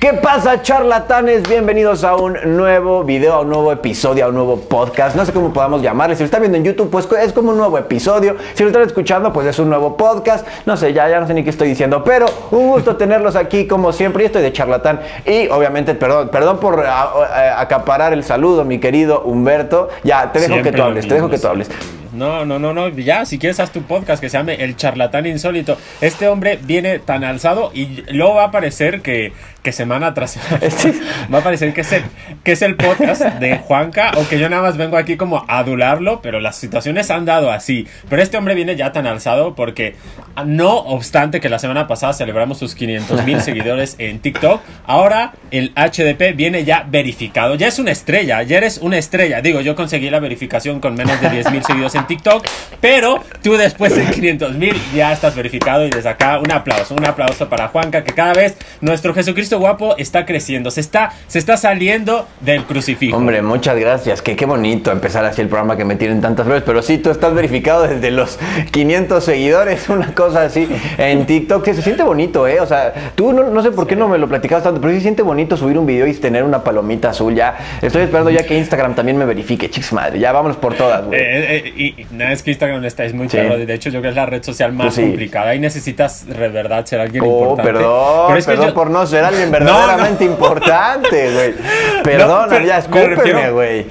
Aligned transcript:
¿Qué 0.00 0.12
pasa, 0.14 0.60
charlatanes? 0.62 1.42
Bienvenidos 1.48 2.04
a 2.04 2.16
un 2.16 2.36
nuevo 2.56 3.04
video, 3.04 3.34
a 3.34 3.40
un 3.40 3.48
nuevo 3.48 3.70
episodio, 3.72 4.24
a 4.24 4.28
un 4.28 4.34
nuevo 4.34 4.60
podcast. 4.60 5.14
No 5.16 5.24
sé 5.26 5.32
cómo 5.32 5.52
podamos 5.52 5.82
llamarle. 5.82 6.14
Si 6.16 6.22
lo 6.22 6.24
están 6.26 6.40
viendo 6.40 6.58
en 6.58 6.64
YouTube, 6.64 6.90
pues 6.90 7.06
es 7.22 7.32
como 7.34 7.50
un 7.50 7.58
nuevo 7.58 7.76
episodio. 7.78 8.36
Si 8.54 8.62
lo 8.62 8.68
están 8.70 8.82
escuchando, 8.82 9.30
pues 9.32 9.46
es 9.46 9.58
un 9.58 9.68
nuevo 9.68 9.96
podcast. 9.96 10.46
No 10.66 10.76
sé, 10.78 10.92
ya, 10.94 11.08
ya 11.10 11.20
no 11.20 11.26
sé 11.26 11.34
ni 11.34 11.44
qué 11.44 11.50
estoy 11.50 11.68
diciendo. 11.68 12.02
Pero 12.04 12.26
un 12.50 12.68
gusto 12.70 12.96
tenerlos 12.98 13.36
aquí, 13.36 13.66
como 13.66 13.92
siempre. 13.92 14.22
Yo 14.22 14.26
estoy 14.26 14.42
de 14.42 14.52
charlatán. 14.52 15.00
Y 15.26 15.48
obviamente, 15.48 15.94
perdón, 15.94 16.28
perdón 16.30 16.58
por 16.60 16.80
a- 16.84 17.02
a- 17.02 17.60
acaparar 17.60 18.12
el 18.14 18.24
saludo, 18.24 18.64
mi 18.64 18.78
querido 18.80 19.20
Humberto. 19.22 19.90
Ya, 20.02 20.32
te 20.32 20.38
dejo 20.40 20.52
Siempre 20.54 20.70
que 20.72 20.76
tú 20.78 20.82
hables, 20.82 21.06
te 21.08 21.14
dejo 21.14 21.28
que 21.28 21.38
tú 21.38 21.46
hables. 21.48 21.70
No, 22.14 22.44
no, 22.44 22.58
no, 22.58 22.72
no, 22.72 22.88
ya, 22.90 23.26
si 23.26 23.38
quieres 23.38 23.58
haz 23.60 23.72
tu 23.72 23.82
podcast 23.82 24.20
que 24.20 24.28
se 24.28 24.38
llame 24.38 24.54
El 24.62 24.76
Charlatán 24.76 25.26
Insólito. 25.26 25.76
Este 26.00 26.28
hombre 26.28 26.58
viene 26.62 27.00
tan 27.00 27.24
alzado 27.24 27.72
y 27.74 28.04
luego 28.12 28.34
va 28.34 28.44
a 28.44 28.50
parecer 28.50 29.02
que, 29.02 29.32
que 29.64 29.72
semana 29.72 30.12
tras 30.12 30.32
semana 30.32 30.60
va 31.32 31.38
a 31.38 31.42
parecer 31.42 31.72
que 31.72 31.80
es, 31.80 31.92
el, 31.92 32.04
que 32.44 32.52
es 32.52 32.60
el 32.60 32.76
podcast 32.76 33.22
de 33.22 33.56
Juanca 33.56 34.12
o 34.16 34.28
que 34.28 34.38
yo 34.38 34.50
nada 34.50 34.60
más 34.60 34.76
vengo 34.76 34.98
aquí 34.98 35.16
como 35.16 35.38
a 35.48 35.58
adularlo, 35.58 36.20
pero 36.20 36.38
las 36.38 36.56
situaciones 36.56 37.10
han 37.10 37.24
dado 37.24 37.50
así. 37.50 37.88
Pero 38.10 38.22
este 38.22 38.36
hombre 38.36 38.54
viene 38.54 38.76
ya 38.76 38.92
tan 38.92 39.06
alzado 39.06 39.54
porque 39.54 39.96
no 40.44 40.76
obstante 40.76 41.40
que 41.40 41.48
la 41.48 41.58
semana 41.58 41.86
pasada 41.86 42.12
celebramos 42.12 42.58
sus 42.58 42.74
500 42.74 43.24
mil 43.24 43.40
seguidores 43.40 43.96
en 43.98 44.18
TikTok, 44.18 44.60
ahora 44.86 45.32
el 45.50 45.72
HDP 45.74 46.36
viene 46.36 46.64
ya 46.64 46.86
verificado. 46.86 47.54
Ya 47.54 47.68
es 47.68 47.78
una 47.78 47.90
estrella, 47.90 48.42
ya 48.42 48.58
eres 48.58 48.78
una 48.78 48.98
estrella. 48.98 49.40
Digo, 49.40 49.62
yo 49.62 49.74
conseguí 49.74 50.10
la 50.10 50.20
verificación 50.20 50.78
con 50.78 50.94
menos 50.94 51.18
de 51.22 51.30
10 51.30 51.50
mil 51.52 51.64
seguidores 51.64 51.94
en 51.94 52.06
TikTok, 52.06 52.46
pero 52.82 53.24
tú 53.42 53.54
después 53.54 53.96
de 53.96 54.04
500 54.04 54.56
mil 54.56 54.76
ya 54.94 55.10
estás 55.14 55.34
verificado 55.34 55.86
y 55.86 55.90
desde 55.90 56.10
acá 56.10 56.38
un 56.38 56.52
aplauso, 56.52 56.94
un 56.94 57.06
aplauso 57.06 57.48
para 57.48 57.68
Juanca, 57.68 58.04
que 58.04 58.12
cada 58.12 58.34
vez 58.34 58.58
nuestro 58.82 59.14
Jesucristo 59.14 59.53
guapo 59.54 59.96
está 59.96 60.24
creciendo, 60.26 60.70
se 60.70 60.80
está, 60.80 61.12
se 61.26 61.38
está 61.38 61.56
saliendo 61.56 62.26
del 62.40 62.64
crucifijo. 62.64 63.16
Hombre, 63.16 63.42
muchas 63.42 63.76
gracias. 63.78 64.22
Que 64.22 64.36
qué 64.36 64.46
bonito 64.46 64.90
empezar 64.92 65.24
así 65.24 65.40
el 65.40 65.48
programa 65.48 65.76
que 65.76 65.84
me 65.84 65.96
tienen 65.96 66.20
tantas 66.20 66.44
flores. 66.46 66.62
Pero 66.64 66.82
sí, 66.82 66.98
tú 66.98 67.10
estás 67.10 67.34
verificado 67.34 67.86
desde 67.86 68.10
los 68.10 68.38
500 68.70 69.24
seguidores, 69.24 69.88
una 69.88 70.14
cosa 70.14 70.42
así 70.42 70.68
en 70.98 71.26
TikTok. 71.26 71.64
Se 71.66 71.82
siente 71.82 72.02
bonito, 72.02 72.46
¿eh? 72.46 72.60
O 72.60 72.66
sea, 72.66 72.92
tú 73.14 73.32
no, 73.32 73.44
no 73.44 73.62
sé 73.62 73.70
por 73.72 73.86
qué 73.86 73.96
no 73.96 74.08
me 74.08 74.18
lo 74.18 74.28
platicabas 74.28 74.64
tanto, 74.64 74.80
pero 74.80 74.92
sí 74.92 74.98
se 74.98 75.02
siente 75.02 75.22
bonito 75.22 75.56
subir 75.56 75.78
un 75.78 75.86
video 75.86 76.06
y 76.06 76.14
tener 76.14 76.44
una 76.44 76.62
palomita 76.64 77.10
azul. 77.10 77.34
Ya 77.34 77.56
estoy 77.82 78.02
esperando 78.02 78.30
ya 78.30 78.44
que 78.44 78.56
Instagram 78.56 78.94
también 78.94 79.16
me 79.18 79.24
verifique. 79.24 79.68
Chicos, 79.70 79.92
madre, 79.92 80.18
ya 80.18 80.32
vámonos 80.32 80.56
por 80.56 80.74
todas, 80.74 81.04
güey. 81.04 81.20
Eh, 81.20 81.56
eh, 81.66 81.72
y, 81.76 82.02
y 82.02 82.06
nada, 82.12 82.32
es 82.32 82.42
que 82.42 82.50
Instagram 82.50 82.84
está, 82.84 83.04
es 83.04 83.12
muy 83.14 83.28
Sí. 83.28 83.38
De 83.38 83.74
hecho, 83.74 83.88
yo 83.90 84.00
creo 84.00 84.02
que 84.02 84.08
es 84.10 84.14
la 84.16 84.26
red 84.26 84.42
social 84.42 84.72
más 84.72 84.86
Pues 84.86 84.94
sí. 84.96 85.02
complicada. 85.02 85.50
Ahí 85.50 85.58
necesitas 85.58 86.26
de 86.26 86.48
verdad 86.48 86.84
ser 86.86 87.00
alguien 87.00 87.24
Oh, 87.26 87.40
importante. 87.40 87.72
perdón, 87.72 88.24
Pero 88.28 88.38
es 88.38 88.46
que 88.46 88.52
perdón 88.52 88.68
yo- 88.68 88.74
por 88.74 88.90
no 88.90 89.06
ser 89.06 89.24
alguien 89.24 89.43
No, 89.50 89.58
no. 89.58 89.64
verdaderamente 89.64 90.24
importante, 90.24 91.32
güey. 91.32 91.54
Perdona, 92.02 92.46
pero 92.48 92.64
ya 92.64 92.74
me 92.74 92.80
escúpeme, 92.80 93.50
güey. 93.50 93.86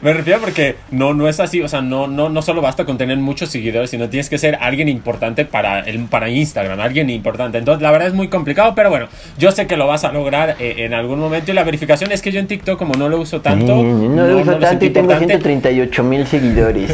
Me 0.00 0.12
refiero 0.12 0.40
porque 0.40 0.74
no, 0.90 1.14
no 1.14 1.28
es 1.28 1.38
así, 1.38 1.60
o 1.60 1.68
sea, 1.68 1.80
no, 1.80 2.08
no, 2.08 2.28
no 2.28 2.42
solo 2.42 2.60
basta 2.60 2.84
con 2.84 2.98
tener 2.98 3.16
muchos 3.18 3.50
seguidores, 3.50 3.90
sino 3.90 4.08
tienes 4.08 4.28
que 4.28 4.36
ser 4.36 4.58
alguien 4.60 4.88
importante 4.88 5.44
para, 5.44 5.80
el, 5.80 6.06
para 6.06 6.28
Instagram, 6.28 6.80
alguien 6.80 7.08
importante. 7.10 7.58
Entonces, 7.58 7.80
la 7.82 7.92
verdad 7.92 8.08
es 8.08 8.14
muy 8.14 8.26
complicado, 8.26 8.74
pero 8.74 8.90
bueno, 8.90 9.06
yo 9.38 9.52
sé 9.52 9.68
que 9.68 9.76
lo 9.76 9.86
vas 9.86 10.02
a 10.02 10.10
lograr 10.10 10.56
eh, 10.58 10.74
en 10.78 10.94
algún 10.94 11.20
momento. 11.20 11.52
Y 11.52 11.54
la 11.54 11.62
verificación 11.62 12.10
es 12.10 12.20
que 12.20 12.32
yo 12.32 12.40
en 12.40 12.48
TikTok, 12.48 12.76
como 12.76 12.94
no 12.94 13.08
lo 13.08 13.20
uso 13.20 13.40
tanto, 13.40 13.76
Mm, 13.76 14.16
no, 14.16 14.26
lo 14.26 14.38
uso 14.38 14.56
tanto 14.56 14.84
y 14.84 14.90
tengo 14.90 15.12
importante. 15.12 15.34
138 15.34 16.02
mil 16.02 16.26
seguidores. 16.26 16.90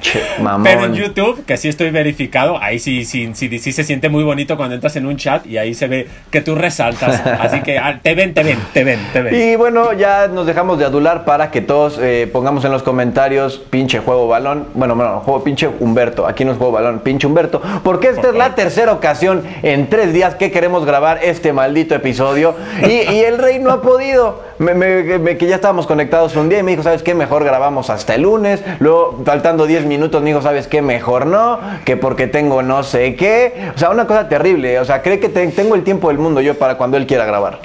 Che, 0.00 0.20
mamón. 0.40 0.62
Pero 0.64 0.84
en 0.86 0.94
YouTube, 0.94 1.44
que 1.44 1.56
sí 1.56 1.68
estoy 1.68 1.90
verificado, 1.90 2.58
ahí 2.62 2.78
sí, 2.78 3.04
sí, 3.04 3.30
sí, 3.34 3.58
sí 3.58 3.72
se 3.72 3.84
siente 3.84 4.08
muy 4.08 4.24
bonito 4.24 4.56
cuando 4.56 4.74
entras 4.74 4.96
en 4.96 5.06
un 5.06 5.16
chat 5.16 5.46
y 5.46 5.58
ahí 5.58 5.74
se 5.74 5.86
ve 5.88 6.08
que 6.30 6.40
tú 6.40 6.54
resaltas. 6.54 7.20
Así 7.40 7.60
que 7.62 7.78
ah, 7.78 7.98
te 8.02 8.14
ven, 8.14 8.34
te 8.34 8.42
ven, 8.42 8.58
te 8.72 8.84
ven, 8.84 9.00
te 9.12 9.20
ven. 9.22 9.34
Y 9.34 9.56
bueno, 9.56 9.92
ya 9.92 10.28
nos 10.28 10.46
dejamos 10.46 10.78
de 10.78 10.84
adular 10.84 11.24
para 11.24 11.50
que 11.50 11.60
todos 11.60 11.98
eh, 12.00 12.28
pongamos 12.32 12.64
en 12.64 12.72
los 12.72 12.82
comentarios 12.82 13.58
pinche 13.70 13.98
juego 14.00 14.28
balón. 14.28 14.68
Bueno, 14.74 14.94
bueno, 14.94 15.20
juego 15.20 15.42
pinche 15.44 15.68
Humberto. 15.80 16.26
Aquí 16.26 16.44
no 16.44 16.52
es 16.52 16.58
juego 16.58 16.72
balón, 16.72 17.00
pinche 17.00 17.26
Humberto. 17.26 17.60
Porque 17.82 18.08
esta 18.08 18.22
Por 18.22 18.30
es 18.30 18.36
la 18.36 18.54
tercera 18.54 18.92
ocasión 18.92 19.42
en 19.62 19.88
tres 19.88 20.12
días 20.12 20.34
que 20.34 20.50
queremos 20.50 20.84
grabar 20.84 21.20
este 21.22 21.52
maldito 21.52 21.94
episodio. 21.94 22.54
Y, 22.82 23.10
y 23.12 23.20
el 23.24 23.38
rey 23.38 23.58
no 23.58 23.70
ha 23.70 23.82
podido. 23.82 24.42
Me- 24.58 24.74
me- 24.74 25.18
me- 25.18 25.36
que 25.38 25.46
ya 25.46 25.54
estábamos 25.56 25.86
conectados 25.86 26.34
un 26.36 26.48
día 26.48 26.58
y 26.58 26.62
me 26.62 26.72
dijo, 26.72 26.82
¿sabes 26.82 27.02
qué? 27.02 27.14
Mejor 27.14 27.44
grabamos 27.44 27.90
hasta 27.90 28.14
el 28.14 28.22
lunes. 28.22 28.60
Luego, 28.80 29.22
faltando 29.24 29.66
10 29.66 29.86
minutos, 29.88 30.22
me 30.22 30.30
dijo, 30.30 30.42
¿sabes 30.42 30.68
qué? 30.68 30.82
Mejor 30.82 31.26
no. 31.26 31.58
Que 31.84 31.96
porque 31.96 32.26
tengo 32.28 32.62
no 32.62 32.82
sé 32.82 33.16
qué. 33.16 33.70
O 33.74 33.78
sea, 33.78 33.90
una 33.90 34.06
cosa 34.06 34.28
terrible. 34.28 34.78
O 34.78 34.84
sea, 34.84 35.02
cree 35.02 35.18
que 35.18 35.28
te- 35.28 35.48
tengo 35.48 35.74
el 35.74 35.82
tiempo 35.84 36.08
del 36.08 36.18
mundo 36.18 36.40
yo 36.40 36.56
para 36.58 36.76
cuando 36.76 36.96
él 36.96 37.06
quiera 37.06 37.24
grabar. 37.24 37.58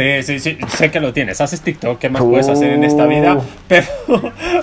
Sí, 0.00 0.22
sí, 0.22 0.40
sí, 0.40 0.58
sé 0.78 0.90
que 0.90 0.98
lo 0.98 1.12
tienes. 1.12 1.42
Haces 1.42 1.60
TikTok, 1.60 1.98
¿qué 1.98 2.08
más 2.08 2.22
puedes 2.22 2.48
hacer 2.48 2.72
en 2.72 2.84
esta 2.84 3.04
vida? 3.04 3.34
Uh. 3.34 3.42
Pero, 3.68 3.86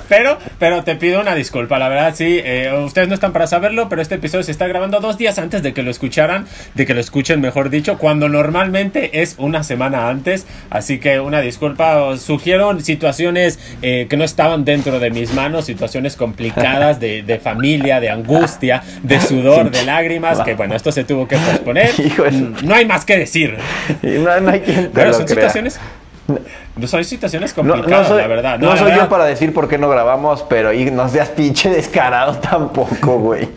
pero, 0.10 0.38
pero 0.60 0.84
te 0.84 0.96
pido 0.98 1.22
una 1.22 1.34
disculpa, 1.34 1.80
la 1.80 1.88
verdad, 1.88 2.14
sí. 2.14 2.42
eh, 2.44 2.74
ustedes 2.84 3.08
no 3.08 3.14
están 3.14 3.32
para 3.32 3.48
saberlo, 3.48 3.88
pero 3.88 4.02
este 4.02 4.16
episodio 4.16 4.44
se 4.44 4.52
está 4.52 4.68
grabando 4.68 5.00
dos 5.00 5.18
días 5.18 5.40
antes 5.40 5.64
de 5.64 5.74
que 5.74 5.82
lo 5.82 5.92
escucharan, 5.92 6.46
de 6.74 6.86
que 6.86 6.94
lo 6.94 7.00
escuchen, 7.00 7.40
mejor 7.40 7.70
dicho, 7.70 7.98
cuando 7.98 8.28
normalmente 8.28 9.22
es 9.22 9.36
una 9.38 9.64
semana 9.64 10.10
antes. 10.10 10.46
Así 10.70 11.00
que 11.00 11.22
una 11.22 11.40
disculpa. 11.40 12.04
Os 12.04 12.22
sugiero 12.22 12.78
situaciones 12.82 13.60
eh, 13.82 14.08
que 14.10 14.18
no 14.18 14.26
estaban 14.26 14.66
dentro 14.66 15.00
de 15.00 15.10
mis 15.10 15.34
manos, 15.34 15.66
situaciones 15.66 16.18
complicadas 16.18 17.00
de, 17.00 17.24
de 17.24 17.40
familia, 17.40 18.02
de 18.02 18.10
angustia, 18.10 18.84
de 19.04 19.22
sudor, 19.22 19.72
de 19.72 19.86
lágrimas, 19.86 20.42
que 20.42 20.56
bueno, 20.56 20.76
esto 20.76 20.92
se 20.92 21.06
tuvo 21.06 21.28
que 21.28 21.38
posponer. 21.38 21.92
Mm, 22.18 22.66
No 22.68 22.74
hay 22.76 22.86
más 22.86 23.06
que 23.06 23.18
decir. 23.18 23.58
No, 24.02 24.40
no 24.42 24.50
hay 24.50 24.60
quien 24.62 24.84
te 24.86 24.90
Pero 24.90 25.08
lo 25.08 25.14
son 25.14 25.27
crea. 25.28 25.50
situaciones. 25.50 25.80
No 26.76 26.88
son 26.88 27.04
situaciones 27.06 27.56
No, 27.56 27.64
complicadas, 27.64 28.10
no 28.10 28.16
soy, 28.16 28.22
la 28.22 28.28
verdad. 28.28 28.60
no 28.60 28.70
la 28.70 28.76
soy 28.78 28.86
verdad, 28.90 29.04
yo 29.06 29.10
para 29.10 29.24
decir 29.26 29.54
por 29.54 29.70
qué 29.70 29.78
no 29.78 29.88
grabamos, 29.90 30.44
pero 30.50 30.74
y 30.74 30.92
no 30.92 31.08
seas 31.08 31.30
pinche 31.30 31.70
descarado 31.70 32.36
tampoco, 32.42 33.18
güey. 33.20 33.48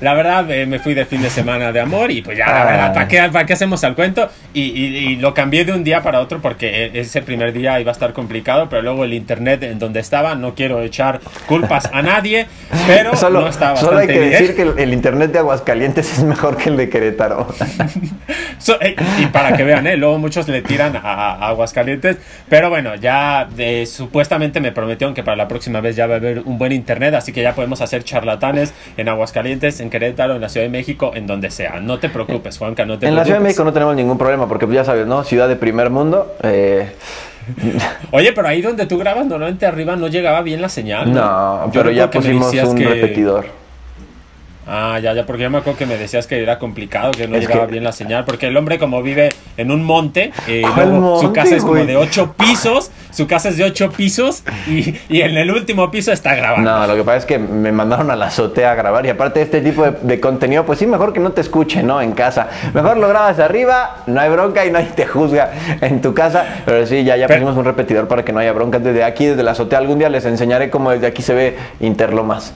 La 0.00 0.14
verdad, 0.14 0.50
eh, 0.50 0.66
me 0.66 0.78
fui 0.78 0.94
de 0.94 1.04
fin 1.04 1.20
de 1.22 1.30
semana 1.30 1.70
de 1.72 1.80
amor 1.80 2.10
y 2.10 2.22
pues 2.22 2.36
ya, 2.38 2.46
la 2.46 2.64
verdad, 2.64 2.94
¿para 2.94 3.08
qué, 3.08 3.22
para 3.32 3.46
qué 3.46 3.52
hacemos 3.52 3.84
al 3.84 3.94
cuento? 3.94 4.28
Y, 4.52 4.62
y- 4.62 4.96
y 5.12 5.16
lo 5.16 5.34
cambié 5.34 5.64
de 5.64 5.72
un 5.72 5.84
día 5.84 6.02
para 6.02 6.20
otro 6.20 6.40
porque 6.40 6.86
e- 6.86 7.00
ese 7.00 7.22
primer 7.22 7.52
día 7.52 7.78
iba 7.80 7.90
a 7.90 7.92
estar 7.92 8.12
complicado, 8.12 8.68
pero 8.68 8.82
luego 8.82 9.04
el 9.04 9.12
internet 9.12 9.62
en 9.62 9.78
donde 9.78 10.00
estaba, 10.00 10.34
no 10.34 10.54
quiero 10.54 10.80
echar 10.82 11.20
culpas 11.46 11.90
a 11.92 12.02
nadie, 12.02 12.46
pero 12.86 13.14
Solo, 13.24 13.42
no 13.42 13.48
estaba 13.48 13.76
solo 13.76 13.98
hay 13.98 14.06
que 14.06 14.18
bien. 14.18 14.30
decir 14.30 14.56
que 14.56 14.62
el, 14.62 14.78
el 14.78 14.92
internet 14.92 15.32
de 15.32 15.38
Aguascalientes 15.40 16.12
es 16.18 16.24
mejor 16.24 16.56
que 16.56 16.70
el 16.70 16.76
de 16.76 16.88
Querétaro. 16.88 17.46
So- 18.58 18.80
eh, 18.80 18.96
y 19.18 19.26
para 19.26 19.56
que 19.56 19.62
vean, 19.64 19.86
¿eh? 19.86 19.96
luego 19.96 20.18
muchos 20.18 20.48
le 20.48 20.62
tiran 20.62 20.96
a, 20.96 21.00
a 21.34 21.48
Aguascalientes. 21.48 22.16
Pero 22.48 22.70
bueno, 22.70 22.94
ya 22.94 23.46
eh, 23.58 23.84
supuestamente 23.86 24.60
me 24.60 24.72
prometieron 24.72 25.12
que 25.14 25.22
para 25.22 25.36
la 25.36 25.48
próxima 25.48 25.80
vez 25.80 25.96
ya 25.96 26.06
va 26.06 26.14
a 26.14 26.16
haber 26.16 26.40
un 26.40 26.56
buen 26.58 26.72
internet. 26.72 27.14
Así 27.14 27.32
que 27.32 27.42
ya 27.42 27.54
podemos 27.54 27.80
hacer 27.82 28.04
charlatanes 28.04 28.72
en 28.96 29.08
Aguascalientes, 29.08 29.33
en 29.80 29.90
Querétaro, 29.90 30.34
en 30.36 30.40
la 30.40 30.48
Ciudad 30.48 30.64
de 30.66 30.70
México, 30.70 31.12
en 31.14 31.26
donde 31.26 31.50
sea. 31.50 31.80
No 31.80 31.98
te 31.98 32.08
preocupes, 32.08 32.56
Juanca, 32.58 32.84
no 32.84 32.98
te 32.98 33.06
en 33.06 33.14
la 33.16 33.24
Ciudad 33.24 33.38
de 33.38 33.40
preocupes. 33.42 33.48
México 33.48 33.64
no 33.64 33.72
tenemos 33.72 33.96
ningún 33.96 34.18
problema, 34.18 34.46
porque 34.48 34.66
ya 34.72 34.84
sabes, 34.84 35.06
¿no? 35.06 35.24
Ciudad 35.24 35.48
de 35.48 35.56
primer 35.56 35.90
mundo. 35.90 36.34
eh, 36.42 36.92
Oye, 38.10 38.32
pero 38.32 38.48
ahí 38.48 38.62
donde 38.62 38.86
tú 38.86 38.96
grabas, 38.98 39.26
normalmente 39.26 39.66
arriba 39.66 39.96
no 39.96 40.08
llegaba 40.08 40.40
bien 40.42 40.62
la 40.62 40.68
señal. 40.68 41.12
no, 41.12 41.70
pero 41.72 41.90
ya 41.90 42.10
pusimos 42.10 42.54
un 42.54 42.76
que- 42.78 42.88
repetidor. 42.88 43.63
Ah, 44.66 44.98
ya, 45.02 45.12
ya, 45.12 45.26
porque 45.26 45.42
yo 45.42 45.50
me 45.50 45.58
acuerdo 45.58 45.78
que 45.78 45.86
me 45.86 45.96
decías 45.98 46.26
que 46.26 46.42
era 46.42 46.58
complicado, 46.58 47.10
que 47.12 47.28
no 47.28 47.36
Es 47.36 47.42
llegaba 47.42 47.66
que- 47.66 47.72
bien 47.72 47.84
la 47.84 47.92
señal, 47.92 48.24
porque 48.24 48.46
el 48.46 48.56
hombre 48.56 48.78
como 48.78 49.02
vive 49.02 49.28
en 49.56 49.70
un 49.70 49.84
monte, 49.84 50.32
eh, 50.48 50.62
¿Cuál 50.74 50.90
luego 50.90 51.20
su 51.20 51.32
casa 51.32 51.56
es 51.56 51.62
como 51.62 51.84
de 51.84 51.96
ocho 51.96 52.34
pisos, 52.36 52.90
su 53.10 53.26
casa 53.26 53.50
es 53.50 53.56
de 53.58 53.64
ocho 53.64 53.90
pisos 53.92 54.42
y, 54.66 54.94
y 55.08 55.20
en 55.20 55.36
el 55.36 55.50
último 55.50 55.90
piso 55.90 56.12
está 56.12 56.34
grabando. 56.34 56.70
No, 56.70 56.86
lo 56.86 56.96
que 56.96 57.04
pasa 57.04 57.18
es 57.18 57.24
que 57.26 57.38
me 57.38 57.72
mandaron 57.72 58.10
a 58.10 58.16
la 58.16 58.26
azotea 58.26 58.72
a 58.72 58.74
grabar 58.74 59.04
y 59.06 59.10
aparte 59.10 59.40
de 59.40 59.44
este 59.44 59.60
tipo 59.60 59.82
de, 59.84 59.92
de 60.02 60.18
contenido, 60.20 60.64
pues 60.64 60.78
sí, 60.78 60.86
mejor 60.86 61.12
que 61.12 61.20
no 61.20 61.32
te 61.32 61.40
escuchen, 61.42 61.86
¿no? 61.86 62.00
En 62.00 62.12
casa. 62.12 62.48
Mejor 62.72 62.96
lo 62.96 63.08
grabas 63.08 63.38
arriba, 63.38 63.98
no 64.06 64.20
hay 64.20 64.30
bronca 64.30 64.64
y 64.64 64.70
nadie 64.72 64.88
te 64.96 65.06
juzga 65.06 65.52
en 65.80 66.00
tu 66.00 66.14
casa. 66.14 66.62
Pero 66.64 66.86
sí, 66.86 67.04
ya, 67.04 67.16
ya 67.16 67.26
Pero- 67.26 67.40
pusimos 67.40 67.58
un 67.58 67.64
repetidor 67.66 68.08
para 68.08 68.24
que 68.24 68.32
no 68.32 68.40
haya 68.40 68.52
bronca. 68.52 68.78
Desde 68.78 69.04
aquí, 69.04 69.26
desde 69.26 69.42
la 69.42 69.52
azotea, 69.52 69.78
algún 69.78 69.98
día 69.98 70.08
les 70.08 70.24
enseñaré 70.24 70.70
cómo 70.70 70.90
desde 70.90 71.06
aquí 71.06 71.22
se 71.22 71.34
ve 71.34 71.56
Interlomas. 71.80 72.54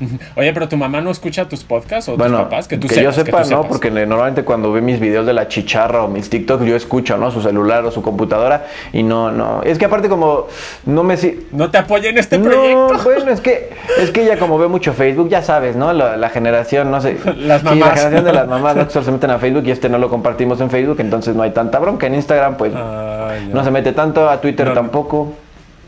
Oye, 0.36 0.52
pero 0.52 0.68
tu 0.68 0.76
mamá 0.76 1.00
no 1.00 1.10
escucha 1.10 1.48
tus 1.48 1.62
podcasts 1.64 2.08
o 2.08 2.16
Bueno, 2.16 2.38
tus 2.38 2.44
papás, 2.44 2.68
que 2.68 2.78
tú 2.78 2.86
yo 2.88 2.94
sepas, 2.94 3.14
sepa, 3.16 3.24
que 3.24 3.32
tú 3.44 3.50
no, 3.50 3.56
sepas. 3.62 3.66
porque 3.68 3.90
normalmente 3.90 4.44
cuando 4.44 4.72
ve 4.72 4.80
mis 4.80 4.98
videos 5.00 5.26
de 5.26 5.32
la 5.32 5.48
chicharra 5.48 6.02
o 6.04 6.08
mis 6.08 6.30
TikToks, 6.30 6.64
yo 6.64 6.74
escucho, 6.76 7.16
¿no? 7.18 7.30
Su 7.30 7.42
celular 7.42 7.84
o 7.84 7.90
su 7.90 8.02
computadora 8.02 8.66
y 8.92 9.02
no, 9.02 9.30
no. 9.30 9.62
Es 9.62 9.78
que 9.78 9.84
aparte 9.84 10.08
como 10.08 10.46
no 10.86 11.02
me... 11.02 11.16
si- 11.16 11.46
No 11.52 11.70
te 11.70 11.78
apoya 11.78 12.10
en 12.10 12.18
este 12.18 12.38
no, 12.38 12.44
proyecto. 12.50 13.00
bueno, 13.04 13.30
es 13.30 13.40
que 13.40 13.70
es 13.98 14.10
que 14.10 14.22
ella 14.22 14.38
como 14.38 14.58
ve 14.58 14.68
mucho 14.68 14.92
Facebook, 14.94 15.28
ya 15.28 15.42
sabes, 15.42 15.76
¿no? 15.76 15.92
La, 15.92 16.16
la 16.16 16.28
generación, 16.30 16.90
no 16.90 17.00
sé. 17.00 17.18
Las 17.36 17.60
Sí, 17.60 17.66
la 17.66 17.74
mamás. 17.74 17.90
generación 17.90 18.24
de 18.24 18.32
las 18.32 18.48
mamás 18.48 18.76
no 18.76 18.88
solo 18.90 19.04
se 19.04 19.12
meten 19.12 19.30
a 19.30 19.38
Facebook 19.38 19.64
y 19.66 19.70
este 19.70 19.88
no 19.88 19.98
lo 19.98 20.08
compartimos 20.08 20.60
en 20.60 20.70
Facebook, 20.70 20.96
entonces 21.00 21.34
no 21.36 21.42
hay 21.42 21.50
tanta 21.50 21.78
bronca. 21.78 22.06
En 22.06 22.14
Instagram, 22.14 22.56
pues 22.56 22.72
Ay, 22.74 23.50
no 23.52 23.62
se 23.64 23.70
mete 23.70 23.92
tanto, 23.92 24.28
a 24.28 24.40
Twitter 24.40 24.68
No. 24.68 24.72
tampoco. 24.74 25.32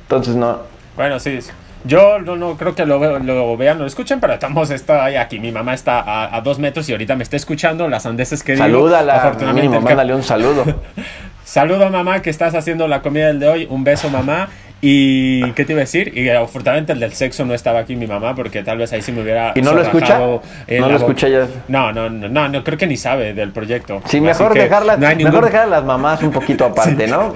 Entonces 0.02 0.34
no. 0.36 0.58
Bueno, 0.96 1.18
sí. 1.18 1.38
Yo 1.84 2.18
no, 2.20 2.36
no 2.36 2.56
creo 2.56 2.74
que 2.74 2.86
lo, 2.86 3.18
lo 3.18 3.56
vean 3.56 3.78
o 3.78 3.80
lo 3.80 3.86
escuchen, 3.86 4.20
pero 4.20 4.34
estamos 4.34 4.70
está 4.70 5.04
aquí. 5.20 5.38
Mi 5.38 5.52
mamá 5.52 5.74
está 5.74 6.34
a, 6.34 6.40
dos 6.40 6.58
metros 6.58 6.88
y 6.88 6.92
ahorita 6.92 7.16
me 7.16 7.24
está 7.24 7.36
escuchando 7.36 7.88
las 7.88 8.06
andeses 8.06 8.42
que 8.42 8.56
Salúdala, 8.56 9.32
digo. 9.32 9.40
Salúdala, 9.40 9.80
mándale 9.80 10.14
un 10.14 10.22
saludo. 10.22 10.64
Saludo 11.44 11.90
mamá 11.90 12.22
que 12.22 12.30
estás 12.30 12.54
haciendo 12.54 12.88
la 12.88 13.02
comida 13.02 13.26
del 13.26 13.40
de 13.40 13.48
hoy. 13.48 13.66
Un 13.68 13.84
beso 13.84 14.08
mamá. 14.08 14.48
¿Y 14.84 15.52
qué 15.52 15.64
te 15.64 15.74
iba 15.74 15.80
a 15.80 15.84
decir? 15.84 16.16
Y 16.18 16.28
afortunadamente 16.28 16.92
el 16.92 16.98
del 16.98 17.12
sexo 17.12 17.44
no 17.44 17.54
estaba 17.54 17.78
aquí 17.78 17.94
mi 17.94 18.08
mamá 18.08 18.34
porque 18.34 18.64
tal 18.64 18.78
vez 18.78 18.92
ahí 18.92 19.00
sí 19.00 19.12
me 19.12 19.22
hubiera... 19.22 19.52
¿Y 19.54 19.62
no 19.62 19.74
lo 19.74 19.82
escucha? 19.82 20.18
¿No 20.18 20.40
lo 20.66 20.96
escucha 20.96 21.28
ya? 21.28 21.46
No, 21.68 21.92
no, 21.92 22.10
no, 22.10 22.48
no, 22.48 22.64
creo 22.64 22.76
que 22.76 22.88
ni 22.88 22.96
sabe 22.96 23.32
del 23.32 23.52
proyecto. 23.52 24.02
Sí, 24.06 24.20
mejor, 24.20 24.54
dejarla, 24.54 24.96
mejor 24.96 25.44
dejar 25.44 25.62
a 25.62 25.66
las 25.66 25.84
mamás 25.84 26.20
un 26.24 26.32
poquito 26.32 26.64
aparte, 26.64 27.06
¿no? 27.06 27.32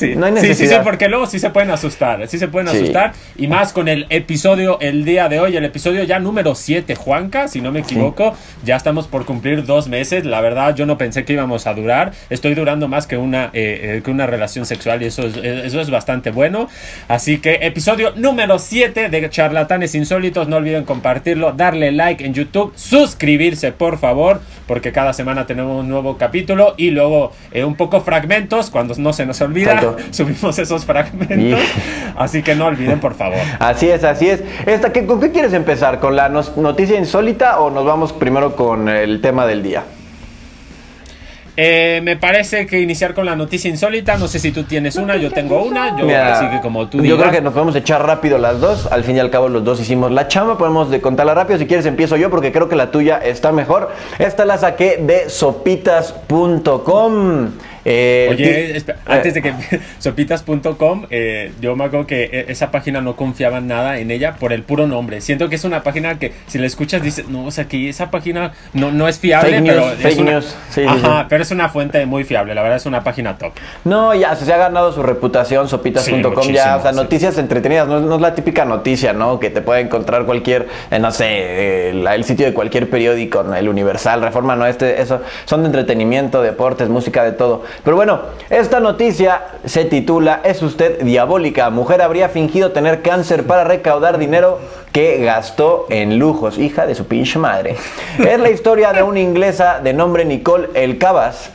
Sí, 0.00 0.16
no 0.16 0.26
hay 0.26 0.32
necesidad. 0.32 0.56
sí, 0.56 0.66
sí, 0.66 0.74
sí, 0.74 0.80
porque 0.82 1.08
luego 1.08 1.26
sí 1.26 1.38
se 1.38 1.50
pueden 1.50 1.70
asustar, 1.70 2.26
sí 2.28 2.38
se 2.38 2.48
pueden 2.48 2.68
asustar. 2.68 3.12
Y 3.36 3.46
más 3.46 3.72
con 3.72 3.88
el 3.88 4.06
episodio 4.10 4.78
el 4.80 5.04
día 5.04 5.28
de 5.28 5.40
hoy, 5.40 5.56
el 5.56 5.64
episodio 5.64 6.02
ya 6.04 6.18
número 6.18 6.54
7, 6.54 6.94
Juanca, 6.94 7.48
si 7.48 7.60
no 7.60 7.72
me 7.72 7.80
equivoco. 7.80 8.34
Ya 8.64 8.76
estamos 8.76 9.06
por 9.06 9.24
cumplir 9.24 9.64
dos 9.64 9.88
meses. 9.88 10.24
La 10.24 10.40
verdad, 10.40 10.74
yo 10.74 10.86
no 10.86 10.98
pensé 10.98 11.24
que 11.24 11.32
íbamos 11.32 11.66
a 11.66 11.74
durar. 11.74 12.12
Estoy 12.30 12.54
durando 12.54 12.88
más 12.88 13.06
que 13.06 13.16
una, 13.16 13.46
eh, 13.52 13.96
eh, 13.96 14.02
que 14.04 14.10
una 14.10 14.26
relación 14.26 14.66
sexual 14.66 15.02
y 15.02 15.06
eso 15.06 15.26
es, 15.26 15.36
eso 15.36 15.80
es 15.80 15.90
bastante 15.90 16.30
bueno. 16.30 16.68
Así 17.08 17.38
que 17.38 17.60
episodio 17.62 18.12
número 18.16 18.58
7 18.58 19.08
de 19.08 19.30
Charlatanes 19.30 19.94
Insólitos. 19.94 20.48
No 20.48 20.56
olviden 20.56 20.84
compartirlo, 20.84 21.52
darle 21.52 21.92
like 21.92 22.24
en 22.24 22.34
YouTube, 22.34 22.72
suscribirse 22.76 23.72
por 23.72 23.98
favor, 23.98 24.40
porque 24.66 24.92
cada 24.92 25.12
semana 25.12 25.46
tenemos 25.46 25.80
un 25.80 25.88
nuevo 25.88 26.16
capítulo 26.16 26.74
y 26.76 26.90
luego 26.90 27.32
eh, 27.52 27.64
un 27.64 27.74
poco 27.74 28.00
fragmentos 28.00 28.70
cuando 28.70 28.94
no 28.96 29.12
se 29.12 29.26
nos 29.26 29.40
olvida. 29.40 29.89
subimos 30.10 30.58
esos 30.58 30.84
fragmentos. 30.84 31.60
Así 32.16 32.42
que 32.42 32.54
no 32.54 32.66
olviden, 32.66 33.00
por 33.00 33.14
favor. 33.14 33.38
Así 33.58 33.88
es, 33.88 34.04
así 34.04 34.28
es. 34.28 34.42
Esta, 34.66 34.92
¿qué, 34.92 35.06
¿Con 35.06 35.20
qué 35.20 35.30
quieres 35.30 35.52
empezar? 35.52 36.00
¿Con 36.00 36.16
la 36.16 36.28
noticia 36.28 36.98
insólita 36.98 37.60
o 37.60 37.70
nos 37.70 37.84
vamos 37.84 38.12
primero 38.12 38.56
con 38.56 38.88
el 38.88 39.20
tema 39.20 39.46
del 39.46 39.62
día? 39.62 39.84
Eh, 41.62 42.00
me 42.02 42.16
parece 42.16 42.66
que 42.66 42.80
iniciar 42.80 43.12
con 43.12 43.26
la 43.26 43.36
noticia 43.36 43.68
insólita. 43.68 44.16
No 44.16 44.28
sé 44.28 44.38
si 44.38 44.50
tú 44.50 44.64
tienes 44.64 44.96
una, 44.96 45.16
yo 45.16 45.30
tengo 45.30 45.62
una. 45.62 45.94
Yo, 45.98 46.08
así 46.18 46.48
que 46.48 46.58
como 46.60 46.88
tú 46.88 47.02
Yo 47.02 47.18
creo 47.18 47.30
que 47.30 47.42
nos 47.42 47.52
podemos 47.52 47.76
echar 47.76 48.06
rápido 48.06 48.38
las 48.38 48.60
dos. 48.60 48.90
Al 48.90 49.04
fin 49.04 49.16
y 49.16 49.18
al 49.18 49.30
cabo, 49.30 49.50
los 49.50 49.62
dos 49.62 49.78
hicimos 49.78 50.10
la 50.10 50.26
chamba. 50.26 50.56
Podemos 50.56 50.90
de 50.90 51.02
contarla 51.02 51.34
rápido. 51.34 51.58
Si 51.58 51.66
quieres, 51.66 51.84
empiezo 51.84 52.16
yo 52.16 52.30
porque 52.30 52.50
creo 52.50 52.70
que 52.70 52.76
la 52.76 52.90
tuya 52.90 53.18
está 53.18 53.52
mejor. 53.52 53.90
Esta 54.18 54.46
la 54.46 54.56
saqué 54.56 54.96
de 55.02 55.28
sopitas.com. 55.28 57.50
Eh, 57.84 58.28
Oye, 58.30 58.82
antes 59.06 59.34
de 59.34 59.42
que 59.42 59.54
sopitas.com, 59.98 61.06
eh, 61.10 61.52
yo 61.60 61.76
me 61.76 61.84
acuerdo 61.84 62.06
que 62.06 62.24
e, 62.24 62.52
esa 62.52 62.70
página 62.70 63.00
no 63.00 63.16
confiaba 63.16 63.60
nada 63.60 63.98
en 63.98 64.10
ella 64.10 64.36
por 64.36 64.52
el 64.52 64.62
puro 64.62 64.86
nombre. 64.86 65.20
Siento 65.20 65.48
que 65.48 65.56
es 65.56 65.64
una 65.64 65.82
página 65.82 66.18
que 66.18 66.32
si 66.46 66.58
la 66.58 66.66
escuchas 66.66 67.02
dices, 67.02 67.28
no, 67.28 67.46
o 67.46 67.50
sea, 67.50 67.64
que 67.64 67.88
esa 67.88 68.10
página 68.10 68.52
no, 68.72 68.92
no 68.92 69.08
es 69.08 69.18
fiable, 69.18 69.62
pero, 69.62 69.90
es 69.92 70.18
una, 70.18 70.38
ajá, 70.88 71.26
pero 71.28 71.42
es 71.42 71.50
una 71.50 71.68
fuente 71.68 72.04
muy 72.06 72.24
fiable. 72.24 72.54
La 72.54 72.62
verdad 72.62 72.76
es 72.76 72.86
una 72.86 73.02
página 73.02 73.38
top. 73.38 73.52
No, 73.84 74.14
ya 74.14 74.34
se 74.36 74.52
ha 74.52 74.56
ganado 74.56 74.92
su 74.92 75.02
reputación 75.02 75.68
sopitas.com. 75.68 76.52
ya, 76.52 76.76
o 76.76 76.82
sea, 76.82 76.92
noticias 76.92 77.38
entretenidas. 77.38 77.88
No, 77.88 78.14
es 78.14 78.20
la 78.20 78.34
típica 78.34 78.64
noticia, 78.64 79.12
¿no? 79.12 79.40
Que 79.40 79.50
te 79.50 79.60
puede 79.60 79.80
encontrar 79.80 80.24
cualquier, 80.24 80.68
eh, 80.90 80.98
no 80.98 81.10
sé, 81.10 81.90
el, 81.90 82.24
sitio 82.24 82.46
de 82.46 82.54
cualquier 82.54 82.90
periódico, 82.90 83.40
el 83.54 83.68
Universal, 83.68 84.22
Reforma, 84.22 84.56
no, 84.56 84.66
este, 84.66 85.00
eso. 85.00 85.20
Son 85.44 85.62
de 85.62 85.66
entretenimiento, 85.66 86.42
deportes, 86.42 86.88
música, 86.88 87.24
de 87.24 87.32
todo. 87.32 87.64
Pero 87.84 87.96
bueno, 87.96 88.20
esta 88.48 88.80
noticia 88.80 89.42
se 89.64 89.84
titula 89.84 90.40
¿Es 90.44 90.62
usted 90.62 91.02
diabólica? 91.02 91.70
Mujer 91.70 92.02
habría 92.02 92.28
fingido 92.28 92.72
tener 92.72 93.02
cáncer 93.02 93.46
para 93.46 93.64
recaudar 93.64 94.18
dinero 94.18 94.58
que 94.92 95.24
gastó 95.24 95.86
en 95.90 96.18
lujos. 96.18 96.58
Hija 96.58 96.86
de 96.86 96.94
su 96.94 97.06
pinche 97.06 97.38
madre. 97.38 97.76
Es 98.18 98.38
la 98.38 98.50
historia 98.50 98.92
de 98.92 99.02
una 99.02 99.20
inglesa 99.20 99.80
de 99.82 99.92
nombre 99.92 100.24
Nicole 100.24 100.68
Elcabas 100.74 101.50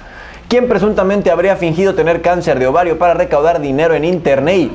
quien 0.48 0.68
presuntamente 0.68 1.32
habría 1.32 1.56
fingido 1.56 1.96
tener 1.96 2.22
cáncer 2.22 2.60
de 2.60 2.68
ovario 2.68 2.98
para 2.98 3.14
recaudar 3.14 3.60
dinero 3.62 3.96
en 3.96 4.06
internet. 4.06 4.70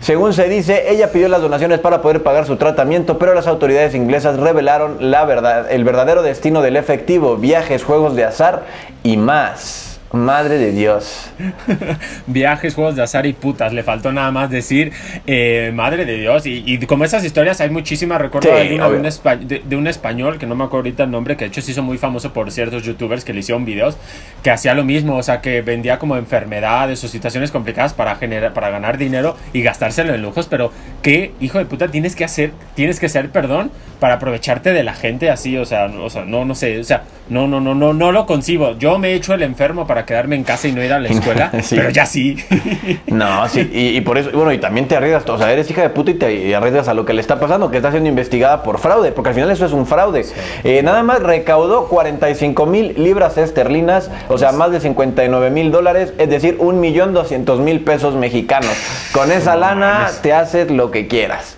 Según 0.00 0.32
se 0.32 0.48
dice, 0.48 0.90
ella 0.90 1.12
pidió 1.12 1.28
las 1.28 1.42
donaciones 1.42 1.78
para 1.78 2.00
poder 2.00 2.22
pagar 2.22 2.46
su 2.46 2.56
tratamiento, 2.56 3.18
pero 3.18 3.34
las 3.34 3.46
autoridades 3.46 3.94
inglesas 3.94 4.38
revelaron 4.38 4.96
la 5.10 5.26
verdad, 5.26 5.70
el 5.70 5.84
verdadero 5.84 6.22
destino 6.22 6.62
del 6.62 6.76
efectivo, 6.76 7.36
viajes, 7.36 7.84
juegos 7.84 8.16
de 8.16 8.24
azar 8.24 8.64
y 9.02 9.18
más. 9.18 9.89
Madre 10.12 10.58
de 10.58 10.72
Dios. 10.72 11.30
Viajes, 12.26 12.74
juegos 12.74 12.96
de 12.96 13.02
azar 13.02 13.26
y 13.26 13.32
putas. 13.32 13.72
Le 13.72 13.84
faltó 13.84 14.10
nada 14.10 14.32
más 14.32 14.50
decir 14.50 14.92
eh, 15.24 15.70
madre 15.72 16.04
de 16.04 16.18
Dios. 16.18 16.46
Y, 16.46 16.78
como 16.86 17.04
esas 17.04 17.24
historias 17.24 17.60
hay 17.60 17.70
muchísimas. 17.70 18.20
Recuerdo 18.20 18.50
de, 18.50 19.76
un 19.76 19.86
español, 19.86 20.38
que 20.38 20.46
no 20.46 20.56
me 20.56 20.64
acuerdo 20.64 20.78
ahorita 20.78 21.04
el 21.04 21.12
nombre, 21.12 21.36
que 21.36 21.44
de 21.44 21.48
hecho 21.48 21.62
se 21.62 21.70
hizo 21.70 21.84
muy 21.84 21.96
famoso 21.96 22.32
por 22.32 22.50
ciertos 22.50 22.82
youtubers 22.82 23.24
que 23.24 23.32
le 23.32 23.40
hicieron 23.40 23.64
videos, 23.64 23.96
que 24.42 24.50
hacía 24.50 24.74
lo 24.74 24.82
mismo. 24.82 25.16
O 25.16 25.22
sea, 25.22 25.40
que 25.40 25.62
vendía 25.62 26.00
como 26.00 26.16
enfermedades 26.16 27.04
o 27.04 27.08
situaciones 27.08 27.52
complicadas 27.52 27.94
para, 27.94 28.16
generar, 28.16 28.52
para 28.52 28.70
ganar 28.70 28.98
dinero 28.98 29.36
y 29.52 29.62
gastárselo 29.62 30.12
en 30.12 30.22
lujos. 30.22 30.48
Pero, 30.48 30.72
¿qué 31.02 31.34
hijo 31.40 31.58
de 31.58 31.66
puta 31.66 31.86
tienes 31.86 32.16
que 32.16 32.24
hacer? 32.24 32.50
Tienes 32.74 32.98
que 32.98 33.08
ser, 33.08 33.30
perdón, 33.30 33.70
para 34.00 34.14
aprovecharte 34.14 34.72
de 34.72 34.82
la 34.82 34.94
gente 34.94 35.30
así. 35.30 35.56
O 35.56 35.64
sea, 35.64 35.86
o 35.86 36.10
sea 36.10 36.24
no, 36.24 36.44
no 36.44 36.56
sé. 36.56 36.80
O 36.80 36.84
sea, 36.84 37.04
no, 37.28 37.46
no, 37.46 37.60
no, 37.60 37.76
no, 37.76 37.92
no 37.92 38.10
lo 38.10 38.26
concibo. 38.26 38.76
Yo 38.76 38.98
me 38.98 39.10
he 39.10 39.14
hecho 39.14 39.34
el 39.34 39.42
enfermo 39.42 39.86
para 39.86 39.99
quedarme 40.04 40.36
en 40.36 40.44
casa 40.44 40.68
y 40.68 40.72
no 40.72 40.82
ir 40.82 40.92
a 40.92 40.98
la 40.98 41.08
escuela, 41.10 41.50
pero 41.70 41.90
ya 41.90 42.06
sí. 42.06 42.36
no, 43.06 43.48
sí, 43.48 43.68
y, 43.72 44.00
por 44.00 44.18
eso, 44.18 44.30
bueno, 44.32 44.52
y 44.52 44.58
también 44.58 44.88
te 44.88 44.96
arriesgas, 44.96 45.28
o 45.28 45.38
sea, 45.38 45.52
eres 45.52 45.70
hija 45.70 45.82
de 45.82 45.90
puta 45.90 46.10
y 46.10 46.14
te 46.14 46.54
arriesgas 46.54 46.88
a 46.88 46.94
lo 46.94 47.04
que 47.04 47.12
le 47.12 47.20
está 47.20 47.38
pasando, 47.38 47.70
que 47.70 47.78
está 47.78 47.90
siendo 47.90 48.08
investigada 48.08 48.62
por 48.62 48.78
fraude, 48.78 49.12
porque 49.12 49.30
al 49.30 49.34
final 49.34 49.50
eso 49.50 49.66
es 49.66 49.72
un 49.72 49.86
fraude. 49.86 50.24
Eh, 50.64 50.82
nada 50.82 51.02
más 51.02 51.22
recaudó 51.22 51.88
45 51.88 52.66
mil 52.66 52.94
libras 52.96 53.38
esterlinas, 53.38 54.10
o 54.28 54.38
sea, 54.38 54.52
más 54.52 54.70
de 54.72 54.80
59 54.80 55.50
mil 55.50 55.70
dólares, 55.70 56.12
es 56.18 56.28
decir, 56.28 56.56
un 56.58 56.80
millón 56.80 57.14
doscientos 57.14 57.60
mil 57.60 57.80
pesos 57.80 58.14
mexicanos. 58.14 58.72
Con 59.12 59.32
esa 59.32 59.56
lana 59.56 60.10
te 60.22 60.32
haces 60.32 60.70
lo 60.70 60.90
que 60.90 61.08
quieras 61.08 61.56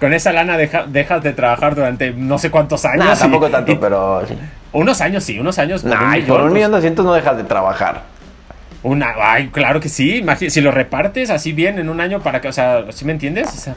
con 0.00 0.14
esa 0.14 0.32
lana 0.32 0.56
dejas 0.56 1.22
de 1.22 1.32
trabajar 1.32 1.74
durante 1.74 2.12
no 2.12 2.38
sé 2.38 2.50
cuántos 2.50 2.84
años. 2.84 3.18
tampoco 3.18 3.50
tanto, 3.50 3.78
pero 3.78 4.26
sí. 4.26 4.34
Unos 4.76 5.00
años 5.00 5.24
sí, 5.24 5.38
unos 5.38 5.58
años. 5.58 5.82
Por 5.82 5.92
un 5.92 6.10
millón, 6.10 6.26
por 6.26 6.40
un 6.42 6.52
millón 6.52 6.70
doscientos 6.70 7.04
no 7.04 7.14
dejas 7.14 7.36
de 7.38 7.44
trabajar. 7.44 8.02
Una, 8.82 9.14
ay, 9.20 9.48
claro 9.48 9.80
que 9.80 9.88
sí. 9.88 10.24
si 10.48 10.60
lo 10.60 10.70
repartes 10.70 11.30
así 11.30 11.52
bien 11.52 11.78
en 11.78 11.88
un 11.88 12.00
año 12.00 12.20
para 12.20 12.40
que, 12.42 12.48
o 12.48 12.52
sea, 12.52 12.84
¿sí 12.90 13.06
me 13.06 13.12
entiendes? 13.12 13.48
O 13.48 13.56
sea, 13.58 13.74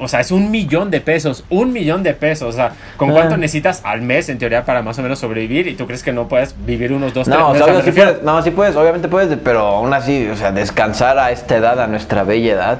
o 0.00 0.08
sea, 0.08 0.20
es 0.20 0.30
un 0.30 0.50
millón 0.50 0.90
de 0.90 1.02
pesos, 1.02 1.44
un 1.50 1.74
millón 1.74 2.02
de 2.02 2.14
pesos. 2.14 2.54
O 2.54 2.56
sea, 2.56 2.72
¿con 2.96 3.10
cuánto 3.10 3.34
ah. 3.34 3.36
necesitas 3.36 3.82
al 3.84 4.00
mes 4.00 4.30
en 4.30 4.38
teoría 4.38 4.64
para 4.64 4.80
más 4.82 4.98
o 4.98 5.02
menos 5.02 5.18
sobrevivir? 5.18 5.68
¿Y 5.68 5.74
tú 5.74 5.86
crees 5.86 6.02
que 6.02 6.12
no 6.12 6.26
puedes 6.26 6.54
vivir 6.64 6.94
unos 6.94 7.12
dos, 7.12 7.28
no, 7.28 7.52
tres 7.52 7.66
meses? 7.66 7.84
sí 7.84 7.92
puedes, 7.92 8.22
no, 8.22 8.42
sí 8.42 8.50
puedes, 8.50 8.76
obviamente 8.76 9.08
puedes, 9.08 9.36
pero 9.44 9.60
aún 9.60 9.92
así, 9.92 10.26
o 10.28 10.36
sea, 10.36 10.52
descansar 10.52 11.18
a 11.18 11.32
esta 11.32 11.56
edad, 11.56 11.78
a 11.80 11.86
nuestra 11.86 12.24
bella 12.24 12.52
edad. 12.52 12.78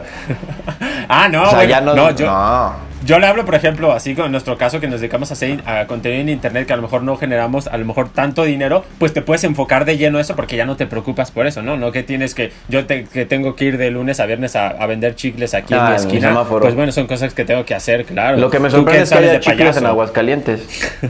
ah, 1.08 1.28
no, 1.28 1.42
o 1.42 1.50
sea, 1.50 1.64
ya 1.64 1.82
no, 1.82 1.94
no, 1.94 2.10
yo, 2.12 2.26
no. 2.26 2.93
Yo 3.04 3.18
le 3.18 3.26
hablo, 3.26 3.44
por 3.44 3.54
ejemplo, 3.54 3.92
así 3.92 4.14
con 4.14 4.30
nuestro 4.32 4.56
caso 4.56 4.80
que 4.80 4.88
nos 4.88 5.00
dedicamos 5.00 5.30
a 5.30 5.34
hacer 5.34 5.62
a 5.66 5.86
contenido 5.86 6.22
en 6.22 6.30
internet 6.30 6.66
que 6.66 6.72
a 6.72 6.76
lo 6.76 6.82
mejor 6.82 7.02
no 7.02 7.16
generamos 7.16 7.66
a 7.66 7.76
lo 7.76 7.84
mejor 7.84 8.08
tanto 8.08 8.44
dinero, 8.44 8.84
pues 8.98 9.12
te 9.12 9.20
puedes 9.20 9.44
enfocar 9.44 9.84
de 9.84 9.98
lleno 9.98 10.18
eso 10.18 10.34
porque 10.36 10.56
ya 10.56 10.64
no 10.64 10.76
te 10.76 10.86
preocupas 10.86 11.30
por 11.30 11.46
eso, 11.46 11.60
¿no? 11.60 11.76
No 11.76 11.92
que 11.92 12.02
tienes 12.02 12.34
que, 12.34 12.52
yo 12.68 12.86
te, 12.86 13.04
que 13.04 13.26
tengo 13.26 13.56
que 13.56 13.66
ir 13.66 13.78
de 13.78 13.90
lunes 13.90 14.20
a 14.20 14.26
viernes 14.26 14.56
a, 14.56 14.84
vender 14.86 15.14
chicles 15.16 15.54
aquí 15.54 15.74
en 15.74 15.84
mi 15.84 15.94
esquina. 15.94 16.44
pues 16.44 16.74
bueno, 16.74 16.92
son 16.92 17.06
cosas 17.06 17.34
que 17.34 17.44
tengo 17.44 17.64
que 17.64 17.74
hacer, 17.74 18.04
claro. 18.06 18.38
Lo 18.38 18.50
que 18.50 18.58
me 18.58 18.70
sorprende 18.70 19.02
es 19.02 19.10
que 19.10 19.18
haya 19.18 19.40
chicles 19.40 19.76
en 19.76 19.86
Aguascalientes. 19.86 20.90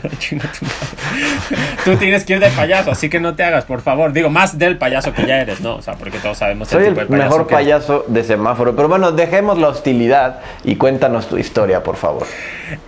Tú 1.84 1.96
tienes 1.96 2.24
que 2.24 2.34
ir 2.34 2.40
de 2.40 2.48
payaso, 2.50 2.90
así 2.90 3.08
que 3.10 3.20
no 3.20 3.34
te 3.34 3.44
hagas, 3.44 3.64
por 3.64 3.82
favor. 3.82 4.12
Digo, 4.12 4.30
más 4.30 4.58
del 4.58 4.78
payaso 4.78 5.12
que 5.12 5.26
ya 5.26 5.40
eres, 5.40 5.60
¿no? 5.60 5.76
O 5.76 5.82
sea, 5.82 5.94
porque 5.94 6.18
todos 6.18 6.38
sabemos 6.38 6.68
Soy 6.68 6.84
el, 6.84 7.08
mejor 7.08 7.46
payaso 7.46 8.04
de 8.08 8.24
semáforo. 8.24 8.74
Pero 8.74 8.88
bueno, 8.88 9.12
dejemos 9.12 9.58
la 9.58 9.68
hostilidad 9.68 10.40
y 10.64 10.76
cuéntanos 10.76 11.28
tu 11.28 11.36
historia, 11.36 11.82
por 11.84 11.96
favor. 11.96 12.26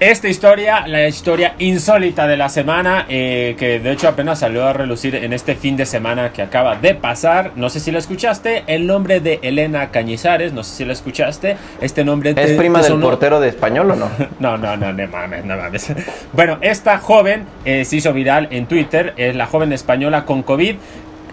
Esta 0.00 0.28
historia, 0.28 0.86
la 0.88 1.06
historia 1.06 1.54
insólita 1.58 2.26
de 2.26 2.36
la 2.36 2.48
semana, 2.48 3.06
eh, 3.08 3.54
que 3.58 3.78
de 3.78 3.92
hecho 3.92 4.08
apenas 4.08 4.40
salió 4.40 4.66
a 4.66 4.72
relucir 4.72 5.14
en 5.14 5.32
este 5.32 5.54
fin 5.54 5.76
de 5.76 5.86
semana 5.86 6.32
que 6.32 6.42
acaba 6.42 6.74
de 6.74 6.94
pasar. 6.94 7.52
No 7.54 7.68
sé 7.70 7.78
si 7.78 7.92
lo 7.92 7.98
escuchaste. 7.98 8.64
El 8.66 8.86
nombre 8.86 9.20
de 9.20 9.38
Elena 9.42 9.90
Cañizares, 9.90 10.52
no 10.52 10.64
sé 10.64 10.74
si 10.74 10.84
lo 10.84 10.92
escuchaste. 10.92 11.56
Este 11.80 12.04
nombre 12.04 12.34
¿Es 12.36 12.52
prima 12.52 12.82
del 12.82 12.98
portero 12.98 13.38
de 13.38 13.48
español 13.48 13.92
o 13.92 13.96
no? 13.96 14.10
no, 14.40 14.56
no, 14.56 14.76
no, 14.76 14.92
no 14.92 15.08
mames, 15.08 15.44
no 15.44 15.56
mames. 15.56 15.92
Bueno, 16.32 16.58
esta 16.62 16.98
joven 16.98 17.44
eh, 17.64 17.84
se 17.84 17.96
hizo 17.96 18.12
viral 18.12 18.48
en 18.50 18.66
Twitter. 18.66 19.12
Es 19.16 19.36
la 19.36 19.46
joven 19.46 19.72
española 19.72 20.24
con 20.24 20.42
COVID 20.42 20.76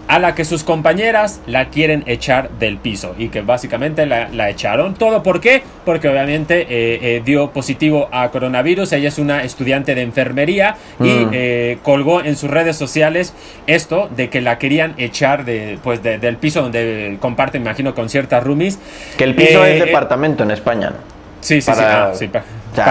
a 0.08 0.18
la 0.18 0.34
que 0.34 0.44
sus 0.44 0.64
compañeras 0.64 1.40
la 1.46 1.68
quieren 1.70 2.04
echar 2.06 2.50
del 2.58 2.78
piso 2.78 3.14
y 3.18 3.28
que 3.28 3.40
básicamente 3.40 4.06
la, 4.06 4.50
echaron. 4.50 4.94
¿Todo 4.94 5.22
por 5.22 5.40
qué? 5.40 5.62
Porque 5.84 6.08
obviamente 6.08 6.62
eh, 6.62 6.98
eh, 7.02 7.22
dio 7.24 7.50
positivo 7.50 8.08
a 8.12 8.30
coronavirus. 8.30 8.92
Ella 8.92 9.08
es 9.08 9.18
una 9.18 9.42
estudiante 9.42 9.94
de 9.94 10.02
enfermería 10.02 10.76
y 11.00 11.04
mm. 11.04 11.30
eh, 11.32 11.78
colgó 11.82 12.20
en 12.22 12.36
sus 12.36 12.50
redes 12.50 12.76
sociales 12.76 13.32
esto 13.66 14.08
de 14.14 14.28
que 14.28 14.40
la 14.40 14.58
querían 14.58 14.94
echar 14.98 15.44
de, 15.44 15.78
pues 15.82 16.02
del 16.02 16.36
piso 16.36 16.62
donde 16.62 17.16
comparte, 17.20 17.58
imagino, 17.58 17.94
con 17.94 18.08
ciertas 18.08 18.44
roomies. 18.44 18.78
Que 19.16 19.24
el 19.24 19.34
piso 19.34 19.64
es 19.64 19.80
departamento 19.84 20.42
en 20.42 20.50
España. 20.50 20.92
Sí, 21.40 21.60
sí, 21.60 21.72
sí, 21.72 21.80
ah, 21.82 22.12
sí, 22.14 22.28
para 22.28 22.44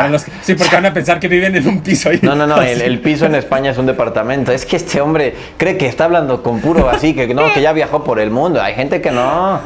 los 0.10 0.26
sí, 0.42 0.56
porque 0.56 0.76
van 0.76 0.86
a 0.86 0.94
pensar 0.94 1.20
que 1.20 1.28
viven 1.28 1.56
en 1.56 1.68
un 1.68 1.82
piso. 1.82 2.10
no, 2.22 2.36
no, 2.36 2.48
no, 2.48 2.62
el, 2.62 3.00
piso 3.00 3.26
en 3.26 3.36
España 3.44 3.72
es 3.72 3.78
un 3.78 3.86
departamento. 3.86 4.52
Es 4.52 4.66
que 4.66 4.78
este 4.78 5.02
hombre 5.02 5.34
cree 5.58 5.78
que 5.78 5.88
está 5.88 6.06
hablando 6.06 6.44
con 6.44 6.60
puro 6.62 6.90
así, 6.90 7.14
que 7.14 7.34
no, 7.34 7.52
que 7.54 7.62
ya 7.62 7.74
viajó 7.74 8.04
por 8.04 8.20
el 8.20 8.30
mundo. 8.30 8.62
Hay 8.62 8.74
gente 8.76 9.02
que 9.02 9.12
no. 9.12 9.62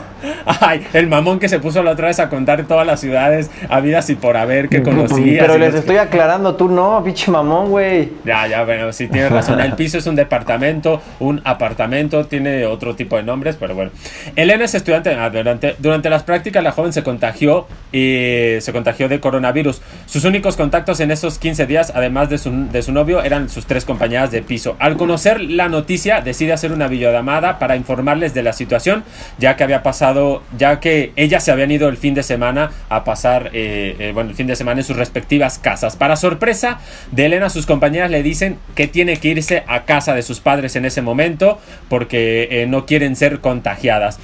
Ay, 0.46 0.86
el 0.94 1.08
mamón 1.08 1.40
que 1.40 1.48
se 1.48 1.60
puso 1.60 1.84
la 1.84 1.92
otra 1.92 2.08
vez 2.08 2.20
a 2.20 2.30
contar 2.30 2.64
todas 2.64 2.88
las 2.88 3.00
ciudades 3.00 3.52
habidas 3.70 4.10
y 4.10 4.16
por 4.16 4.38
haber 4.38 4.70
que 4.70 4.82
conocía. 4.82 5.42
Pero 5.42 5.58
les 5.58 5.76
estoy 5.76 5.98
aclarando, 5.98 6.56
tú 6.56 6.70
no, 6.70 7.04
pinche 7.04 7.30
mamón, 7.30 7.70
güey. 7.70 8.10
Ya, 8.26 8.48
ya, 8.48 8.64
bueno, 8.64 8.92
sí 8.94 9.08
tienes 9.08 9.32
razón. 9.32 9.60
El 9.60 9.74
piso 9.74 9.98
es 9.98 10.08
un 10.08 10.16
departamento, 10.16 11.02
un 11.20 11.42
apartamento, 11.44 12.26
tiene 12.26 12.66
otro 12.66 12.96
tipo 12.96 13.16
de 13.18 13.24
nombres, 13.24 13.58
pero 13.60 13.76
bueno. 13.76 13.92
Elena 14.36 14.66
es 14.66 14.74
estudiante, 14.74 15.14
ah, 15.14 15.30
durante, 15.30 15.76
durante 15.80 16.10
las 16.10 16.24
prácticas 16.24 16.64
la 16.64 16.72
joven 16.72 16.94
se 16.94 17.04
contagió 17.04 17.68
y 17.92 18.58
se 18.60 18.72
contagió 18.74 19.10
de 19.10 19.20
coronavirus. 19.20 19.82
Sus 20.08 20.24
únicos 20.24 20.56
contactos 20.56 21.02
en 21.02 21.12
esos 21.12 21.38
15 21.38 21.66
días, 21.66 21.92
además 21.94 22.30
de 22.30 22.38
su, 22.38 22.70
de 22.70 22.82
su 22.82 22.94
novio, 22.94 23.22
eran 23.24 23.50
sus 23.50 23.66
tres 23.66 23.84
compañeras 23.84 24.32
de 24.32 24.42
piso. 24.42 24.78
Al 24.80 24.96
conocer 24.96 25.42
la 25.42 25.68
noticia, 25.68 26.22
decide 26.22 26.54
hacer 26.54 26.72
una 26.72 26.88
videollamada 26.88 27.60
para 27.60 27.76
informarles 27.76 28.34
de 28.34 28.42
la 28.42 28.54
situación, 28.54 29.04
ya 29.38 29.58
que 29.58 29.66
había 29.66 29.84
pasado, 29.84 30.44
ya 30.58 30.80
que 30.80 31.12
ellas 31.18 31.44
se 31.44 31.52
habían 31.52 31.72
ido 31.72 31.90
el 31.90 31.98
fin 31.98 32.14
de 32.14 32.24
semana 32.24 32.72
a 32.88 33.04
pasar, 33.04 33.50
eh, 33.52 33.98
eh, 34.00 34.12
bueno, 34.14 34.30
el 34.30 34.36
fin 34.38 34.48
de 34.48 34.56
semana 34.56 34.80
en 34.80 34.86
sus 34.86 34.96
respectivas 34.96 35.60
casas. 35.60 35.98
Para 35.98 36.16
sorpresa 36.16 36.80
de 37.12 37.26
Elena, 37.26 37.50
sus 37.50 37.66
compañeras 37.66 38.10
le 38.10 38.24
dicen 38.24 38.60
que 38.76 38.88
tiene 38.88 39.18
que 39.18 39.28
irse 39.28 39.66
a 39.68 39.84
casa 39.84 40.16
de 40.16 40.22
sus 40.22 40.40
padres 40.40 40.78
en 40.78 40.86
ese 40.86 41.02
momento 41.02 41.60
porque 41.90 42.48
eh, 42.50 42.66
no 42.66 42.86
quieren 42.86 43.18
ser 43.18 43.42
contagiadas. 43.42 44.20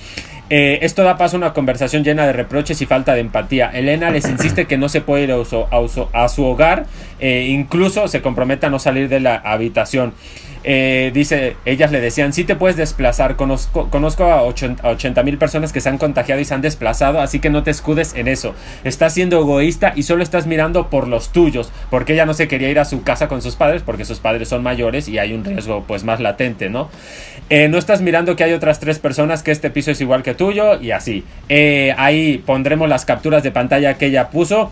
Eh, 0.49 0.79
esto 0.81 1.03
da 1.03 1.17
paso 1.17 1.37
a 1.37 1.39
una 1.39 1.53
conversación 1.53 2.03
llena 2.03 2.27
de 2.27 2.33
reproches 2.33 2.81
y 2.81 2.85
falta 2.85 3.13
de 3.13 3.21
empatía. 3.21 3.71
Elena 3.73 4.09
les 4.09 4.27
insiste 4.27 4.65
que 4.65 4.77
no 4.77 4.89
se 4.89 5.01
puede 5.01 5.23
ir 5.23 5.31
a, 5.31 6.27
su 6.29 6.45
hogar, 6.45 6.85
eh, 7.19 7.47
incluso 7.49 8.07
se 8.07 8.21
compromete 8.21 8.65
a 8.65 8.69
no 8.69 8.79
salir 8.79 9.09
de 9.09 9.19
la 9.19 9.35
habitación. 9.35 10.13
Eh, 10.63 11.11
dice, 11.13 11.57
ellas 11.65 11.91
le 11.91 11.99
decían, 11.99 12.33
si 12.33 12.43
te 12.43 12.55
puedes 12.55 12.77
desplazar, 12.77 13.35
conozco, 13.35 13.89
conozco 13.89 14.25
a 14.25 14.43
80 14.43 15.23
mil 15.23 15.37
personas 15.37 15.73
que 15.73 15.81
se 15.81 15.89
han 15.89 15.97
contagiado 15.97 16.39
y 16.39 16.45
se 16.45 16.53
han 16.53 16.61
desplazado, 16.61 17.19
así 17.19 17.39
que 17.39 17.49
no 17.49 17.63
te 17.63 17.71
escudes 17.71 18.13
en 18.15 18.27
eso. 18.27 18.53
Estás 18.83 19.13
siendo 19.13 19.39
egoísta 19.39 19.93
y 19.95 20.03
solo 20.03 20.23
estás 20.23 20.47
mirando 20.47 20.89
por 20.89 21.07
los 21.07 21.29
tuyos, 21.31 21.71
porque 21.89 22.13
ella 22.13 22.25
no 22.25 22.33
se 22.33 22.47
quería 22.47 22.69
ir 22.69 22.79
a 22.79 22.85
su 22.85 23.03
casa 23.03 23.27
con 23.27 23.41
sus 23.41 23.55
padres, 23.55 23.81
porque 23.83 24.05
sus 24.05 24.19
padres 24.19 24.49
son 24.49 24.63
mayores 24.63 25.07
y 25.07 25.17
hay 25.17 25.33
un 25.33 25.43
riesgo 25.43 25.83
pues 25.87 26.03
más 26.03 26.19
latente, 26.19 26.69
¿no? 26.69 26.89
Eh, 27.49 27.67
no 27.67 27.77
estás 27.77 28.01
mirando 28.01 28.35
que 28.35 28.43
hay 28.43 28.53
otras 28.53 28.79
tres 28.79 28.99
personas 28.99 29.43
que 29.43 29.51
este 29.51 29.69
piso 29.69 29.91
es 29.91 30.01
igual 30.01 30.23
que 30.23 30.33
tuyo 30.33 30.79
y 30.79 30.91
así. 30.91 31.23
Eh, 31.49 31.93
ahí 31.97 32.41
pondremos 32.45 32.87
las 32.87 33.05
capturas 33.05 33.43
de 33.43 33.51
pantalla 33.51 33.95
que 33.95 34.07
ella 34.07 34.29
puso 34.29 34.71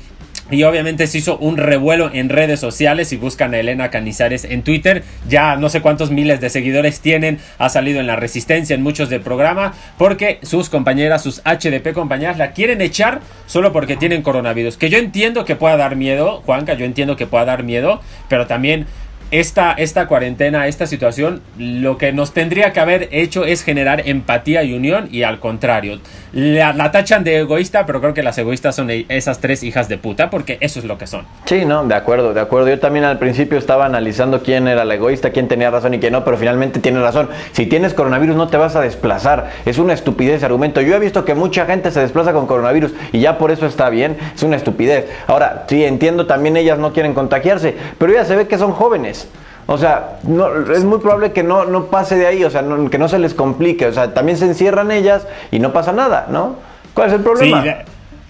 y 0.52 0.64
obviamente 0.64 1.08
se 1.08 1.18
hizo 1.18 1.38
un 1.38 1.58
revuelo 1.58 2.12
en 2.14 2.30
redes 2.30 2.60
sociales. 2.60 3.08
Si 3.08 3.18
buscan 3.18 3.54
a 3.54 3.60
Elena 3.60 3.90
Canizares 3.90 4.44
en 4.44 4.64
Twitter, 4.64 5.04
ya 5.28 5.56
no 5.56 5.70
sé 5.70 5.82
cuántos 5.82 6.12
miles 6.12 6.42
de 6.42 6.50
seguidores 6.50 7.00
tienen. 7.00 7.40
Ha 7.58 7.70
salido 7.70 8.00
en 8.00 8.08
la 8.08 8.18
resistencia 8.18 8.76
en 8.76 8.84
muchos 8.84 9.10
del 9.10 9.22
programa. 9.22 9.74
Porque 9.98 10.40
sus 10.44 10.70
compañeras, 10.70 11.24
sus 11.24 11.42
HDP 11.46 11.94
compañeras, 11.94 12.38
la 12.38 12.52
quieren 12.52 12.82
echar 12.82 13.22
solo 13.46 13.72
porque 13.72 13.96
tienen 13.96 14.22
coronavirus. 14.22 14.78
Que 14.78 14.90
yo 14.90 14.98
entiendo 14.98 15.46
que 15.46 15.56
pueda 15.56 15.78
dar 15.78 15.96
miedo, 15.96 16.42
Juanca, 16.46 16.74
yo 16.74 16.86
entiendo 16.86 17.16
que 17.16 17.28
pueda 17.28 17.46
dar 17.46 17.64
miedo. 17.64 18.02
Pero 18.28 18.46
también 18.48 18.86
esta, 19.32 19.72
esta 19.72 20.08
cuarentena, 20.08 20.68
esta 20.68 20.86
situación, 20.86 21.42
lo 21.58 21.98
que 21.98 22.12
nos 22.12 22.34
tendría 22.34 22.74
que 22.74 22.80
haber 22.82 23.08
hecho 23.12 23.46
es 23.46 23.64
generar 23.64 24.08
empatía 24.08 24.64
y 24.64 24.74
unión 24.74 25.08
y 25.10 25.24
al 25.24 25.40
contrario, 25.40 26.00
la, 26.34 26.92
tachan 26.92 27.24
de 27.24 27.40
egoísta, 27.40 27.86
pero 27.86 28.02
creo 28.02 28.14
que 28.14 28.24
las 28.24 28.38
egoístas 28.38 28.76
son 28.76 28.90
esas 28.90 29.40
tres 29.40 29.64
hijas 29.64 29.88
de 29.90 29.98
puta 29.98 30.30
porque 30.30 30.58
eso 30.60 30.80
es 30.80 30.86
lo 30.86 30.98
que 30.98 31.08
son. 31.08 31.26
Sí, 31.46 31.66
no, 31.66 31.86
de 31.86 31.96
acuerdo, 31.96 32.34
de 32.34 32.42
acuerdo. 32.42 32.70
Yo 32.70 32.80
también 32.80 33.06
al 33.06 33.20
principio 33.20 33.58
estaba 33.58 33.86
analizando 33.86 34.42
quién 34.42 34.68
era 34.68 34.84
la 34.84 34.96
egoísta, 34.96 35.32
quién 35.32 35.48
tenía 35.48 35.72
razón 35.72 35.94
y 35.94 36.00
quién 36.00 36.14
no, 36.14 36.26
pero 36.26 36.38
finalmente 36.38 36.80
tiene 36.80 37.00
razón. 37.02 37.30
Si 37.54 37.66
tienes 37.66 37.94
coronavirus 37.94 38.36
no 38.36 38.50
te 38.50 38.58
vas 38.58 38.76
a 38.76 38.82
desplazar. 38.82 39.52
Es 39.66 39.78
una 39.78 39.94
estupidez 39.94 40.44
argumento. 40.44 40.82
Yo 40.82 40.96
he 40.96 41.00
visto 41.00 41.24
que 41.24 41.36
mucha 41.36 41.66
gente 41.66 41.92
se 41.92 42.02
desplaza 42.02 42.34
con 42.34 42.48
coronavirus 42.48 42.92
y 43.14 43.20
ya 43.20 43.38
por 43.38 43.52
eso 43.52 43.66
está 43.66 43.90
bien. 43.90 44.18
Es 44.36 44.44
una 44.44 44.58
estupidez. 44.58 45.08
Ahora, 45.28 45.66
sí, 45.68 45.86
entiendo, 45.86 46.28
también 46.28 46.58
ellas 46.58 46.78
no 46.78 46.92
quieren 46.94 47.14
contagiarse, 47.14 47.76
pero 47.98 48.14
ya 48.14 48.26
se 48.26 48.36
ve 48.36 48.48
que 48.48 48.58
son 48.58 48.72
jóvenes. 48.72 49.21
O 49.68 49.78
sea, 49.78 50.20
no, 50.24 50.72
es 50.72 50.84
muy 50.84 51.00
probable 51.00 51.32
que 51.32 51.44
no, 51.44 51.66
no 51.66 51.86
pase 51.86 52.16
de 52.16 52.28
ahí, 52.28 52.44
o 52.44 52.50
sea, 52.50 52.64
que 52.90 52.98
no 52.98 53.08
se 53.08 53.20
les 53.20 53.34
complique. 53.34 53.86
O 53.86 53.94
sea, 53.94 54.14
también 54.14 54.38
se 54.38 54.46
encierran 54.46 54.92
ellas 54.92 55.28
y 55.52 55.60
no 55.60 55.72
pasa 55.72 55.94
nada, 55.94 56.28
¿no? 56.30 56.58
¿Cuál 56.94 57.08
es 57.08 57.14
el 57.14 57.22
problema? 57.22 57.64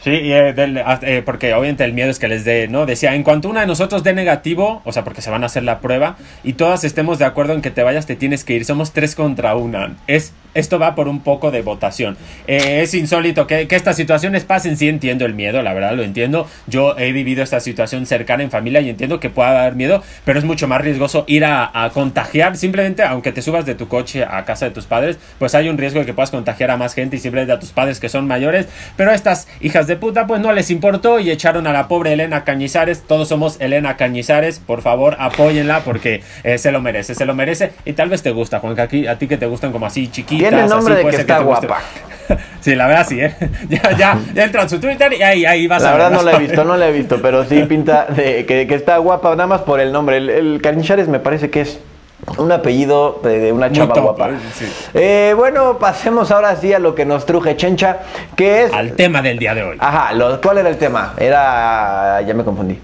Sí, 0.03 0.09
eh, 0.11 0.53
eh, 0.55 1.21
porque 1.23 1.53
obviamente 1.53 1.83
el 1.83 1.93
miedo 1.93 2.09
es 2.09 2.17
que 2.17 2.27
les 2.27 2.43
dé, 2.43 2.67
¿no? 2.67 2.87
Decía, 2.87 3.13
en 3.13 3.21
cuanto 3.21 3.49
una 3.49 3.61
de 3.61 3.67
nosotros 3.67 4.03
dé 4.03 4.13
negativo, 4.13 4.81
o 4.83 4.91
sea, 4.91 5.03
porque 5.03 5.21
se 5.21 5.29
van 5.29 5.43
a 5.43 5.45
hacer 5.45 5.63
la 5.63 5.79
prueba, 5.79 6.15
y 6.43 6.53
todas 6.53 6.83
estemos 6.83 7.19
de 7.19 7.25
acuerdo 7.25 7.53
en 7.53 7.61
que 7.61 7.69
te 7.69 7.83
vayas, 7.83 8.07
te 8.07 8.15
tienes 8.15 8.43
que 8.43 8.53
ir. 8.53 8.65
Somos 8.65 8.93
tres 8.93 9.15
contra 9.15 9.55
una. 9.55 9.95
Es 10.07 10.33
esto 10.53 10.79
va 10.79 10.95
por 10.95 11.07
un 11.07 11.21
poco 11.21 11.51
de 11.51 11.61
votación. 11.61 12.17
Eh, 12.47 12.81
es 12.81 12.93
insólito 12.93 13.47
que, 13.47 13.67
estas 13.69 13.95
situaciones 13.95 14.43
pasen, 14.43 14.77
sí 14.77 14.89
entiendo 14.89 15.25
el 15.25 15.33
miedo, 15.33 15.61
la 15.61 15.73
verdad 15.73 15.93
lo 15.93 16.03
entiendo. 16.03 16.47
Yo 16.67 16.97
he 16.97 17.11
vivido 17.11 17.43
esta 17.43 17.59
situación 17.59 18.05
cercana 18.05 18.43
en 18.43 18.51
familia 18.51 18.81
y 18.81 18.89
entiendo 18.89 19.19
que 19.19 19.29
pueda 19.29 19.53
dar 19.53 19.75
miedo, 19.75 20.03
pero 20.25 20.39
es 20.39 20.45
mucho 20.45 20.67
más 20.67 20.81
riesgoso 20.81 21.23
ir 21.27 21.45
a, 21.45 21.71
contagiar, 21.93 22.57
simplemente 22.57 23.03
aunque 23.03 23.31
te 23.31 23.41
subas 23.41 23.65
de 23.65 23.75
tu 23.75 23.87
coche 23.87 24.23
a 24.23 24.45
casa 24.45 24.65
de 24.65 24.71
tus 24.71 24.85
padres, 24.85 25.17
pues 25.39 25.55
hay 25.55 25.67
un 25.67 25.77
riesgo 25.77 25.99
de 25.99 26.05
que 26.05 26.13
puedas 26.13 26.31
contagiar 26.31 26.71
a 26.71 26.77
más 26.77 26.93
gente 26.93 27.15
y 27.15 27.19
simplemente 27.19 27.53
a 27.53 27.59
tus 27.59 27.71
padres 27.71 27.99
que 27.99 28.07
son 28.07 28.27
mayores, 28.27 28.67
pero 28.95 29.11
a 29.11 29.15
estas 29.15 29.47
hijas 29.61 29.87
de 29.87 29.95
puta 29.95 30.27
pues 30.27 30.41
no 30.41 30.53
les 30.53 30.69
importó 30.69 31.19
y 31.19 31.31
echaron 31.31 31.67
a 31.67 31.73
la 31.73 31.87
pobre 31.87 32.13
Elena 32.13 32.43
Cañizares, 32.43 33.01
todos 33.01 33.27
somos 33.27 33.59
Elena 33.59 33.97
Cañizares, 33.97 34.59
por 34.59 34.81
favor 34.81 35.17
apóyenla 35.19 35.81
porque 35.81 36.21
eh, 36.43 36.57
se 36.57 36.71
lo 36.71 36.81
merece, 36.81 37.15
se 37.15 37.25
lo 37.25 37.33
merece. 37.33 37.71
Y 37.85 37.93
tal 37.93 38.09
vez 38.09 38.21
te 38.21 38.31
gusta, 38.31 38.59
Juan, 38.59 38.75
que 38.75 38.81
aquí, 38.81 39.07
a 39.07 39.17
ti 39.17 39.27
que 39.27 39.37
te 39.37 39.45
gustan 39.45 39.71
como 39.71 39.85
así 39.85 40.07
chiquitos 40.07 40.40
tiene 40.49 40.67
nombre 40.67 40.95
de 40.95 41.05
que 41.05 41.15
está 41.17 41.39
guapa. 41.39 41.79
Sí, 42.61 42.75
la 42.75 42.87
verdad 42.87 43.05
sí, 43.09 43.19
¿eh? 43.19 43.35
Ya, 43.69 43.91
ya, 43.97 44.17
ya 44.33 44.43
entra 44.45 44.61
en 44.61 44.69
su 44.69 44.79
Twitter 44.79 45.11
y 45.11 45.21
ahí, 45.21 45.45
ahí 45.45 45.67
vas 45.67 45.81
la 45.81 45.89
a 45.89 45.91
ver. 45.91 46.01
La 46.01 46.09
verdad 46.09 46.23
no 46.23 46.31
la 46.31 46.37
he 46.37 46.39
visto, 46.47 46.63
no 46.63 46.77
la 46.77 46.87
he 46.87 46.91
visto, 46.91 47.21
pero 47.21 47.43
sí 47.43 47.63
pinta 47.63 48.05
de 48.05 48.45
que, 48.45 48.67
que 48.67 48.75
está 48.75 48.97
guapa 48.99 49.31
nada 49.31 49.47
más 49.47 49.61
por 49.61 49.81
el 49.81 49.91
nombre. 49.91 50.17
El, 50.17 50.29
el 50.29 50.61
me 51.09 51.19
parece 51.19 51.49
que 51.49 51.61
es 51.61 51.79
un 52.37 52.51
apellido 52.51 53.19
de 53.23 53.51
una 53.51 53.71
chava 53.71 53.99
guapa. 53.99 54.29
Eh, 54.93 55.33
bueno, 55.35 55.77
pasemos 55.79 56.31
ahora 56.31 56.55
sí 56.55 56.71
a 56.73 56.79
lo 56.79 56.93
que 56.93 57.05
nos 57.05 57.25
truje 57.25 57.57
Chencha, 57.57 57.97
que 58.35 58.63
es... 58.63 58.73
Al 58.73 58.93
tema 58.93 59.21
del 59.21 59.39
día 59.39 59.55
de 59.55 59.63
hoy. 59.63 59.77
Ajá, 59.79 60.11
¿cuál 60.41 60.59
era 60.59 60.69
el 60.69 60.77
tema? 60.77 61.13
Era... 61.17 62.21
ya 62.21 62.33
me 62.33 62.43
confundí. 62.43 62.79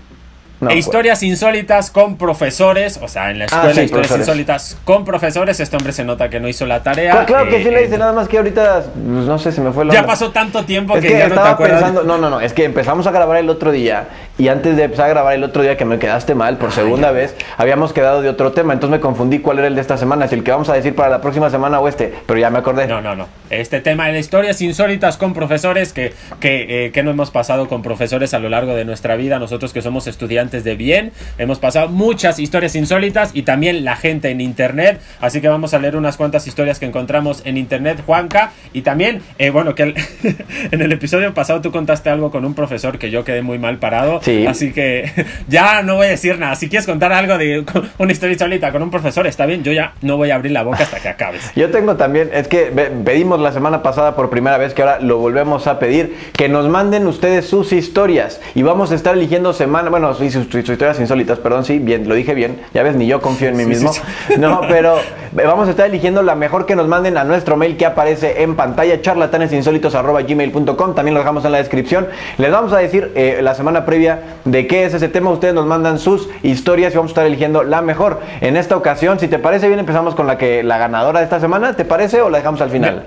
E 0.60 0.66
pues. 0.66 0.78
historias 0.78 1.22
insólitas 1.22 1.92
con 1.92 2.18
profesores, 2.18 3.00
o 3.04 3.08
sea, 3.08 3.30
en 3.30 3.38
la 3.38 3.46
ah, 3.46 3.70
escuela 3.70 3.84
historias 3.84 4.18
insólitas 4.18 4.78
con 4.84 5.06
profesores. 5.06 5.60
Este 5.60 5.78
hombre 5.78 5.94
se 5.94 6.04
nota 6.04 6.30
que 6.30 6.40
no 6.40 6.48
hizo 6.48 6.66
la 6.66 6.82
tarea. 6.82 7.26
claro 7.26 7.48
que 7.48 7.64
sí 7.64 7.70
le 7.70 7.86
hice, 7.86 7.98
nada 8.00 8.12
más 8.12 8.28
que 8.28 8.38
ahorita, 8.38 8.86
pues, 8.92 8.96
no 8.96 9.38
sé, 9.38 9.52
se 9.52 9.62
me 9.62 9.72
fue 9.72 9.86
la. 9.86 9.94
Ya 9.94 10.06
pasó 10.06 10.32
tanto 10.32 10.66
tiempo 10.66 10.96
que, 10.96 11.10
ya 11.10 11.28
no 11.28 11.36
te 11.36 11.48
acuerdas. 11.48 11.84
Pensando, 11.84 12.04
no, 12.04 12.18
no, 12.18 12.32
no, 12.32 12.42
es 12.42 12.54
que 12.54 12.64
empezamos 12.64 13.06
a 13.06 13.12
grabar 13.12 13.38
el 13.38 13.50
otro 13.52 13.72
día 13.72 14.08
y 14.38 14.48
antes 14.48 14.76
de 14.76 14.84
empezar 14.84 15.06
a 15.06 15.10
grabar 15.10 15.34
el 15.34 15.44
otro 15.44 15.62
día 15.62 15.78
que 15.78 15.86
me 15.86 16.00
quedaste 16.00 16.36
mal 16.36 16.58
por 16.58 16.72
segunda 16.72 17.12
vez, 17.12 17.36
habíamos 17.58 17.94
quedado 17.94 18.22
de 18.22 18.30
otro 18.30 18.52
tema, 18.52 18.74
entonces 18.74 18.98
me 18.98 19.02
confundí 19.02 19.40
cuál 19.40 19.60
era 19.60 19.68
el 19.68 19.76
de 19.76 19.82
esta 19.82 19.98
semana, 19.98 20.28
si 20.28 20.36
el 20.36 20.44
que 20.44 20.52
vamos 20.52 20.70
a 20.70 20.74
decir 20.74 20.96
para 20.96 21.10
la 21.10 21.22
próxima 21.22 21.50
semana 21.50 21.80
o 21.80 21.88
este, 21.88 22.14
pero 22.26 22.40
ya 22.40 22.50
me 22.50 22.60
acordé. 22.60 22.88
No, 22.88 23.02
no, 23.02 23.16
no. 23.16 23.28
Este 23.50 23.82
tema 23.82 24.08
de 24.08 24.20
historias 24.20 24.62
insólitas 24.62 25.18
con 25.18 25.34
profesores 25.34 25.94
que, 25.94 26.14
que, 26.40 26.86
eh, 26.86 26.92
que 26.92 27.04
no 27.04 27.12
hemos 27.12 27.32
pasado 27.32 27.68
con 27.68 27.82
profesores 27.82 28.34
a 28.34 28.40
lo 28.40 28.50
largo 28.50 28.76
de 28.76 28.86
nuestra 28.86 29.16
vida, 29.16 29.40
nosotros 29.40 29.74
que 29.74 29.82
somos 29.82 30.08
estudiantes 30.08 30.64
de 30.64 30.76
bien 30.76 31.12
Hemos 31.38 31.60
pasado 31.60 31.90
muchas 31.90 32.40
historias 32.40 32.76
insólitas 32.76 33.32
y 33.34 33.44
también 33.44 33.86
la 33.86 33.96
gente 33.96 34.30
en 34.30 34.42
internet. 34.42 35.02
Así 35.20 35.42
que 35.42 35.48
vamos 35.48 35.74
a 35.74 35.80
leer 35.80 35.96
unas 35.96 36.18
cuantas 36.18 36.48
historias 36.48 36.80
que 36.80 36.86
encontramos 36.86 37.42
en 37.46 37.58
internet, 37.58 38.02
Juanca. 38.06 38.52
Y 38.74 38.82
también, 38.82 39.22
eh, 39.38 39.50
bueno, 39.50 39.76
que 39.76 39.84
en 40.72 40.82
el 40.82 40.92
episodio 40.92 41.34
pasado 41.34 41.62
tú 41.62 41.72
contaste 41.72 42.10
algo 42.10 42.32
con 42.32 42.46
un 42.46 42.54
profesor 42.54 42.98
que 42.98 43.12
yo 43.12 43.24
quedé 43.24 43.42
muy 43.42 43.60
mal 43.60 43.78
parado. 43.78 44.20
Así 44.48 44.72
que 44.72 45.12
ya 45.48 45.82
no 45.84 45.96
voy 45.96 46.08
a 46.08 46.10
decir 46.10 46.38
nada. 46.40 46.56
Si 46.56 46.70
quieres 46.70 46.86
contar 46.86 47.12
algo 47.14 47.38
de 47.38 47.64
una 47.98 48.12
historia 48.12 48.34
insólita 48.34 48.72
con 48.72 48.82
un 48.84 48.92
profesor, 48.92 49.28
está 49.28 49.46
bien. 49.46 49.64
Yo 49.64 49.72
ya 49.72 49.94
no 50.02 50.18
voy 50.18 50.32
a 50.32 50.36
abrir 50.36 50.52
la 50.52 50.64
boca 50.64 50.84
hasta 50.84 51.00
que 51.00 51.10
acabes. 51.10 51.52
Yo 51.56 51.70
tengo 51.72 51.96
también, 51.96 52.30
es 52.34 52.48
que 52.48 52.66
pedimos 53.06 53.40
la 53.40 53.52
semana 53.52 53.82
pasada 53.84 54.16
por 54.16 54.30
primera 54.30 54.58
vez 54.58 54.74
que 54.74 54.82
ahora 54.82 55.00
lo 55.00 55.18
volvemos 55.18 55.68
a 55.68 55.80
pedir, 55.80 56.16
que 56.34 56.50
nos 56.50 56.68
manden 56.68 57.08
ustedes 57.08 57.46
sus 57.46 57.74
historias. 57.74 58.42
Y 58.56 58.64
vamos 58.64 58.92
a 58.92 58.96
estar 58.96 59.16
eligiendo 59.16 59.54
semana, 59.54 59.90
bueno, 59.90 60.14
sus, 60.14 60.34
sus 60.34 60.56
historias 60.56 61.00
insólitas 61.00 61.40
perdón, 61.40 61.66
sí, 61.66 61.80
bien, 61.80 62.08
lo 62.08 62.16
dije 62.16 62.34
bien. 62.34 62.60
Ya 62.74 62.84
ves, 62.84 62.96
ni 62.96 63.08
yo 63.08 63.22
confío 63.22 63.50
en 63.50 63.58
mí 63.58 63.66
mismo. 63.66 63.92
No, 64.38 64.62
pero 64.68 64.98
vamos 65.32 65.68
a 65.68 65.72
estar 65.72 65.88
eligiendo 65.88 66.22
la 66.22 66.36
mejor 66.36 66.66
que 66.66 66.76
nos 66.76 66.88
manden 66.88 67.18
a 67.18 67.24
nuestro 67.24 67.58
mail 67.58 67.78
que 67.78 67.86
aparece 67.86 68.44
en 68.44 68.56
pantalla, 68.56 69.02
charlatanesinsólitos.gmail.com. 69.02 70.96
También 70.96 71.14
lo 71.14 71.20
dejamos 71.20 71.46
en 71.46 71.52
la 71.54 71.58
descripción. 71.58 72.08
Les 72.38 72.52
vamos 72.52 72.74
a 72.74 72.78
decir 72.78 73.12
eh, 73.16 73.40
la 73.42 73.56
semana 73.56 73.86
previa 73.86 74.17
de 74.46 74.68
qué 74.68 74.86
es 74.86 74.94
ese 74.94 75.10
tema. 75.10 75.30
Ustedes 75.30 75.54
nos 75.54 75.66
mandan 75.66 76.00
sus 76.00 76.30
historias 76.44 76.94
y 76.94 76.98
vamos 76.98 77.12
a 77.12 77.14
estar 77.14 77.26
eligiendo 77.26 77.64
la 77.64 77.82
mejor. 77.82 78.22
En 78.42 78.58
esta 78.58 78.76
ocasión, 78.76 79.20
si 79.20 79.28
te 79.28 79.40
parece 79.40 79.68
bien, 79.68 79.80
empezamos 79.80 80.16
con 80.16 80.28
la 80.28 80.38
que 80.38 80.64
la 80.64 80.78
ganadora 80.78 81.20
de 81.20 81.26
esta 81.26 81.40
semana. 81.40 81.76
¿Te 81.76 81.86
parece 81.86 82.22
o 82.22 82.30
la 82.30 82.40
dejamos 82.40 82.62
al 82.62 82.70
final? 82.70 83.06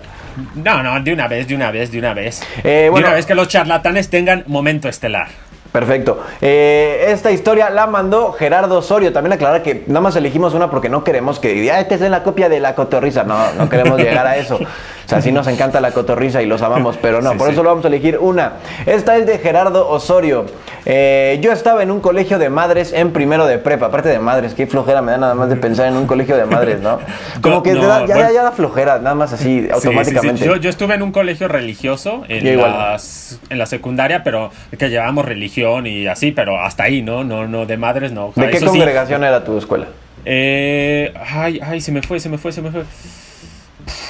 No, 0.55 0.83
no, 0.83 1.01
de 1.03 1.13
una 1.13 1.29
vez, 1.29 1.49
de 1.49 1.55
una 1.55 1.71
vez, 1.71 1.91
de 1.91 1.99
una 1.99 2.15
vez. 2.15 2.43
Eh, 2.65 2.89
bueno, 2.91 3.07
de 3.07 3.11
una 3.11 3.17
vez 3.17 3.27
que 3.27 3.35
los 3.35 3.49
charlatanes 3.49 4.09
tengan 4.11 4.45
momento 4.47 4.89
estelar. 4.89 5.29
Perfecto. 5.73 6.25
Eh, 6.41 7.07
esta 7.09 7.31
historia 7.31 7.71
la 7.71 7.87
mandó 7.87 8.33
Gerardo 8.33 8.79
Osorio. 8.79 9.13
También 9.13 9.35
aclarar 9.35 9.63
que 9.63 9.85
nada 9.87 10.01
más 10.01 10.17
elegimos 10.17 10.53
una 10.55 10.69
porque 10.69 10.89
no 10.89 11.05
queremos 11.05 11.39
que 11.39 11.53
diga, 11.53 11.79
esta 11.79 11.95
es 11.95 12.01
la 12.01 12.25
copia 12.25 12.49
de 12.49 12.59
la 12.59 12.75
cotorriza. 12.75 13.23
No, 13.23 13.53
no 13.53 13.69
queremos 13.69 13.99
llegar 13.99 14.27
a 14.27 14.37
eso. 14.37 14.59
O 15.11 15.13
sea, 15.13 15.21
sí 15.21 15.33
nos 15.33 15.49
encanta 15.49 15.81
la 15.81 15.91
cotorriza 15.91 16.41
y 16.41 16.47
los 16.47 16.63
amamos, 16.63 16.97
pero 16.97 17.21
no, 17.21 17.33
por 17.37 17.51
eso 17.51 17.65
lo 17.65 17.71
vamos 17.71 17.85
a 17.85 17.89
elegir 17.89 18.17
una. 18.19 18.53
Esta 18.87 19.17
es 19.17 19.27
de 19.27 19.39
Gerardo 19.39 19.89
Osorio. 19.89 20.47
Eh, 20.87 21.41
yo 21.43 21.51
estaba 21.51 21.83
en 21.83 21.91
un 21.91 22.01
colegio 22.01 22.39
de 22.39 22.49
madres 22.49 22.93
en 22.93 23.13
primero 23.13 23.45
de 23.45 23.59
prepa. 23.59 23.87
Aparte 23.87 24.09
de 24.09 24.21
madres, 24.21 24.55
qué 24.55 24.69
flojera 24.69 25.03
me 25.03 25.11
da 25.11 25.19
nada 25.19 25.35
más 25.35 25.49
de 25.49 25.57
pensar 25.57 25.89
en 25.89 25.97
un 25.97 26.07
colegio 26.07 26.37
de 26.37 26.47
madres, 26.47 26.81
¿no? 26.81 27.01
Como 27.43 27.61
que 27.61 27.75
ya, 27.75 28.07
ya, 28.07 28.43
da 28.45 28.53
flojera, 28.53 29.01
nada 29.01 29.17
más 29.17 29.33
así, 29.33 29.69
automáticamente. 29.73 30.45
Yo, 30.45 30.55
yo, 30.55 30.71
estuve 30.71 30.95
en 30.95 31.03
un 31.03 31.11
colegio 31.11 31.49
religioso 31.49 32.23
en, 32.29 32.57
las, 32.57 33.41
en 33.51 33.59
la 33.59 33.67
secundaria, 33.67 34.23
pero 34.23 34.53
que 34.79 34.91
llevábamos 34.91 35.25
religión 35.25 35.89
y 35.89 36.07
así, 36.07 36.31
pero 36.31 36.61
hasta 36.61 36.85
ahí, 36.85 37.03
¿no? 37.03 37.25
No, 37.25 37.49
no, 37.49 37.67
de 37.67 37.77
madres 37.77 38.13
no. 38.13 38.33
¿De 38.37 38.49
qué 38.51 38.61
congregación 38.61 39.25
era 39.25 39.43
tu 39.43 39.59
escuela? 39.59 39.87
Eh, 40.25 41.13
ay, 41.33 41.59
ay, 41.65 41.81
se 41.81 41.91
me 41.91 42.01
fue, 42.01 42.21
se 42.21 42.29
me 42.29 42.39
fue, 42.39 42.53
se 42.53 42.63
me 42.63 42.71
fue. 42.71 42.85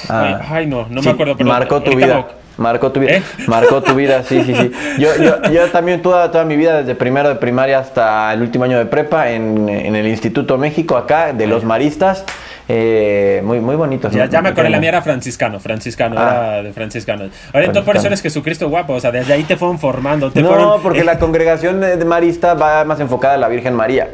Ah. 0.09 0.39
ay, 0.49 0.67
no, 0.67 0.87
no 0.89 1.01
me 1.01 1.11
acuerdo. 1.11 1.35
Marcó 1.43 1.81
tu 1.81 1.95
vida. 1.95 2.27
Marcó 2.57 2.91
tu 2.91 2.99
vida. 2.99 3.13
¿Eh? 3.13 3.23
Marcó 3.47 3.81
tu 3.81 3.95
vida, 3.95 4.23
sí, 4.23 4.43
sí, 4.43 4.53
sí. 4.53 4.71
Yo, 4.99 5.09
yo, 5.15 5.41
yo 5.51 5.67
también 5.71 6.01
toda, 6.01 6.29
toda 6.31 6.45
mi 6.45 6.55
vida, 6.55 6.79
desde 6.79 6.95
primero 6.95 7.29
de 7.29 7.35
primaria 7.35 7.79
hasta 7.79 8.31
el 8.33 8.41
último 8.41 8.65
año 8.65 8.77
de 8.77 8.85
prepa, 8.85 9.31
en, 9.31 9.67
en 9.67 9.95
el 9.95 10.07
Instituto 10.07 10.57
México, 10.57 10.97
acá, 10.97 11.33
de 11.33 11.47
los 11.47 11.63
maristas. 11.63 12.25
Eh, 12.67 13.41
muy, 13.43 13.59
muy 13.59 13.75
bonitos. 13.75 14.13
Ya, 14.13 14.27
ya 14.27 14.41
me 14.41 14.49
acordé, 14.49 14.69
la 14.69 14.79
mía 14.79 14.89
era 14.89 15.01
franciscano, 15.01 15.59
franciscano, 15.59 16.15
ah. 16.17 16.21
era 16.21 16.63
de 16.63 16.73
franciscano. 16.73 17.29
Ahora, 17.51 17.65
entonces 17.65 17.85
por 17.85 17.97
eso 17.97 18.07
eres 18.07 18.21
Jesucristo 18.21 18.69
guapo, 18.69 18.93
o 18.93 18.99
sea, 18.99 19.11
desde 19.11 19.33
ahí 19.33 19.43
te 19.43 19.57
fueron 19.57 19.79
formando. 19.79 20.31
Te 20.31 20.41
no, 20.41 20.79
porque 20.81 21.03
la 21.03 21.19
congregación 21.19 21.81
de 21.81 22.05
marista 22.05 22.53
va 22.53 22.85
más 22.85 22.99
enfocada 22.99 23.33
a 23.33 23.37
la 23.37 23.47
Virgen 23.47 23.73
María. 23.73 24.07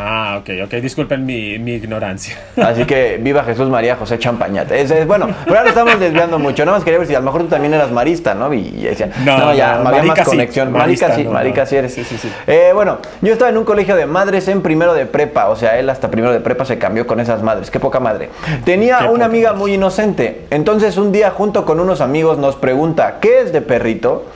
Ah, 0.00 0.38
ok, 0.38 0.50
ok, 0.64 0.74
disculpen 0.74 1.26
mi, 1.26 1.54
ignorancia. 1.54 2.38
Así 2.56 2.84
que 2.84 3.18
viva 3.20 3.42
Jesús 3.42 3.68
María 3.68 3.96
José 3.96 4.16
Champañat. 4.16 4.70
Es, 4.70 5.04
bueno, 5.08 5.28
pero 5.44 5.58
ahora 5.58 5.70
estamos 5.70 5.98
desviando 5.98 6.38
mucho. 6.38 6.64
No 6.64 6.70
más 6.70 6.84
quería 6.84 7.00
ver 7.00 7.08
si 7.08 7.16
a 7.16 7.18
lo 7.18 7.24
mejor 7.24 7.42
tú 7.42 7.48
también 7.48 7.74
eras 7.74 7.90
marista, 7.90 8.32
¿no? 8.32 8.54
Y, 8.54 8.70
decían, 8.70 9.10
no, 9.24 9.52
ya 9.52 9.74
había 9.74 10.04
más 10.04 10.20
conexión. 10.20 10.70
marica 10.70 11.16
sí, 11.16 11.24
marica 11.24 11.66
sí 11.66 11.74
eres. 11.74 11.92
Sí, 11.92 12.04
sí, 12.04 12.16
sí. 12.16 12.30
Eh, 12.46 12.70
bueno, 12.72 12.98
yo 13.22 13.32
estaba 13.32 13.50
en 13.50 13.58
un 13.58 13.64
colegio 13.64 13.96
de 13.96 14.06
madres 14.06 14.46
en 14.46 14.62
primero 14.62 14.94
de 14.94 15.04
prepa. 15.04 15.48
O 15.48 15.56
sea, 15.56 15.76
él 15.80 15.90
hasta 15.90 16.08
primero 16.12 16.32
de 16.32 16.38
prepa 16.38 16.64
se 16.64 16.78
cambió 16.78 17.04
con 17.04 17.18
esas 17.18 17.42
madres. 17.42 17.68
Qué 17.68 17.80
poca 17.80 17.98
madre. 17.98 18.28
Tenía 18.64 19.10
una 19.10 19.24
amiga 19.24 19.52
muy 19.52 19.74
inocente. 19.74 20.46
Entonces 20.50 20.96
un 20.96 21.10
día 21.10 21.32
junto 21.32 21.64
con 21.64 21.80
unos 21.80 22.00
amigos 22.00 22.38
nos 22.38 22.54
pregunta, 22.54 23.16
¿qué 23.20 23.40
es 23.40 23.52
de 23.52 23.62
perrito? 23.62 24.26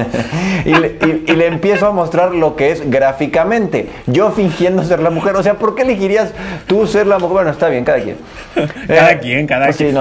y, 0.64 0.74
le, 0.74 0.96
y 1.26 1.32
le 1.32 1.46
empiezo 1.46 1.88
a 1.88 1.92
mostrar 1.92 2.34
lo 2.34 2.56
que 2.56 2.70
es 2.70 2.90
gráficamente. 2.90 3.90
Yo 4.06 4.30
fingiendo 4.30 4.82
ser 4.94 5.02
la 5.02 5.10
mujer. 5.10 5.36
O 5.36 5.42
sea, 5.42 5.54
¿por 5.54 5.74
qué 5.74 5.82
elegirías 5.82 6.32
tú 6.66 6.86
ser 6.86 7.06
la 7.06 7.18
mujer? 7.18 7.34
Bueno, 7.34 7.50
está 7.50 7.68
bien, 7.68 7.84
cada 7.84 8.00
quien. 8.00 8.16
cada 8.86 9.12
eh, 9.12 9.18
quien, 9.20 9.46
cada 9.46 9.66
pues 9.66 9.76
quien. 9.76 9.96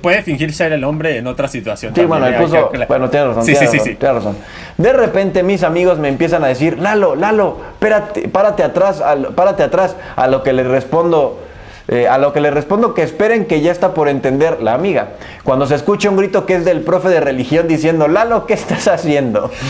Puede, 0.00 0.22
fingir 0.22 0.52
ser 0.52 0.72
el 0.72 0.84
hombre 0.84 1.16
en 1.18 1.26
otra 1.26 1.48
situación. 1.48 1.94
Sí, 1.94 2.04
bueno, 2.04 2.26
tiene 3.10 3.26
razón. 3.26 3.44
Sí, 3.44 3.54
sí, 3.54 3.78
sí, 3.78 3.96
razón. 4.00 4.36
De 4.76 4.92
repente 4.92 5.42
mis 5.42 5.62
amigos 5.62 5.98
me 5.98 6.08
empiezan 6.08 6.44
a 6.44 6.48
decir, 6.48 6.78
Lalo, 6.78 7.14
Lalo, 7.14 7.58
espérate, 7.72 8.28
párate 8.28 8.62
atrás, 8.62 9.02
párate 9.34 9.62
atrás. 9.62 9.96
A 10.16 10.26
lo 10.26 10.42
que 10.42 10.52
les 10.52 10.66
respondo, 10.66 11.40
eh, 11.92 12.08
a 12.08 12.16
lo 12.16 12.32
que 12.32 12.40
le 12.40 12.50
respondo 12.50 12.94
que 12.94 13.02
esperen 13.02 13.44
que 13.44 13.60
ya 13.60 13.70
está 13.70 13.92
por 13.92 14.08
entender 14.08 14.62
la 14.62 14.72
amiga. 14.72 15.08
Cuando 15.44 15.66
se 15.66 15.74
escucha 15.74 16.08
un 16.08 16.16
grito 16.16 16.46
que 16.46 16.54
es 16.54 16.64
del 16.64 16.80
profe 16.80 17.10
de 17.10 17.20
religión 17.20 17.68
diciendo, 17.68 18.08
Lalo, 18.08 18.46
¿qué 18.46 18.54
estás 18.54 18.88
haciendo? 18.88 19.50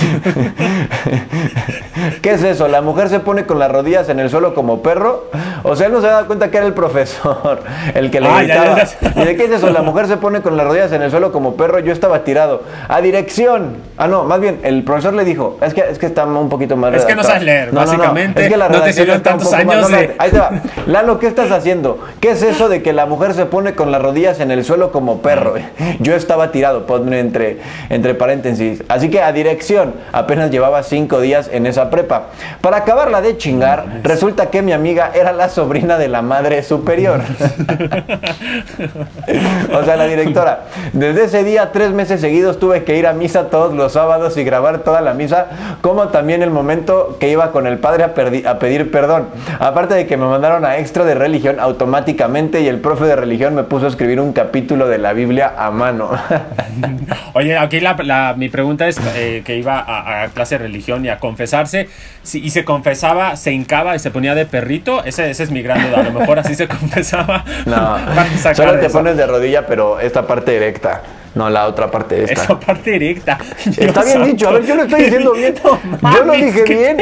¿Qué 2.22 2.30
es 2.30 2.44
eso? 2.44 2.68
¿La 2.68 2.80
mujer 2.80 3.08
se 3.08 3.18
pone 3.18 3.44
con 3.44 3.58
las 3.58 3.72
rodillas 3.72 4.08
en 4.08 4.20
el 4.20 4.30
suelo 4.30 4.54
como 4.54 4.82
perro? 4.82 5.24
O 5.64 5.74
sea, 5.74 5.88
él 5.88 5.92
no 5.92 6.00
se 6.00 6.06
da 6.06 6.22
cuenta 6.24 6.52
que 6.52 6.58
era 6.58 6.66
el 6.66 6.74
profesor 6.74 7.64
el 7.94 8.12
que 8.12 8.20
le 8.20 8.28
ah, 8.28 8.38
gritaba. 8.38 8.84
¿Y 9.16 9.24
de 9.24 9.36
qué 9.36 9.46
es 9.46 9.50
eso? 9.50 9.70
La 9.70 9.82
mujer 9.82 10.06
se 10.06 10.16
pone 10.16 10.42
con 10.42 10.56
las 10.56 10.64
rodillas 10.64 10.92
en 10.92 11.02
el 11.02 11.10
suelo 11.10 11.32
como 11.32 11.56
perro, 11.56 11.80
yo 11.80 11.92
estaba 11.92 12.22
tirado. 12.22 12.62
A 12.86 13.00
dirección. 13.00 13.78
Ah, 13.96 14.06
no, 14.06 14.22
más 14.22 14.40
bien, 14.40 14.60
el 14.62 14.84
profesor 14.84 15.14
le 15.14 15.24
dijo, 15.24 15.58
es 15.60 15.74
que, 15.74 15.80
es 15.80 15.98
que 15.98 16.06
está 16.06 16.24
un 16.24 16.48
poquito 16.48 16.76
más 16.76 16.94
Es 16.94 17.04
que 17.04 17.16
no 17.16 17.24
sabes 17.24 17.42
leer, 17.42 17.72
básicamente. 17.72 18.44
es 18.44 18.48
que 18.48 18.56
la 18.56 18.68
no 18.68 18.80
te 18.82 18.92
sirvió 18.92 19.20
tantos 19.22 19.52
años 19.52 19.90
Ahí 20.18 20.30
te 20.30 20.38
va. 20.38 20.52
Lalo, 20.86 21.18
¿qué 21.18 21.26
estás 21.26 21.50
haciendo? 21.50 21.98
¿Qué 22.20 22.30
es 22.30 22.42
eso 22.42 22.68
de 22.68 22.82
que 22.82 22.92
la 22.92 23.06
mujer 23.06 23.34
se 23.34 23.46
pone 23.46 23.74
con 23.74 23.90
las 23.90 24.00
rodillas 24.00 24.40
en 24.40 24.50
el 24.50 24.64
suelo 24.64 24.92
como 24.92 25.22
perro? 25.22 25.54
Yo 26.00 26.14
estaba 26.14 26.52
tirado, 26.52 26.86
ponme 26.86 27.18
entre, 27.18 27.58
entre 27.90 28.14
paréntesis. 28.14 28.82
Así 28.88 29.10
que 29.10 29.20
a 29.20 29.32
dirección, 29.32 29.94
apenas 30.12 30.50
llevaba 30.50 30.82
cinco 30.82 31.20
días 31.20 31.50
en 31.52 31.66
esa 31.66 31.90
prepa. 31.90 32.28
Para 32.60 32.78
acabarla 32.78 33.20
de 33.20 33.36
chingar, 33.36 34.00
resulta 34.02 34.50
que 34.50 34.62
mi 34.62 34.72
amiga 34.72 35.10
era 35.14 35.32
la 35.32 35.48
sobrina 35.48 35.98
de 35.98 36.08
la 36.08 36.22
madre 36.22 36.62
superior. 36.62 37.20
o 39.72 39.84
sea, 39.84 39.96
la 39.96 40.06
directora. 40.06 40.64
Desde 40.92 41.24
ese 41.24 41.44
día, 41.44 41.72
tres 41.72 41.90
meses 41.92 42.20
seguidos, 42.20 42.58
tuve 42.58 42.84
que 42.84 42.96
ir 42.96 43.06
a 43.06 43.12
misa 43.12 43.50
todos 43.50 43.74
los 43.74 43.92
sábados 43.92 44.36
y 44.36 44.44
grabar 44.44 44.78
toda 44.80 45.00
la 45.00 45.14
misa, 45.14 45.46
como 45.80 46.08
también 46.08 46.42
el 46.42 46.50
momento 46.50 47.16
que 47.18 47.30
iba 47.30 47.50
con 47.50 47.66
el 47.66 47.78
padre 47.78 48.04
a, 48.04 48.14
a 48.50 48.58
pedir 48.58 48.90
perdón. 48.90 49.26
Aparte 49.58 49.94
de 49.94 50.06
que 50.06 50.16
me 50.16 50.26
mandaron 50.26 50.64
a 50.64 50.78
extra 50.78 51.04
de 51.04 51.14
religión 51.14 51.58
automáticamente 51.92 52.62
y 52.62 52.68
el 52.68 52.80
profe 52.80 53.04
de 53.04 53.16
religión 53.16 53.54
me 53.54 53.64
puso 53.64 53.84
a 53.84 53.88
escribir 53.90 54.18
un 54.18 54.32
capítulo 54.32 54.88
de 54.88 54.96
la 54.96 55.12
Biblia 55.12 55.52
a 55.58 55.70
mano. 55.70 56.10
Oye, 57.34 57.58
aquí 57.58 57.80
la, 57.80 58.34
mi 58.34 58.48
pregunta 58.48 58.88
es 58.88 58.98
eh, 59.14 59.42
que 59.44 59.58
iba 59.58 59.84
a, 59.86 60.28
clase 60.28 60.56
de 60.56 60.64
religión 60.64 61.04
y 61.04 61.10
a 61.10 61.18
confesarse 61.18 61.90
y 62.32 62.48
se 62.48 62.64
confesaba, 62.64 63.36
se 63.36 63.52
hincaba 63.52 63.94
y 63.94 63.98
se 63.98 64.10
ponía 64.10 64.34
de 64.34 64.46
perrito. 64.46 65.04
Ese, 65.04 65.28
ese 65.28 65.42
es 65.42 65.50
mi 65.50 65.60
gran 65.60 65.86
duda. 65.86 66.00
A 66.00 66.02
lo 66.04 66.12
mejor 66.12 66.38
así 66.38 66.54
se 66.54 66.66
confesaba. 66.78 67.44
No, 67.66 67.98
solo 68.54 68.78
te 68.78 68.88
pones 68.88 69.18
de 69.18 69.26
rodilla, 69.26 69.66
pero 69.66 70.00
esta 70.00 70.26
parte 70.26 70.52
directa. 70.52 71.02
No, 71.34 71.48
la 71.48 71.66
otra 71.66 71.90
parte 71.90 72.16
de 72.16 72.24
esta. 72.24 72.42
Esa 72.44 72.60
parte 72.60 72.90
directa. 72.92 73.38
Está 73.64 74.04
bien 74.04 74.24
dicho. 74.24 74.48
A 74.48 74.52
ver, 74.52 74.66
yo 74.66 74.74
lo 74.74 74.82
estoy 74.82 75.04
diciendo 75.04 75.32
bien. 75.32 75.54
yo 76.14 76.24
lo 76.24 76.32
dije 76.32 76.62
bien. 76.64 76.98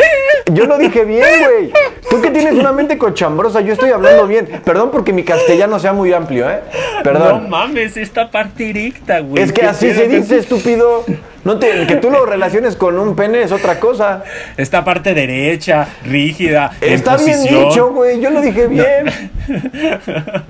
Yo 0.53 0.67
lo 0.67 0.79
dije 0.79 1.05
bien, 1.05 1.25
güey. 1.41 1.73
Tú 2.09 2.21
que 2.21 2.31
tienes 2.31 2.55
una 2.55 2.73
mente 2.73 2.97
cochambrosa, 2.97 3.61
yo 3.61 3.73
estoy 3.73 3.91
hablando 3.91 4.27
bien. 4.27 4.47
Perdón 4.65 4.91
porque 4.91 5.13
mi 5.13 5.25
castellano 5.25 5.79
sea 5.79 5.93
muy 5.93 6.13
amplio, 6.13 6.49
¿eh? 6.49 6.61
Perdón. 7.03 7.45
No 7.45 7.49
mames, 7.49 7.97
esta 7.97 8.31
parte 8.31 8.65
directa, 8.65 9.21
güey. 9.21 9.43
Es 9.43 9.53
que 9.53 9.65
así 9.65 9.93
se 9.93 10.07
dice, 10.07 10.39
estúpido. 10.39 11.05
No 11.43 11.59
te, 11.59 11.87
que 11.87 11.97
tú 11.97 12.11
lo 12.11 12.27
relaciones 12.27 12.77
con 12.77 12.99
un 12.99 13.17
pene 13.17 13.43
es 13.43 13.53
otra 13.53 13.81
cosa. 13.81 14.23
Esta 14.57 14.85
parte 14.85 15.15
derecha, 15.15 15.89
rígida. 16.05 16.73
Está 16.81 17.17
bien 17.17 17.43
dicho, 17.43 17.91
güey. 17.93 18.21
Yo 18.21 18.31
lo 18.31 18.41
dije 18.41 18.67
bien. 18.67 19.11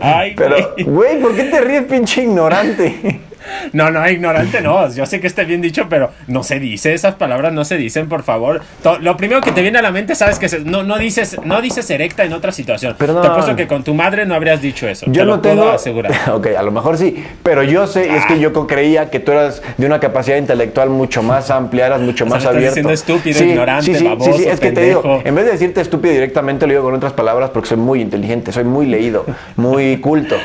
Ay, 0.00 0.34
Pero, 0.36 0.74
güey, 0.86 1.20
¿por 1.20 1.34
qué 1.34 1.44
te 1.44 1.60
ríes, 1.60 1.84
pinche 1.84 2.22
ignorante? 2.22 3.20
No, 3.72 3.90
no, 3.90 4.08
ignorante 4.08 4.60
no. 4.60 4.92
Yo 4.92 5.06
sé 5.06 5.20
que 5.20 5.26
está 5.26 5.44
bien 5.44 5.60
dicho, 5.60 5.86
pero 5.88 6.10
no 6.26 6.42
se 6.42 6.58
dice. 6.58 6.94
Esas 6.94 7.14
palabras 7.14 7.52
no 7.52 7.64
se 7.64 7.76
dicen, 7.76 8.08
por 8.08 8.22
favor. 8.22 8.62
lo 9.00 9.16
primero 9.16 9.40
que 9.40 9.52
te 9.52 9.62
viene 9.62 9.78
a 9.78 9.82
la 9.82 9.90
mente, 9.90 10.14
sabes 10.14 10.38
que 10.38 10.48
no, 10.64 10.82
no, 10.82 10.98
dices, 10.98 11.36
no 11.44 11.60
dices 11.60 11.88
erecta 11.90 12.24
en 12.24 12.32
otra 12.32 12.52
situación. 12.52 12.96
Pero 12.98 13.20
te 13.20 13.26
apuesto 13.26 13.56
que 13.56 13.66
con 13.66 13.84
tu 13.84 13.94
madre 13.94 14.26
no 14.26 14.34
habrías 14.34 14.60
dicho 14.60 14.88
eso. 14.88 15.06
Yo 15.08 15.24
no 15.24 15.40
tengo. 15.40 15.68
asegurar. 15.70 16.12
ok, 16.32 16.48
a 16.56 16.62
lo 16.62 16.70
mejor 16.70 16.96
sí. 16.96 17.24
Pero 17.42 17.62
yo 17.62 17.86
sé, 17.86 18.14
es 18.16 18.26
que 18.26 18.38
yo 18.38 18.52
creía 18.66 19.10
que 19.10 19.20
tú 19.20 19.32
eras 19.32 19.62
de 19.76 19.86
una 19.86 20.00
capacidad 20.00 20.36
intelectual 20.36 20.90
mucho 20.90 21.22
más 21.22 21.50
amplia, 21.50 21.86
eras 21.86 22.00
mucho 22.00 22.26
más 22.26 22.38
o 22.38 22.40
sea, 22.40 22.50
abierto. 22.50 22.90
estúpido, 22.90 23.44
ignorante, 23.44 23.94
sí, 23.94 24.04
baboso, 24.04 24.32
sí, 24.32 24.42
sí, 24.42 24.48
es 24.48 24.60
que 24.60 24.72
te 24.72 24.84
digo, 24.84 25.22
en 25.24 25.34
vez 25.34 25.44
de 25.44 25.52
decirte 25.52 25.80
estúpido 25.80 26.14
directamente, 26.14 26.66
lo 26.66 26.72
digo 26.72 26.84
con 26.84 26.94
otras 26.94 27.12
palabras 27.12 27.50
porque 27.50 27.68
soy 27.68 27.78
muy 27.78 28.00
inteligente, 28.00 28.52
soy 28.52 28.64
muy 28.64 28.86
leído, 28.86 29.24
muy 29.56 29.98
culto. 29.98 30.36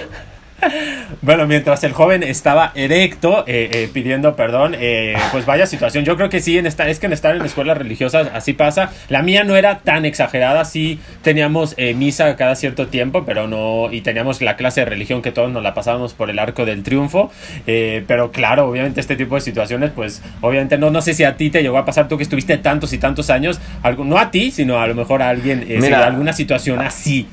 Bueno, 1.24 1.48
mientras 1.48 1.82
el 1.86 1.94
joven 1.94 2.22
estaba 2.22 2.74
erecto, 2.76 3.46
eh, 3.48 3.70
eh, 3.72 3.90
pidiendo 3.94 4.36
perdón, 4.36 4.76
eh, 4.78 5.16
pues 5.32 5.46
vaya 5.46 5.66
situación. 5.66 6.04
Yo 6.04 6.18
creo 6.18 6.28
que 6.28 6.42
sí, 6.42 6.58
en 6.58 6.66
esta, 6.66 6.90
es 6.90 7.00
que 7.00 7.06
en 7.06 7.14
estar 7.14 7.34
en 7.34 7.42
escuelas 7.44 7.78
religiosas 7.78 8.28
así 8.34 8.52
pasa. 8.52 8.90
La 9.08 9.22
mía 9.22 9.46
no 9.46 9.56
era 9.56 9.80
tan 9.80 10.04
exagerada, 10.04 10.66
sí 10.66 11.00
teníamos 11.22 11.78
misa 11.96 12.36
cada 12.36 12.56
cierto 12.56 12.88
tiempo, 12.88 13.24
pero 13.26 13.48
no, 13.48 13.90
y 13.90 14.02
teníamos 14.02 14.42
la 14.42 14.58
clase 14.58 14.82
de 14.82 14.86
religión 14.86 15.22
que 15.22 15.32
todos 15.32 15.50
nos 15.50 15.64
la 15.64 15.74
pasábamos 15.74 16.14
por 16.14 16.30
el 16.30 16.40
arco 16.40 16.66
del 16.66 16.84
triunfo. 16.84 17.32
pero 17.66 18.34
claro, 18.34 18.68
obviamente 18.68 19.00
este 19.00 19.16
tipo 19.16 19.36
de 19.36 19.42
situaciones, 19.42 19.92
pues 19.92 20.22
obviamente 20.42 20.78
no, 20.78 20.90
no 20.90 21.02
sé 21.02 21.14
si 21.14 21.24
a 21.24 21.38
ti 21.38 21.50
te 21.50 21.62
llegó 21.62 21.78
a 21.78 21.86
pasar 21.86 22.10
tú 22.10 22.18
que 22.18 22.24
estuviste 22.24 22.58
tantos 22.58 22.92
y 22.92 22.98
tantos 22.98 23.30
años, 23.30 23.62
algo, 23.82 24.04
no 24.04 24.18
a 24.18 24.30
ti, 24.30 24.52
sino 24.52 24.82
a 24.82 24.88
lo 24.88 24.96
mejor 24.96 25.22
a 25.22 25.30
alguien, 25.30 25.66
Mira, 25.70 26.06
alguna 26.06 26.34
situación 26.34 26.82
así. 26.82 27.28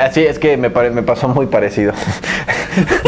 así 0.00 0.20
es 0.24 0.38
que 0.38 0.56
me, 0.56 0.68
me 0.68 1.02
pasó 1.02 1.26
muy 1.26 1.46
parecido. 1.46 1.92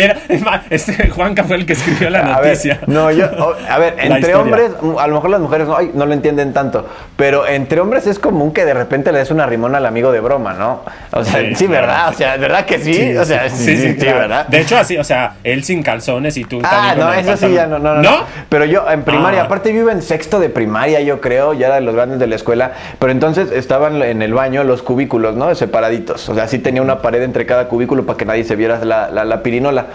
Era, 0.00 0.16
este 0.70 1.08
Juanca 1.10 1.44
fue 1.44 1.56
el 1.56 1.66
que 1.66 1.74
escribió 1.74 2.10
la 2.10 2.22
ver, 2.22 2.46
noticia. 2.46 2.80
no, 2.86 3.10
yo, 3.10 3.26
a 3.68 3.78
ver, 3.78 3.94
entre 3.98 4.34
hombres, 4.34 4.70
a 4.98 5.06
lo 5.06 5.14
mejor 5.14 5.30
las 5.30 5.40
mujeres 5.40 5.68
no, 5.68 5.76
ay, 5.76 5.90
no 5.94 6.06
lo 6.06 6.12
entienden 6.14 6.52
tanto, 6.52 6.86
pero 7.16 7.46
entre 7.46 7.80
hombres 7.80 8.06
es 8.06 8.18
común 8.18 8.52
que 8.52 8.64
de 8.64 8.74
repente 8.74 9.12
le 9.12 9.18
des 9.18 9.30
una 9.30 9.46
rimón 9.46 9.74
al 9.74 9.86
amigo 9.86 10.12
de 10.12 10.20
broma, 10.20 10.54
¿no? 10.54 10.82
O 11.12 11.24
sea, 11.24 11.40
sí, 11.40 11.54
Sí, 11.54 11.66
claro. 11.66 11.86
¿verdad? 11.86 12.08
O 12.08 12.12
sea, 12.14 12.36
¿verdad 12.36 12.64
que 12.64 12.78
sí? 12.78 13.16
o 13.16 13.24
sea, 13.24 13.48
sí, 13.50 13.76
sí, 13.76 13.88
sí, 13.92 13.96
claro. 13.96 14.18
¿verdad? 14.20 14.46
De 14.48 14.60
hecho, 14.60 14.76
así, 14.78 14.96
o 14.98 15.04
sea, 15.04 15.34
él 15.44 15.62
sin 15.64 15.82
calzones 15.82 16.36
y 16.36 16.44
tú 16.44 16.60
Ah, 16.64 16.70
también 16.70 16.96
con 16.96 17.06
no, 17.06 17.12
eso 17.32 17.36
sí 17.46 17.52
ya 17.54 17.66
no, 17.66 17.78
no, 17.78 17.94
no, 17.96 18.02
no. 18.02 18.24
Pero 18.48 18.64
yo 18.64 18.90
en 18.90 19.02
primaria, 19.02 19.42
Ah. 19.42 19.44
aparte 19.44 19.72
yo 19.74 19.80
iba 19.80 19.92
en 19.92 20.02
sexto 20.02 20.40
de 20.40 20.48
primaria, 20.48 21.00
yo 21.00 21.20
creo, 21.20 21.52
ya 21.52 21.66
era 21.66 21.74
de 21.76 21.80
los 21.82 21.94
grandes 21.94 22.18
de 22.18 22.26
la 22.26 22.36
escuela, 22.36 22.72
pero 22.98 23.12
entonces 23.12 23.50
estaban 23.52 24.00
en 24.02 24.22
el 24.22 24.32
baño 24.34 24.64
los 24.64 24.82
cubículos, 24.82 25.36
¿no? 25.36 25.54
Separaditos. 25.54 26.28
O 26.28 26.34
sea, 26.34 26.48
sí 26.48 26.58
tenía 26.58 26.82
una 26.82 27.02
pared 27.02 27.22
entre 27.22 27.46
cada 27.46 27.68
cubículo 27.68 28.06
para 28.06 28.16
que 28.16 28.24
nadie 28.24 28.44
se 28.44 28.56
viera 28.56 28.84
la, 28.84 29.10
la, 29.10 29.24
la 29.24 29.42
pirinola. 29.42 29.86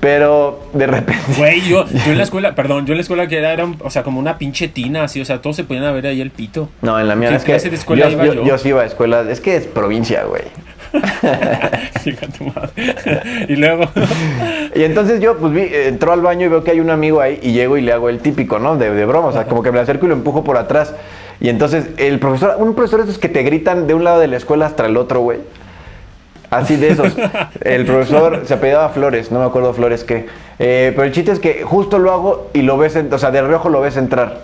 Pero 0.00 0.60
de 0.72 0.86
repente. 0.86 1.22
Güey, 1.36 1.60
yo, 1.68 1.84
yo 1.86 2.12
en 2.12 2.16
la 2.16 2.24
escuela, 2.24 2.54
perdón, 2.54 2.86
yo 2.86 2.92
en 2.94 2.98
la 2.98 3.02
escuela 3.02 3.26
que 3.28 3.36
era, 3.36 3.52
era 3.52 3.66
o 3.80 3.90
sea, 3.90 4.02
como 4.02 4.18
una 4.18 4.38
pinche 4.38 4.68
tina, 4.68 5.04
así, 5.04 5.20
o 5.20 5.24
sea, 5.26 5.42
todos 5.42 5.56
se 5.56 5.64
podían 5.64 5.92
ver 5.94 6.06
ahí 6.06 6.20
el 6.22 6.30
pito. 6.30 6.70
No, 6.80 6.98
en 6.98 7.06
la 7.06 7.14
mía 7.16 7.28
¿Qué 7.28 7.34
es 7.54 7.62
que 7.64 7.70
de 7.70 7.76
escuela 7.76 8.06
yo, 8.08 8.12
iba 8.12 8.24
yo- 8.26 8.34
yo? 8.34 8.44
yo 8.44 8.58
sí 8.58 8.70
iba 8.70 8.80
a 8.80 8.86
escuela, 8.86 9.24
es 9.28 9.40
que 9.40 9.56
es 9.56 9.66
provincia, 9.66 10.24
güey. 10.24 10.42
Chica 12.02 12.26
tu 12.36 12.44
madre. 12.44 13.46
y 13.48 13.56
luego, 13.56 13.84
Y 14.74 14.82
entonces 14.84 15.20
yo, 15.20 15.36
pues 15.36 15.52
vi, 15.52 15.68
entró 15.72 16.12
al 16.12 16.20
baño 16.22 16.46
y 16.46 16.48
veo 16.48 16.64
que 16.64 16.70
hay 16.70 16.80
un 16.80 16.90
amigo 16.90 17.20
ahí 17.20 17.38
y 17.42 17.52
llego 17.52 17.76
y 17.76 17.82
le 17.82 17.92
hago 17.92 18.08
el 18.08 18.20
típico, 18.20 18.58
¿no? 18.58 18.76
De, 18.76 18.90
de 18.90 19.04
broma, 19.04 19.28
o 19.28 19.32
sea, 19.32 19.44
como 19.44 19.62
que 19.62 19.70
me 19.70 19.80
acerco 19.80 20.06
y 20.06 20.08
lo 20.08 20.14
empujo 20.14 20.42
por 20.44 20.56
atrás. 20.56 20.94
Y 21.40 21.48
entonces 21.48 21.90
el 21.96 22.18
profesor, 22.18 22.56
un 22.58 22.74
profesor 22.74 23.00
de 23.00 23.04
esos 23.10 23.18
que 23.20 23.28
te 23.28 23.42
gritan 23.42 23.86
de 23.86 23.94
un 23.94 24.04
lado 24.04 24.20
de 24.20 24.28
la 24.28 24.36
escuela 24.36 24.66
hasta 24.66 24.86
el 24.86 24.96
otro, 24.96 25.20
güey. 25.20 25.38
Así 26.50 26.76
de 26.76 26.88
esos. 26.90 27.16
El 27.60 27.84
profesor 27.86 28.42
se 28.44 28.54
apellidaba 28.54 28.88
Flores, 28.88 29.30
no 29.30 29.38
me 29.38 29.46
acuerdo 29.46 29.72
Flores 29.72 30.02
qué. 30.04 30.26
Eh, 30.58 30.92
pero 30.94 31.04
el 31.06 31.12
chiste 31.12 31.30
es 31.32 31.38
que 31.38 31.62
justo 31.62 31.98
lo 31.98 32.12
hago 32.12 32.50
y 32.52 32.62
lo 32.62 32.76
ves, 32.76 32.96
en- 32.96 33.12
o 33.12 33.18
sea, 33.18 33.30
de 33.30 33.40
reojo 33.42 33.68
lo 33.68 33.80
ves 33.80 33.96
entrar. 33.96 34.38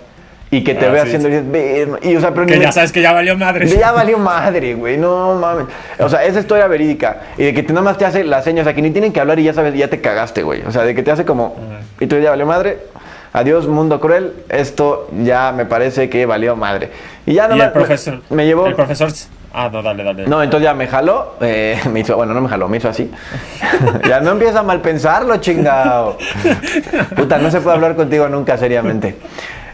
Y 0.48 0.62
que 0.62 0.74
te 0.76 0.86
Ah, 0.86 0.90
ve 0.90 1.00
sí, 1.02 1.16
haciendo. 1.16 1.98
y 2.02 2.14
o 2.16 2.20
sea, 2.20 2.32
pero 2.32 2.46
que 2.46 2.56
me- 2.56 2.62
ya 2.62 2.70
sabes 2.70 2.92
que 2.92 3.02
ya 3.02 3.12
valió 3.12 3.36
madre. 3.36 3.66
ya 3.78 3.90
valió 3.90 4.16
madre, 4.16 4.74
güey, 4.76 4.96
no 4.96 5.34
mames. 5.34 5.66
O 5.98 6.08
sea, 6.08 6.24
esa 6.24 6.38
historia 6.38 6.68
verídica. 6.68 7.22
Y 7.36 7.42
de 7.46 7.52
que 7.52 7.64
te, 7.64 7.72
nada 7.72 7.82
más 7.84 7.98
te 7.98 8.04
hace 8.04 8.22
la 8.22 8.40
seña, 8.42 8.62
o 8.62 8.64
sea, 8.64 8.72
que 8.72 8.80
ni 8.82 8.92
tienen 8.92 9.12
que 9.12 9.18
hablar 9.20 9.40
y 9.40 9.42
ya 9.42 9.52
sabes, 9.52 9.74
ya 9.74 9.88
te 9.90 10.00
cagaste, 10.00 10.44
güey. 10.44 10.62
O 10.62 10.70
sea, 10.70 10.82
de 10.84 10.94
que 10.94 11.02
te 11.02 11.10
hace 11.10 11.24
como, 11.24 11.56
y 11.98 12.06
tú 12.06 12.16
ya 12.20 12.30
valió 12.30 12.46
madre. 12.46 12.78
Adiós, 13.32 13.66
mundo 13.66 14.00
cruel. 14.00 14.32
Esto 14.48 15.08
ya 15.24 15.50
me 15.52 15.66
parece 15.66 16.08
que 16.08 16.24
valió 16.24 16.54
madre. 16.56 16.90
Y 17.26 17.34
ya 17.34 17.46
Y 17.46 17.48
nada 17.50 17.64
el 17.66 17.72
profesor. 17.72 18.20
Me, 18.30 18.36
me 18.36 18.46
llevó. 18.46 18.66
El 18.68 18.74
profesor. 18.76 19.10
Ah, 19.52 19.70
no, 19.72 19.82
dale, 19.82 20.04
dale. 20.04 20.26
No, 20.26 20.42
entonces 20.42 20.64
ya 20.64 20.74
me 20.74 20.86
jaló, 20.86 21.34
eh, 21.40 21.80
me 21.92 22.00
hizo, 22.00 22.16
bueno, 22.16 22.34
no 22.34 22.40
me 22.40 22.48
jaló, 22.48 22.68
me 22.68 22.76
hizo 22.76 22.88
así. 22.88 23.10
ya 24.08 24.20
no 24.20 24.32
empieza 24.32 24.60
a 24.60 24.62
mal 24.62 24.80
pensarlo, 24.80 25.36
chingado. 25.38 26.18
Puta, 27.16 27.38
no 27.38 27.50
se 27.50 27.60
puede 27.60 27.76
hablar 27.76 27.96
contigo 27.96 28.28
nunca 28.28 28.56
seriamente. 28.58 29.16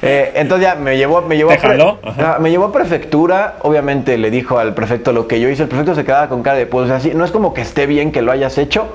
Eh, 0.04 0.32
entonces 0.34 0.66
ya 0.66 0.74
me 0.74 0.96
llevó, 0.96 1.22
me 1.22 1.36
llevó 1.36 1.50
¿Te 1.50 1.58
jaló? 1.58 1.98
Ajá. 2.04 2.38
Me 2.40 2.50
llevó 2.50 2.66
a 2.66 2.72
prefectura, 2.72 3.54
obviamente 3.62 4.18
le 4.18 4.30
dijo 4.32 4.58
al 4.58 4.74
prefecto 4.74 5.12
lo 5.12 5.28
que 5.28 5.38
yo 5.40 5.48
hice, 5.48 5.62
el 5.62 5.68
prefecto 5.68 5.94
se 5.94 6.04
quedaba 6.04 6.28
con 6.28 6.42
cara 6.42 6.56
de 6.58 6.66
pues, 6.66 6.84
o 6.84 6.88
sea, 6.88 6.98
sí, 6.98 7.12
no 7.14 7.24
es 7.24 7.30
como 7.30 7.54
que 7.54 7.60
esté 7.60 7.86
bien 7.86 8.10
que 8.10 8.20
lo 8.20 8.32
hayas 8.32 8.58
hecho, 8.58 8.88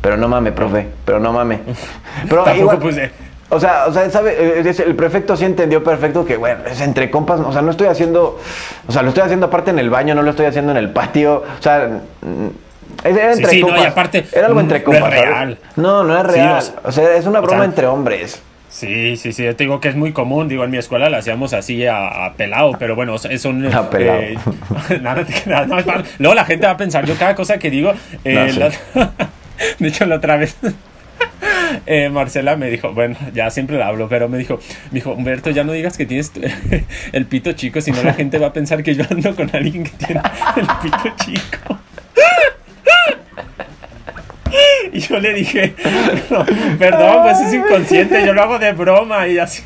pero 0.00 0.16
no 0.16 0.26
mame, 0.26 0.52
profe, 0.52 0.88
pero 1.04 1.20
no 1.20 1.32
mame. 1.32 1.60
Pero 2.28 2.44
Tampoco 2.44 2.60
igual, 2.60 2.78
puse- 2.78 3.10
o 3.54 3.60
sea, 3.60 3.86
o 3.86 3.92
sea, 3.92 4.08
sabe, 4.10 4.34
Eh, 4.60 4.74
el 4.86 4.94
prefecto 4.94 5.36
sí 5.36 5.44
entendió 5.44 5.82
perfecto 5.82 6.24
que, 6.24 6.36
bueno, 6.36 6.60
es 6.70 6.80
entre 6.80 7.10
compas, 7.10 7.40
o 7.40 7.52
sea, 7.52 7.62
no 7.62 7.70
estoy 7.70 7.86
haciendo, 7.88 8.38
o 8.86 8.92
sea, 8.92 9.02
lo 9.02 9.08
estoy 9.08 9.22
haciendo 9.24 9.46
aparte 9.46 9.70
en 9.70 9.78
el 9.78 9.90
baño, 9.90 10.14
no 10.14 10.22
lo 10.22 10.30
estoy 10.30 10.46
haciendo 10.46 10.72
en 10.72 10.78
el 10.78 10.90
patio, 10.90 11.42
o 11.58 11.62
sea, 11.62 11.88
era 13.04 13.34
Sí, 13.34 13.38
entre 13.40 13.50
sí, 13.50 13.60
no, 13.62 13.68
y 13.68 13.70
compas. 13.72 13.86
aparte, 13.92 14.24
era 14.32 14.46
algo 14.46 14.60
mm, 14.60 14.62
entre 14.62 14.78
no 14.80 14.84
compas. 14.84 15.12
es 15.12 15.18
¿sabes? 15.18 15.28
real. 15.30 15.58
No, 15.76 16.04
no 16.04 16.16
es 16.18 16.26
Sí, 16.26 16.32
real. 16.40 16.58
o 16.58 16.60
sea, 16.62 16.74
o 16.84 16.92
sea, 16.92 17.16
es 17.16 17.26
una 17.26 17.38
o 17.40 17.42
broma 17.42 17.58
sea, 17.58 17.64
entre 17.66 17.86
hombres. 17.86 18.42
Sí, 18.70 19.16
sí, 19.16 19.32
sí, 19.32 19.44
yo 19.44 19.54
te 19.54 19.64
digo 19.64 19.78
que 19.80 19.88
es 19.88 19.94
muy 19.94 20.12
común, 20.12 20.48
digo, 20.48 20.64
en 20.64 20.70
mi 20.70 20.78
escuela 20.78 21.08
lo 21.08 21.16
hacíamos 21.16 21.52
así 21.52 21.86
a, 21.86 22.26
a 22.26 22.32
pelado, 22.32 22.72
pero 22.78 22.96
bueno, 22.96 23.14
es 23.14 23.44
un... 23.44 23.66
A 23.74 23.88
pelao. 23.88 24.16
eh, 24.20 24.36
nada, 25.00 25.24
no, 25.66 25.78
es 25.78 25.86
mal. 25.86 26.04
Luego 26.18 26.34
la 26.34 26.44
gente 26.44 26.66
va 26.66 26.72
a 26.72 26.76
pensar, 26.76 27.04
yo 27.06 27.14
cada 27.16 27.34
cosa 27.36 27.58
que 27.58 27.70
digo, 27.70 27.92
eh, 28.24 28.34
No, 28.34 28.48
sí. 28.52 28.58
la- 28.94 29.10
de 29.78 29.88
hecho 29.88 30.06
la 30.06 30.16
otra 30.16 30.36
vez... 30.36 30.56
eh, 31.86 32.08
Marcela 32.10 32.56
me 32.56 32.70
dijo, 32.70 32.92
bueno, 32.92 33.16
ya 33.34 33.50
siempre 33.50 33.78
la 33.78 33.88
hablo, 33.88 34.08
pero 34.08 34.28
me 34.28 34.38
dijo, 34.38 34.58
me 34.90 34.96
dijo, 34.98 35.12
Humberto, 35.12 35.50
ya 35.50 35.64
no 35.64 35.72
digas 35.72 35.96
que 35.96 36.06
tienes 36.06 36.32
el 37.12 37.26
pito 37.26 37.52
chico, 37.52 37.80
si 37.80 37.92
no 37.92 38.02
la 38.02 38.14
gente 38.14 38.38
va 38.38 38.48
a 38.48 38.52
pensar 38.52 38.82
que 38.82 38.94
yo 38.94 39.04
ando 39.10 39.34
con 39.34 39.50
alguien 39.54 39.84
que 39.84 39.90
tiene 39.90 40.20
el 40.56 40.66
pito 40.82 41.14
chico. 41.24 41.78
Y 44.92 45.00
yo 45.00 45.18
le 45.18 45.34
dije, 45.34 45.74
"No, 46.30 46.44
perdón, 46.78 47.24
pues 47.24 47.40
es 47.40 47.52
inconsciente, 47.52 48.24
yo 48.24 48.32
lo 48.32 48.42
hago 48.42 48.60
de 48.60 48.72
broma 48.72 49.26
y 49.26 49.38
así. 49.38 49.64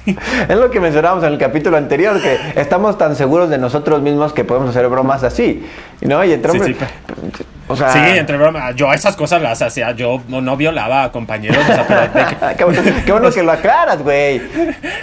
Es 0.48 0.56
lo 0.56 0.70
que 0.70 0.80
mencionábamos 0.80 1.22
en 1.24 1.34
el 1.34 1.38
capítulo 1.38 1.76
anterior, 1.76 2.18
que 2.22 2.38
estamos 2.58 2.96
tan 2.96 3.14
seguros 3.14 3.50
de 3.50 3.58
nosotros 3.58 4.00
mismos 4.00 4.32
que 4.32 4.44
podemos 4.44 4.70
hacer 4.70 4.88
bromas 4.88 5.24
así. 5.24 5.62
¿No? 6.00 6.24
Y 6.24 6.32
entre 6.32 6.52
Sí, 6.52 6.60
sí, 6.64 6.76
O 7.68 7.76
sea. 7.76 7.92
Sí, 7.92 7.98
entre 8.18 8.36
broma, 8.36 8.72
yo 8.72 8.92
esas 8.92 9.14
cosas 9.14 9.40
las 9.42 9.60
hacía, 9.62 9.92
yo 9.92 10.22
no, 10.28 10.40
no 10.40 10.56
violaba 10.56 11.04
a 11.04 11.12
compañeros, 11.12 11.58
o 11.62 11.66
sea, 11.66 11.86
pero 11.86 12.00
de 12.00 12.08
que- 12.30 12.36
qué, 12.56 12.64
bueno, 12.64 12.82
qué 13.04 13.12
bueno 13.12 13.30
que 13.30 13.42
lo 13.42 13.52
aclaras, 13.52 14.02
güey. 14.02 14.40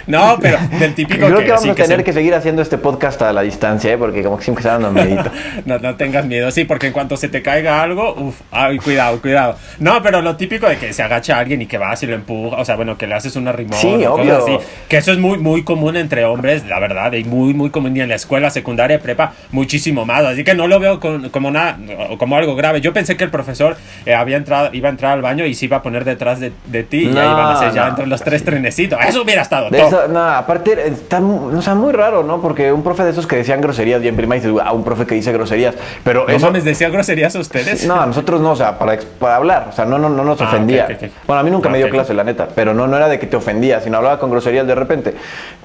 no, 0.06 0.36
pero 0.40 0.58
del 0.78 0.94
típico 0.94 1.26
Creo 1.26 1.38
que, 1.38 1.44
que 1.44 1.50
vamos 1.52 1.64
sí, 1.64 1.70
a 1.70 1.74
tener 1.74 2.02
que 2.04 2.12
seguir 2.12 2.34
haciendo 2.34 2.62
este 2.62 2.78
podcast 2.78 3.22
a 3.22 3.32
la 3.32 3.42
distancia, 3.42 3.92
¿eh? 3.92 3.98
porque 3.98 4.22
como 4.22 4.36
que 4.38 4.44
siempre 4.44 4.62
está 4.62 4.78
dando 4.78 4.90
miedito. 4.92 5.30
No, 5.64 5.78
no 5.78 5.94
tengas 5.96 6.24
miedo, 6.26 6.50
sí, 6.50 6.64
porque 6.64 6.88
en 6.88 6.92
cuanto 6.92 7.16
se 7.16 7.28
te 7.28 7.42
caiga 7.42 7.82
algo, 7.82 8.14
uff, 8.14 8.40
ay, 8.50 8.78
cuidado, 8.78 9.20
cuidado. 9.20 9.56
No, 9.78 10.02
pero 10.02 10.20
lo 10.22 10.36
típico 10.36 10.68
de 10.68 10.76
que 10.76 10.92
se 10.92 11.02
agacha 11.02 11.38
alguien 11.38 11.62
y 11.62 11.66
que 11.66 11.78
vas 11.78 12.02
y 12.02 12.06
lo 12.06 12.14
empuja, 12.14 12.56
o 12.56 12.64
sea, 12.64 12.76
bueno, 12.76 12.96
que 12.98 13.06
le 13.06 13.14
haces 13.14 13.36
una 13.36 13.52
rimón, 13.52 13.78
Sí, 13.78 13.88
o 14.04 14.14
obvio. 14.14 14.38
cosas 14.38 14.42
así, 14.42 14.58
que 14.88 14.96
eso 14.96 15.12
es 15.12 15.18
muy, 15.18 15.38
muy 15.38 15.62
común 15.64 15.96
entre 15.96 16.24
hombres, 16.24 16.66
la 16.66 16.78
verdad, 16.80 17.12
y 17.12 17.24
muy, 17.24 17.54
muy 17.54 17.70
común 17.70 17.96
y 17.96 18.00
en 18.00 18.08
la 18.08 18.14
escuela, 18.16 18.50
secundaria, 18.50 18.98
prepa, 19.00 19.32
muchísimo 19.52 20.04
más, 20.04 20.24
así 20.24 20.42
que 20.44 20.54
no 20.54 20.66
lo 20.66 20.80
veo 20.80 20.98
con- 21.00 21.28
como 21.30 21.50
nada, 21.50 21.78
como 22.18 22.36
algo 22.36 22.55
grave. 22.56 22.80
Yo 22.80 22.92
pensé 22.92 23.16
que 23.16 23.24
el 23.24 23.30
profesor 23.30 23.76
eh, 24.04 24.14
había 24.14 24.36
entrado, 24.36 24.70
iba 24.72 24.88
a 24.88 24.90
entrar 24.90 25.12
al 25.12 25.22
baño 25.22 25.44
y 25.46 25.54
se 25.54 25.66
iba 25.66 25.76
a 25.78 25.82
poner 25.82 26.04
detrás 26.04 26.40
de, 26.40 26.52
de 26.66 26.82
ti 26.82 27.02
y 27.04 27.06
ahí 27.18 27.30
iban 27.30 27.46
a 27.46 27.52
hacer 27.52 27.72
ya 27.72 27.82
no. 27.84 27.88
entre 27.90 28.06
los 28.06 28.22
tres 28.22 28.44
trenecitos. 28.44 28.98
Eso 29.06 29.22
hubiera 29.22 29.42
estado 29.42 29.70
De 29.70 29.80
eso, 29.80 30.08
no, 30.08 30.20
aparte, 30.20 30.88
está 30.88 31.20
mu- 31.20 31.56
o 31.56 31.62
sea, 31.62 31.74
muy 31.74 31.92
raro, 31.92 32.22
¿no? 32.22 32.40
Porque 32.40 32.72
un 32.72 32.82
profe 32.82 33.04
de 33.04 33.10
esos 33.10 33.26
que 33.26 33.36
decían 33.36 33.60
groserías, 33.60 34.02
y 34.02 34.08
en 34.08 34.16
primaria 34.16 34.42
dices, 34.42 34.60
ah, 34.64 34.72
un 34.72 34.84
profe 34.84 35.06
que 35.06 35.14
dice 35.14 35.32
groserías, 35.32 35.74
pero 36.04 36.24
¿No 36.26 36.32
eso... 36.34 36.46
mames, 36.46 36.64
decía 36.64 36.88
groserías 36.88 37.36
a 37.36 37.38
ustedes? 37.40 37.86
No, 37.86 38.00
a 38.00 38.06
nosotros 38.06 38.40
no, 38.40 38.52
o 38.52 38.56
sea, 38.56 38.78
para, 38.78 38.98
hablar, 39.34 39.66
o 39.70 39.72
sea, 39.72 39.84
no, 39.84 39.98
no, 39.98 40.08
no 40.08 40.24
nos 40.24 40.40
Ah, 40.40 40.44
ofendía. 40.44 40.86
Bueno, 41.26 41.40
a 41.40 41.42
mí 41.42 41.50
nunca 41.50 41.68
me 41.68 41.78
dio 41.78 41.90
clase, 41.90 42.14
la 42.14 42.24
neta, 42.24 42.48
pero 42.54 42.72
no, 42.74 42.86
no 42.86 42.96
era 42.96 43.08
de 43.08 43.18
que 43.18 43.26
te 43.26 43.36
ofendía, 43.36 43.80
sino 43.80 43.96
hablaba 43.98 44.18
con 44.18 44.30
groserías 44.30 44.66
de 44.66 44.74
repente. 44.74 45.14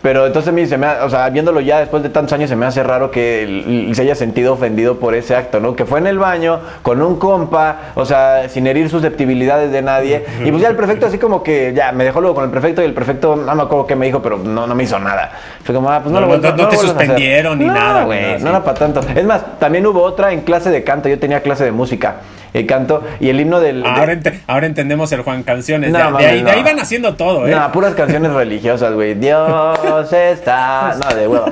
Pero 0.01 0.25
entonces 0.25 0.49
a 0.49 0.51
mí 0.51 0.65
se 0.65 0.77
me, 0.77 0.87
ha- 0.87 1.05
o 1.05 1.09
sea, 1.09 1.29
viéndolo 1.29 1.59
ya 1.61 1.79
después 1.79 2.01
de 2.03 2.09
tantos 2.09 2.33
años, 2.33 2.49
se 2.49 2.55
me 2.55 2.65
hace 2.65 2.81
raro 2.83 3.11
que 3.11 3.91
se 3.93 4.01
haya 4.01 4.15
sentido 4.15 4.53
ofendido 4.53 4.97
por 4.99 5.13
ese 5.15 5.35
acto, 5.35 5.59
¿no? 5.59 5.75
Que 5.75 5.85
fue 5.85 5.99
en 5.99 6.07
el 6.07 6.17
baño, 6.19 6.59
con 6.81 7.01
un 7.01 7.17
compa, 7.19 7.91
o 7.95 8.05
sea, 8.05 8.49
sin 8.49 8.65
herir 8.67 8.89
susceptibilidades 8.89 9.71
de 9.71 9.81
nadie. 9.81 10.25
Y 10.43 10.49
pues 10.51 10.61
ya 10.63 10.69
el 10.69 10.75
prefecto 10.75 11.05
así 11.05 11.17
como 11.17 11.43
que, 11.43 11.73
ya, 11.75 11.91
me 11.91 12.03
dejó 12.03 12.21
luego 12.21 12.35
con 12.35 12.43
el 12.45 12.49
prefecto 12.49 12.81
y 12.81 12.85
el 12.85 12.93
prefecto, 12.93 13.35
no 13.35 13.53
me 13.55 13.61
acuerdo 13.63 13.85
qué 13.87 13.95
me 13.95 14.05
dijo, 14.07 14.21
pero 14.21 14.37
no, 14.37 14.65
no 14.65 14.73
me 14.75 14.83
hizo 14.83 14.97
nada. 14.99 15.31
Fue 15.63 15.75
como, 15.75 15.89
ah, 15.91 15.99
pues 16.01 16.11
no, 16.11 16.19
No, 16.21 16.27
lo 16.27 16.37
no, 16.37 16.55
no 16.57 16.67
te 16.69 16.77
suspendieron 16.77 17.59
ni 17.59 17.65
nada, 17.65 18.03
güey, 18.05 18.39
no 18.41 18.49
era 18.49 18.63
para 18.63 18.77
tanto. 18.79 19.01
Es 19.15 19.25
más, 19.25 19.59
también 19.59 19.85
hubo 19.85 20.01
otra 20.01 20.31
en 20.33 20.41
clase 20.41 20.69
de 20.71 20.83
canto, 20.83 21.07
yo 21.07 21.19
tenía 21.19 21.41
clase 21.41 21.63
de 21.65 21.71
música, 21.71 22.15
eh, 22.53 22.65
canto, 22.65 23.03
y 23.19 23.29
el 23.29 23.39
himno 23.39 23.59
del... 23.59 23.83
de- 23.83 23.89
Ahora, 23.89 24.13
ente- 24.13 24.39
ahora 24.47 24.65
entendemos 24.65 25.11
el 25.11 25.21
Juan 25.21 25.43
Canciones. 25.43 25.91
No, 25.91 26.17
de, 26.17 26.25
ahí, 26.25 26.41
de 26.43 26.49
ahí 26.51 26.63
van 26.63 26.79
haciendo 26.79 27.15
todo, 27.15 27.47
¿eh? 27.47 27.55
No, 27.55 27.71
puras 27.71 27.93
canciones 27.93 28.31
religiosas, 28.33 28.93
güey. 28.93 29.13
Dios 29.13 30.11
está. 30.11 30.95
No, 31.07 31.15
de 31.15 31.27
huevo. 31.27 31.45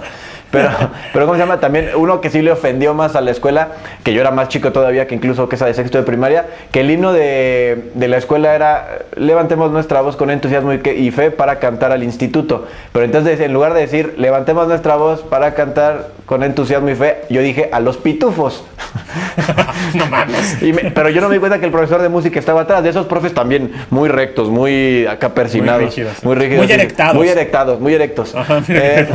Pero, 0.52 0.70
pero 1.14 1.26
¿cómo 1.26 1.36
se 1.36 1.42
llama? 1.42 1.60
También 1.60 1.90
uno 1.96 2.22
que 2.22 2.30
sí 2.32 2.42
le 2.42 2.52
ofendió 2.52 2.94
más 2.96 3.16
a 3.16 3.22
la 3.22 3.30
escuela, 3.32 3.70
que 4.04 4.14
yo 4.14 4.22
era 4.22 4.32
más 4.32 4.48
chico 4.50 4.72
todavía 4.72 5.06
que 5.08 5.14
incluso 5.14 5.48
que 5.48 5.56
esa 5.56 5.68
de 5.68 5.76
sexto 5.76 5.98
de 6.00 6.04
primaria, 6.04 6.48
que 6.72 6.80
el 6.82 6.90
himno 6.90 7.14
de, 7.14 7.92
de 7.94 8.08
la 8.08 8.18
escuela 8.18 8.56
era 8.56 9.00
levantemos 9.16 9.72
nuestra 9.72 10.02
voz 10.02 10.16
con 10.16 10.32
entusiasmo 10.32 10.74
y, 10.74 10.80
que- 10.80 10.96
y 10.96 11.12
fe 11.12 11.30
para 11.30 11.60
cantar 11.60 11.92
al 11.92 12.02
instituto. 12.04 12.66
Pero 12.94 13.06
entonces 13.06 13.40
en 13.42 13.54
lugar 13.54 13.74
de 13.76 13.82
decir 13.82 14.16
levantemos 14.18 14.68
nuestra 14.68 14.96
voz 14.96 15.22
para 15.22 15.54
cantar 15.54 16.08
con 16.30 16.44
entusiasmo 16.44 16.88
y 16.92 16.94
fe, 16.94 17.24
yo 17.32 17.42
dije 17.42 17.70
a 17.72 17.80
los 17.80 17.98
pitufos. 17.98 18.64
no 19.96 20.06
mames. 20.06 20.62
Y 20.62 20.74
me- 20.74 20.92
pero 20.92 21.10
yo 21.10 21.22
no 21.22 21.28
me 21.28 21.34
di 21.34 21.40
cuenta 21.40 21.58
que 21.60 21.66
el 21.66 21.72
profesor 21.72 22.04
de 22.04 22.10
música 22.10 22.38
estaba 22.38 22.62
atrás. 22.62 22.84
De 22.84 22.92
esos 22.92 23.08
profes 23.08 23.34
también 23.34 23.72
muy 23.90 24.10
rectos, 24.10 24.48
muy 24.48 25.08
acá 25.08 25.34
persinados. 25.34 25.86
rígidos. 25.86 26.24
Muy 26.24 26.36
rígidos. 26.36 26.66
Muy 26.68 26.72
erectados. 26.72 27.16
Muy 27.16 27.30
erectados, 27.30 27.80
muy 27.80 27.94
erectos. 27.96 28.36
Ajá, 28.36 28.62
muy 28.68 28.78
Eh, 28.78 29.08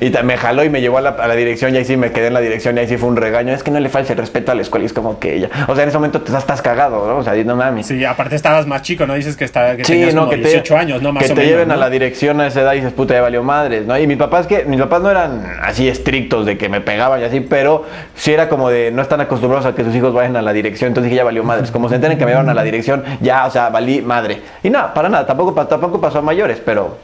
Y 0.00 0.10
me 0.24 0.38
jaló 0.38 0.64
y 0.64 0.70
me 0.70 0.80
llevó 0.80 0.96
a 0.98 1.02
la, 1.02 1.36
dirección 1.36 1.74
y 1.74 1.78
ahí 1.78 1.84
sí 1.84 1.98
me 1.98 2.10
quedé 2.10 2.28
en 2.28 2.34
la 2.34 2.40
dirección 2.40 2.76
y 2.76 2.80
ahí 2.80 2.88
sí 2.88 2.96
fue 2.96 3.10
un 3.10 3.16
regaño. 3.16 3.52
Es 3.52 3.62
que 3.62 3.70
no 3.70 3.78
le 3.78 3.90
falta 3.90 4.14
el 4.14 4.18
respeto 4.18 4.52
a 4.52 4.54
la 4.54 4.62
escuela 4.62 4.84
y 4.84 4.86
es 4.86 4.94
como 4.94 5.18
que 5.18 5.34
ella. 5.34 5.50
O 5.68 5.74
sea, 5.74 5.82
en 5.82 5.90
ese 5.90 5.98
momento 5.98 6.22
te 6.22 6.34
estás 6.34 6.62
cagado, 6.62 7.06
¿no? 7.06 7.18
O 7.18 7.22
sea, 7.22 7.34
no 7.44 7.54
mames. 7.54 7.86
Sí, 7.86 8.02
aparte 8.02 8.34
estabas 8.34 8.66
más 8.66 8.80
chico, 8.80 9.06
¿no? 9.06 9.14
Dices 9.14 9.36
que, 9.36 9.44
está, 9.44 9.76
que 9.76 9.82
tenías 9.82 10.14
como 10.14 10.32
18 10.32 10.76
años, 10.76 11.02
¿no? 11.02 11.12
Más 11.12 11.24
que 11.24 11.34
te 11.34 11.44
lleven 11.44 11.70
a 11.70 11.76
la 11.76 11.90
dirección 11.90 12.40
a 12.40 12.46
esa 12.46 12.62
edad 12.62 12.72
y 12.72 12.76
dices, 12.76 12.94
puta, 12.94 13.14
ya 13.14 13.20
valió 13.20 13.42
madres, 13.42 13.86
¿no? 13.86 13.98
Y 13.98 14.06
mis 14.06 14.16
papás 14.16 14.46
que, 14.46 14.64
mis 14.64 14.80
papás 14.80 15.02
no 15.02 15.10
eran 15.10 15.42
así 15.66 15.88
estrictos 15.88 16.46
de 16.46 16.56
que 16.56 16.68
me 16.68 16.80
pegaban 16.80 17.20
y 17.20 17.24
así, 17.24 17.40
pero 17.40 17.84
sí 18.14 18.32
era 18.32 18.48
como 18.48 18.70
de 18.70 18.92
no 18.92 19.02
están 19.02 19.20
acostumbrados 19.20 19.66
a 19.66 19.74
que 19.74 19.82
sus 19.82 19.94
hijos 19.94 20.14
vayan 20.14 20.36
a 20.36 20.42
la 20.42 20.52
dirección. 20.52 20.88
Entonces 20.88 21.10
dije, 21.10 21.16
ya 21.16 21.24
valió 21.24 21.42
madres. 21.42 21.70
Como 21.70 21.88
se 21.88 21.96
enteren 21.96 22.16
que 22.18 22.24
me 22.24 22.30
llevaron 22.30 22.50
a 22.50 22.54
la 22.54 22.62
dirección, 22.62 23.02
ya, 23.20 23.46
o 23.46 23.50
sea, 23.50 23.68
valí 23.68 24.00
madre. 24.00 24.40
Y 24.62 24.70
no, 24.70 24.94
para 24.94 25.08
nada, 25.08 25.26
tampoco, 25.26 25.66
tampoco 25.66 26.00
pasó 26.00 26.20
a 26.20 26.22
mayores, 26.22 26.62
pero 26.64 26.98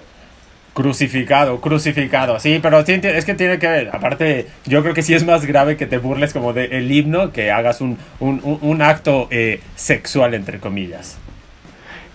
Crucificado, 0.75 1.61
crucificado. 1.61 2.40
Sí, 2.40 2.59
pero 2.62 2.79
es 2.79 3.25
que 3.27 3.35
tiene 3.35 3.59
que 3.59 3.68
ver. 3.68 3.90
Aparte, 3.92 4.46
yo 4.64 4.81
creo 4.83 4.94
que 4.94 5.03
sí 5.03 5.12
es 5.12 5.22
más 5.22 5.44
grave 5.44 5.77
que 5.77 5.87
te 5.87 5.98
burles 5.98 6.33
como 6.33 6.55
del 6.55 6.90
himno 6.90 7.31
que 7.31 7.51
hagas 7.51 7.83
un, 7.83 7.98
un, 8.20 8.81
acto 8.83 9.29
eh, 9.31 9.61
sexual, 9.77 10.33
entre 10.33 10.61
comillas. 10.61 11.18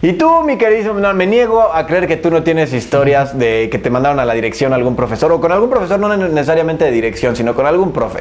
Y 0.01 0.13
tú, 0.13 0.43
mi 0.43 0.57
querido, 0.57 0.93
no, 0.93 1.13
me 1.15 1.25
niego 1.25 1.73
a 1.73 1.87
creer 1.87 2.07
que 2.07 2.17
tú 2.17 2.29
no 2.29 2.43
tienes 2.43 2.71
historias 2.71 3.37
de 3.37 3.67
que 3.71 3.79
te 3.79 3.89
mandaron 3.89 4.19
a 4.19 4.25
la 4.25 4.35
dirección 4.35 4.71
algún 4.73 4.95
profesor 4.95 5.31
o 5.31 5.41
con 5.41 5.51
algún 5.51 5.71
profesor, 5.71 5.99
no 5.99 6.15
necesariamente 6.15 6.85
de 6.85 6.91
dirección, 6.91 7.35
sino 7.35 7.55
con 7.55 7.65
algún 7.65 7.91
profe. 7.91 8.19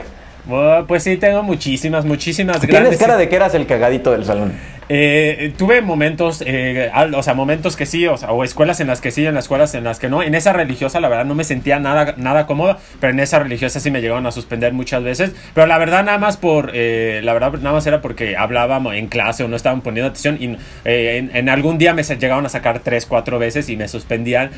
pues 0.88 1.02
sí, 1.02 1.18
tengo 1.18 1.42
muchísimas, 1.42 2.06
muchísimas. 2.06 2.60
Tienes 2.60 2.96
cara 2.96 3.18
de 3.18 3.28
que 3.28 3.36
eras 3.36 3.54
el 3.54 3.66
cagadito 3.66 4.12
del 4.12 4.24
salón. 4.24 4.54
Eh, 4.88 5.52
tuve 5.56 5.82
momentos, 5.82 6.42
eh, 6.46 6.90
o 7.14 7.22
sea, 7.22 7.34
momentos 7.34 7.76
que 7.76 7.86
sí, 7.86 8.06
o, 8.06 8.16
sea, 8.16 8.30
o 8.30 8.44
escuelas 8.44 8.80
en 8.80 8.86
las 8.86 9.00
que 9.00 9.10
sí, 9.10 9.26
en 9.26 9.34
las 9.34 9.44
escuelas 9.44 9.74
en 9.74 9.84
las 9.84 9.98
que 9.98 10.08
no. 10.08 10.22
En 10.22 10.34
esa 10.34 10.52
religiosa, 10.52 11.00
la 11.00 11.08
verdad, 11.08 11.24
no 11.24 11.34
me 11.34 11.44
sentía 11.44 11.78
nada, 11.78 12.14
nada 12.16 12.46
cómoda, 12.46 12.78
pero 13.00 13.12
en 13.12 13.20
esa 13.20 13.38
religiosa 13.38 13.80
sí 13.80 13.90
me 13.90 14.00
llegaron 14.00 14.26
a 14.26 14.32
suspender 14.32 14.72
muchas 14.72 15.02
veces. 15.02 15.32
Pero 15.54 15.66
la 15.66 15.78
verdad, 15.78 16.04
nada 16.04 16.18
más 16.18 16.36
por, 16.36 16.70
eh, 16.74 17.20
la 17.24 17.32
verdad, 17.32 17.52
nada 17.54 17.72
más 17.72 17.86
era 17.86 18.00
porque 18.00 18.36
hablábamos 18.36 18.94
en 18.94 19.08
clase 19.08 19.44
o 19.44 19.48
no 19.48 19.56
estaban 19.56 19.80
poniendo 19.80 20.10
atención 20.10 20.36
y 20.40 20.56
eh, 20.84 21.28
en, 21.32 21.48
algún 21.48 21.78
día 21.78 21.92
me 21.92 22.02
llegaron 22.02 22.46
a 22.46 22.48
sacar 22.48 22.80
tres, 22.80 23.06
cuatro 23.06 23.38
veces 23.38 23.68
y 23.68 23.76
me 23.76 23.88
suspendían. 23.88 24.50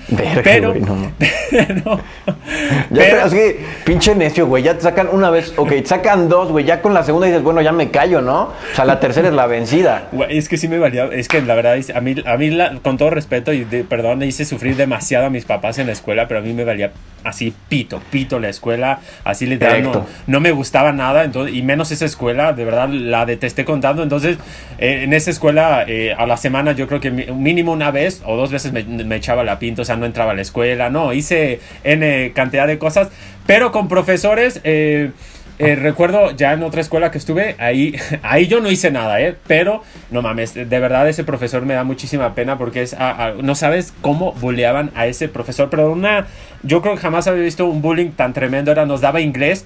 pero, 0.44 0.74
no. 0.74 1.12
pero, 1.50 2.00
ya 2.90 3.24
es 3.24 3.32
que, 3.32 3.60
pinche 3.84 4.14
necio, 4.14 4.46
güey, 4.46 4.62
ya 4.62 4.74
te 4.74 4.82
sacan 4.82 5.08
una 5.10 5.30
vez, 5.30 5.54
ok, 5.56 5.70
te 5.70 5.86
sacan 5.86 6.28
dos, 6.28 6.50
güey, 6.50 6.64
ya 6.64 6.82
con 6.82 6.92
la 6.94 7.02
segunda 7.02 7.26
dices, 7.26 7.42
bueno, 7.42 7.62
ya 7.62 7.72
me 7.72 7.90
callo, 7.90 8.20
¿no? 8.20 8.42
O 8.42 8.74
sea, 8.74 8.84
la 8.84 9.00
tercera 9.00 9.28
es 9.28 9.34
la 9.34 9.46
vencida 9.46 10.08
es 10.28 10.48
que 10.48 10.56
sí 10.56 10.68
me 10.68 10.78
valía, 10.78 11.06
es 11.06 11.28
que 11.28 11.40
la 11.42 11.54
verdad, 11.54 11.78
a 11.94 12.00
mí, 12.00 12.16
a 12.24 12.36
mí 12.36 12.56
con 12.82 12.96
todo 12.96 13.10
respeto 13.10 13.52
y 13.52 13.64
de, 13.64 13.84
perdón, 13.84 14.22
hice 14.22 14.44
sufrir 14.44 14.76
demasiado 14.76 15.26
a 15.26 15.30
mis 15.30 15.44
papás 15.44 15.78
en 15.78 15.86
la 15.86 15.92
escuela, 15.92 16.28
pero 16.28 16.40
a 16.40 16.42
mí 16.42 16.52
me 16.52 16.64
valía 16.64 16.92
así 17.24 17.52
pito, 17.68 18.00
pito 18.10 18.38
la 18.38 18.48
escuela, 18.48 19.00
así 19.24 19.46
literal, 19.46 19.82
no, 19.82 20.06
no, 20.26 20.40
me 20.40 20.52
gustaba 20.52 20.92
nada, 20.92 21.24
entonces, 21.24 21.54
y 21.54 21.62
menos 21.62 21.90
esa 21.90 22.04
escuela, 22.04 22.52
de 22.52 22.64
verdad 22.64 22.88
la 22.88 23.26
detesté 23.26 23.64
contando, 23.64 24.02
entonces 24.02 24.38
eh, 24.78 25.02
en 25.04 25.12
esa 25.12 25.30
escuela 25.30 25.84
eh, 25.86 26.14
a 26.16 26.26
la 26.26 26.36
semana 26.36 26.72
yo 26.72 26.86
creo 26.86 27.00
que 27.00 27.10
mínimo 27.10 27.72
una 27.72 27.90
vez 27.90 28.22
o 28.24 28.36
dos 28.36 28.50
veces 28.50 28.72
me, 28.72 28.84
me, 28.84 29.16
echaba 29.16 29.44
la 29.44 29.58
pinta, 29.58 29.82
o 29.82 29.84
sea, 29.84 29.96
no 29.96 30.06
entraba 30.06 30.32
a 30.32 30.34
la 30.34 30.42
escuela, 30.42 30.90
no, 30.90 31.12
hice 31.12 31.60
N 31.84 32.32
cantidad 32.34 32.66
de 32.66 32.78
cosas, 32.78 33.08
pero 33.46 33.72
con 33.72 33.88
profesores... 33.88 34.60
Eh, 34.64 35.10
eh, 35.58 35.74
recuerdo 35.74 36.30
ya 36.32 36.52
en 36.52 36.62
otra 36.62 36.80
escuela 36.80 37.10
que 37.10 37.18
estuve, 37.18 37.56
ahí, 37.58 37.96
ahí 38.22 38.46
yo 38.46 38.60
no 38.60 38.70
hice 38.70 38.90
nada, 38.90 39.20
¿eh? 39.20 39.36
Pero, 39.46 39.82
no 40.10 40.22
mames, 40.22 40.54
de 40.54 40.64
verdad 40.64 41.08
ese 41.08 41.24
profesor 41.24 41.62
me 41.62 41.74
da 41.74 41.84
muchísima 41.84 42.34
pena 42.34 42.58
porque 42.58 42.82
es, 42.82 42.96
no 43.42 43.54
sabes 43.54 43.92
cómo 44.00 44.32
bulleaban 44.32 44.90
a 44.94 45.06
ese 45.06 45.28
profesor, 45.28 45.68
pero 45.70 45.90
una, 45.90 46.26
yo 46.62 46.82
creo 46.82 46.94
que 46.94 47.00
jamás 47.00 47.26
había 47.26 47.42
visto 47.42 47.66
un 47.66 47.82
bullying 47.82 48.10
tan 48.10 48.32
tremendo, 48.32 48.70
era, 48.70 48.86
nos 48.86 49.00
daba 49.00 49.20
inglés 49.20 49.64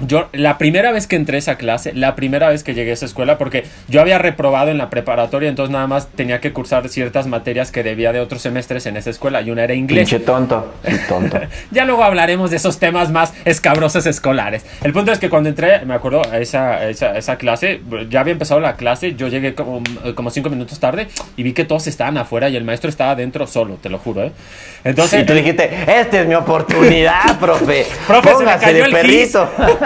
yo, 0.00 0.28
la 0.32 0.58
primera 0.58 0.92
vez 0.92 1.06
que 1.06 1.16
entré 1.16 1.36
a 1.36 1.38
esa 1.38 1.56
clase, 1.56 1.92
la 1.94 2.14
primera 2.14 2.48
vez 2.48 2.62
que 2.62 2.74
llegué 2.74 2.90
a 2.90 2.94
esa 2.94 3.06
escuela, 3.06 3.38
porque 3.38 3.64
yo 3.88 4.00
había 4.00 4.18
reprobado 4.18 4.70
en 4.70 4.78
la 4.78 4.90
preparatoria, 4.90 5.48
entonces 5.48 5.72
nada 5.72 5.86
más 5.86 6.08
tenía 6.08 6.40
que 6.40 6.52
cursar 6.52 6.88
ciertas 6.88 7.26
materias 7.26 7.70
que 7.70 7.82
debía 7.82 8.12
de 8.12 8.20
otros 8.20 8.42
semestres 8.42 8.84
en 8.86 8.96
esa 8.96 9.10
escuela, 9.10 9.40
y 9.40 9.50
una 9.50 9.64
era 9.64 9.74
inglés. 9.74 10.08
Pinche 10.08 10.24
tonto, 10.24 10.74
tonto. 11.08 11.40
ya 11.70 11.84
luego 11.86 12.04
hablaremos 12.04 12.50
de 12.50 12.56
esos 12.56 12.78
temas 12.78 13.10
más 13.10 13.32
escabrosos 13.44 14.06
escolares. 14.06 14.66
El 14.82 14.92
punto 14.92 15.12
es 15.12 15.18
que 15.18 15.30
cuando 15.30 15.48
entré, 15.48 15.84
me 15.86 15.94
acuerdo, 15.94 16.22
a 16.30 16.38
esa, 16.38 16.88
esa, 16.88 17.16
esa 17.16 17.36
clase, 17.36 17.80
ya 18.10 18.20
había 18.20 18.32
empezado 18.32 18.60
la 18.60 18.76
clase, 18.76 19.14
yo 19.14 19.28
llegué 19.28 19.54
como, 19.54 19.82
como 20.14 20.30
cinco 20.30 20.50
minutos 20.50 20.78
tarde 20.78 21.08
y 21.36 21.42
vi 21.42 21.54
que 21.54 21.64
todos 21.64 21.86
estaban 21.86 22.18
afuera 22.18 22.48
y 22.50 22.56
el 22.56 22.64
maestro 22.64 22.90
estaba 22.90 23.12
adentro 23.12 23.46
solo, 23.46 23.76
te 23.80 23.88
lo 23.88 23.98
juro, 23.98 24.24
¿eh? 24.24 24.32
Entonces... 24.84 25.22
Y 25.22 25.26
tú 25.26 25.32
dijiste, 25.32 25.70
esta 25.86 26.20
es 26.20 26.28
mi 26.28 26.34
oportunidad, 26.34 27.38
profe. 27.40 27.86
profe, 28.06 28.34
se 28.36 28.44
me 28.44 28.56
cayó 28.58 28.84
el 28.84 28.92
perrito. 28.92 29.48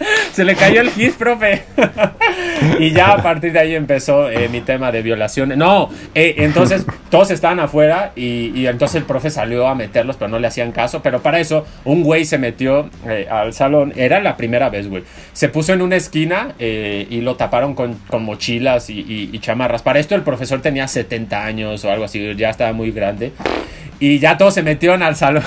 Se 0.32 0.44
le 0.44 0.54
cayó 0.54 0.80
el 0.80 0.90
gis, 0.90 1.14
profe. 1.14 1.64
y 2.78 2.92
ya 2.92 3.12
a 3.12 3.22
partir 3.22 3.52
de 3.52 3.58
ahí 3.58 3.74
empezó 3.74 4.30
eh, 4.30 4.48
mi 4.48 4.60
tema 4.60 4.92
de 4.92 5.02
violaciones. 5.02 5.58
No, 5.58 5.90
eh, 6.14 6.36
entonces 6.38 6.86
todos 7.10 7.30
estaban 7.30 7.60
afuera 7.60 8.12
y, 8.16 8.66
entonces 8.66 8.96
el 8.96 9.04
profe 9.04 9.30
salió 9.30 9.66
a 9.66 9.74
meterlos, 9.74 10.16
pero 10.16 10.28
no 10.28 10.38
le 10.38 10.46
hacían 10.46 10.72
caso. 10.72 11.02
Pero 11.02 11.20
para 11.20 11.40
eso, 11.40 11.66
un 11.84 12.02
güey 12.02 12.24
se 12.24 12.38
metió 12.38 12.88
eh, 13.06 13.26
al 13.30 13.52
salón. 13.52 13.92
Era 13.96 14.20
la 14.20 14.36
primera 14.36 14.70
vez, 14.70 14.88
güey. 14.88 15.02
Se 15.32 15.48
puso 15.48 15.72
en 15.72 15.82
una 15.82 15.96
esquina 15.96 16.54
y 16.58 17.20
lo 17.20 17.36
taparon 17.36 17.74
con, 17.74 17.98
mochilas 18.20 18.90
y, 18.90 19.30
y 19.32 19.38
chamarras. 19.38 19.82
Para 19.82 19.98
esto 19.98 20.14
el 20.14 20.22
profesor 20.22 20.60
tenía 20.60 20.86
70 20.86 21.44
años 21.44 21.84
o 21.84 21.90
algo 21.90 22.04
así, 22.04 22.34
ya 22.36 22.50
estaba 22.50 22.72
muy 22.72 22.90
grande. 22.90 23.32
Y 24.00 24.18
ya 24.18 24.38
todos 24.38 24.54
se 24.54 24.62
metieron 24.62 25.02
al 25.02 25.14
salón. 25.14 25.44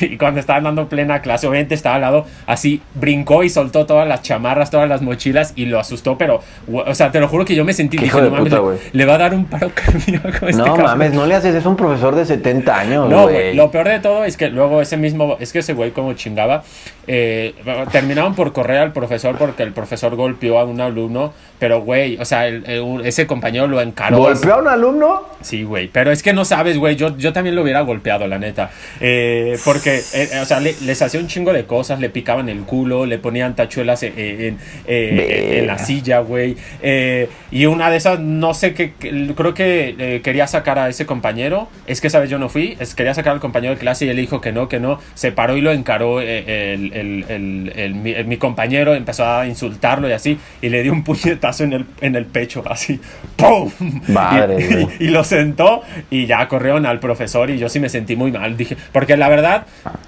y 0.00 0.16
cuando 0.16 0.38
estaban 0.38 0.62
dando 0.62 0.88
plena 0.88 1.20
clase, 1.20 1.48
obviamente 1.48 1.74
estaba 1.74 1.96
al 1.96 2.00
lado, 2.00 2.26
así 2.46 2.80
brincó 2.94 3.42
y 3.42 3.50
soltó 3.50 3.71
todas 3.72 4.06
las 4.06 4.22
chamarras, 4.22 4.70
todas 4.70 4.88
las 4.88 5.02
mochilas 5.02 5.52
y 5.56 5.66
lo 5.66 5.78
asustó. 5.78 6.16
Pero, 6.16 6.40
o 6.72 6.94
sea, 6.94 7.10
te 7.10 7.20
lo 7.20 7.28
juro 7.28 7.44
que 7.44 7.54
yo 7.54 7.64
me 7.64 7.72
sentí. 7.72 8.02
Hijo 8.02 8.20
de 8.20 8.30
puta, 8.30 8.60
le, 8.92 9.04
va 9.04 9.14
a 9.14 9.18
dar 9.18 9.34
un 9.34 9.46
paro 9.46 9.70
cardíaco. 9.74 10.46
Este 10.46 10.52
no 10.62 10.76
mames, 10.76 11.12
no 11.12 11.26
le 11.26 11.34
haces, 11.34 11.54
es 11.54 11.66
un 11.66 11.76
profesor 11.76 12.14
de 12.14 12.24
70 12.24 12.78
años. 12.78 13.08
No, 13.08 13.22
güey. 13.24 13.54
Lo 13.54 13.70
peor 13.70 13.88
de 13.88 14.00
todo 14.00 14.24
es 14.24 14.36
que 14.36 14.48
luego 14.48 14.80
ese 14.80 14.96
mismo, 14.96 15.36
es 15.40 15.52
que 15.52 15.60
ese 15.60 15.74
güey 15.74 15.90
como 15.90 16.12
chingaba, 16.14 16.62
eh, 17.06 17.54
terminaron 17.90 18.34
por 18.34 18.52
correr 18.52 18.78
al 18.78 18.92
profesor 18.92 19.36
porque 19.36 19.62
el 19.62 19.72
profesor 19.72 20.14
golpeó 20.14 20.58
a 20.58 20.64
un 20.64 20.80
alumno. 20.80 21.32
Pero, 21.58 21.82
güey, 21.82 22.18
o 22.18 22.24
sea, 22.24 22.48
ese 22.48 23.26
compañero 23.26 23.68
lo 23.68 23.80
encaró. 23.80 24.18
¿Golpeó 24.18 24.54
a 24.54 24.58
un 24.58 24.68
alumno? 24.68 25.28
Sí, 25.42 25.62
güey. 25.62 25.88
Pero 25.88 26.10
es 26.10 26.22
que 26.22 26.32
no 26.32 26.44
sabes, 26.44 26.76
güey. 26.76 26.96
Yo, 26.96 27.16
yo 27.16 27.32
también 27.32 27.54
lo 27.54 27.62
hubiera 27.62 27.80
golpeado, 27.82 28.26
la 28.26 28.38
neta. 28.38 28.70
Eh, 29.00 29.56
porque, 29.64 30.02
eh, 30.14 30.40
o 30.40 30.44
sea, 30.44 30.60
les 30.60 31.02
hacía 31.02 31.20
un 31.20 31.28
chingo 31.28 31.52
de 31.52 31.64
cosas, 31.64 32.00
le 32.00 32.10
picaban 32.10 32.48
el 32.48 32.62
culo, 32.62 33.06
le 33.06 33.18
ponían 33.18 33.54
tachuelas 33.62 34.02
en, 34.02 34.58
en, 34.86 35.66
la 35.66 35.78
silla, 35.78 36.20
güey. 36.20 36.56
Eh, 36.82 37.28
y 37.50 37.66
una 37.66 37.90
de 37.90 37.96
esas, 37.96 38.20
no 38.20 38.54
sé 38.54 38.74
qué, 38.74 38.92
creo 38.92 39.54
que 39.54 40.20
quería 40.22 40.46
sacar 40.46 40.78
a 40.78 40.88
ese 40.88 41.06
compañero. 41.06 41.68
Es 41.86 42.00
que, 42.00 42.10
¿sabes? 42.10 42.30
Yo 42.30 42.38
no 42.38 42.48
fui. 42.48 42.76
Es, 42.80 42.94
quería 42.94 43.14
sacar 43.14 43.34
al 43.34 43.40
compañero 43.40 43.74
de 43.74 43.80
clase 43.80 44.06
y 44.06 44.08
él 44.08 44.16
dijo 44.16 44.40
que 44.40 44.52
no, 44.52 44.68
que 44.68 44.80
no. 44.80 44.98
Se 45.14 45.32
paró 45.32 45.56
y 45.56 45.60
lo 45.60 45.72
encaró 45.72 46.20
el, 46.20 46.92
el, 46.92 48.24
mi, 48.26 48.36
compañero, 48.36 48.94
empezó 48.94 49.26
a 49.26 49.46
insultarlo 49.46 50.08
y 50.08 50.12
así. 50.12 50.38
Y 50.60 50.68
le 50.68 50.82
dio 50.82 50.92
un 50.92 51.04
puñetazo 51.04 51.64
en 51.64 51.72
el, 51.72 51.86
en 52.00 52.16
el 52.16 52.26
pecho, 52.26 52.62
así. 52.68 53.00
¡Pum! 53.36 53.70
Madre, 54.08 54.88
y, 54.98 55.04
y, 55.04 55.08
lo 55.08 55.24
sentó 55.24 55.82
y 56.10 56.26
ya 56.26 56.48
corrieron 56.48 56.86
al 56.86 56.98
profesor 56.98 57.50
y 57.50 57.58
yo 57.58 57.68
sí 57.68 57.80
me 57.80 57.88
sentí 57.88 58.16
muy 58.16 58.32
mal. 58.32 58.56
Dije, 58.56 58.76
porque 58.92 59.16
la 59.16 59.28
verdad, 59.28 59.66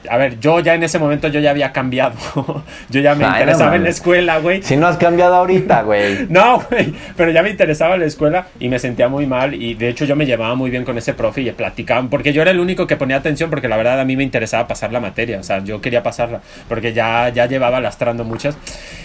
a 0.09 0.17
ver, 0.17 0.41
yo 0.41 0.61
ya 0.61 0.75
en 0.75 0.83
ese 0.83 0.99
momento 0.99 1.29
yo 1.29 1.41
ya 1.41 1.51
había 1.51 1.73
cambiado. 1.73 2.15
yo 2.91 3.01
ya 3.01 3.15
me 3.15 3.25
interesaba 3.45 3.77
en 3.77 3.83
la 3.85 3.89
escuela, 3.91 4.39
güey. 4.39 4.63
Si 4.63 4.77
no 4.77 4.87
has 4.87 4.97
cambiado 4.97 5.35
ahorita, 5.35 5.83
güey. 5.83 6.27
no, 6.29 6.63
güey, 6.71 6.95
pero 7.17 7.31
ya 7.31 7.43
me 7.43 7.51
interesaba 7.51 7.97
la 7.97 8.07
escuela 8.07 8.47
y 8.59 8.69
me 8.69 8.79
sentía 8.79 9.09
muy 9.09 9.27
mal 9.27 9.55
y 9.55 9.75
de 9.75 9.89
hecho 9.89 10.05
yo 10.05 10.17
me 10.17 10.27
llevaba 10.27 10.55
muy 10.55 10.71
bien 10.71 10.85
con 10.85 10.99
ese 10.99 11.15
profe 11.15 11.43
y 11.43 11.51
platicaban 11.53 12.09
porque 12.09 12.33
yo 12.33 12.43
era 12.43 12.51
el 12.51 12.61
único 12.61 12.87
que 12.87 12.97
ponía 12.97 13.17
atención 13.17 13.51
porque 13.51 13.69
la 13.69 13.77
verdad 13.77 14.01
a 14.01 14.05
mí 14.05 14.17
me 14.17 14.23
interesaba 14.23 14.67
pasar 14.67 14.93
la 14.93 15.01
materia, 15.01 15.39
o 15.39 15.43
sea, 15.43 15.63
yo 15.63 15.81
quería 15.81 16.03
pasarla 16.03 16.41
porque 16.69 16.93
ya 16.93 17.29
ya 17.29 17.47
llevaba 17.47 17.81
lastrando 17.81 18.25
muchas 18.25 18.57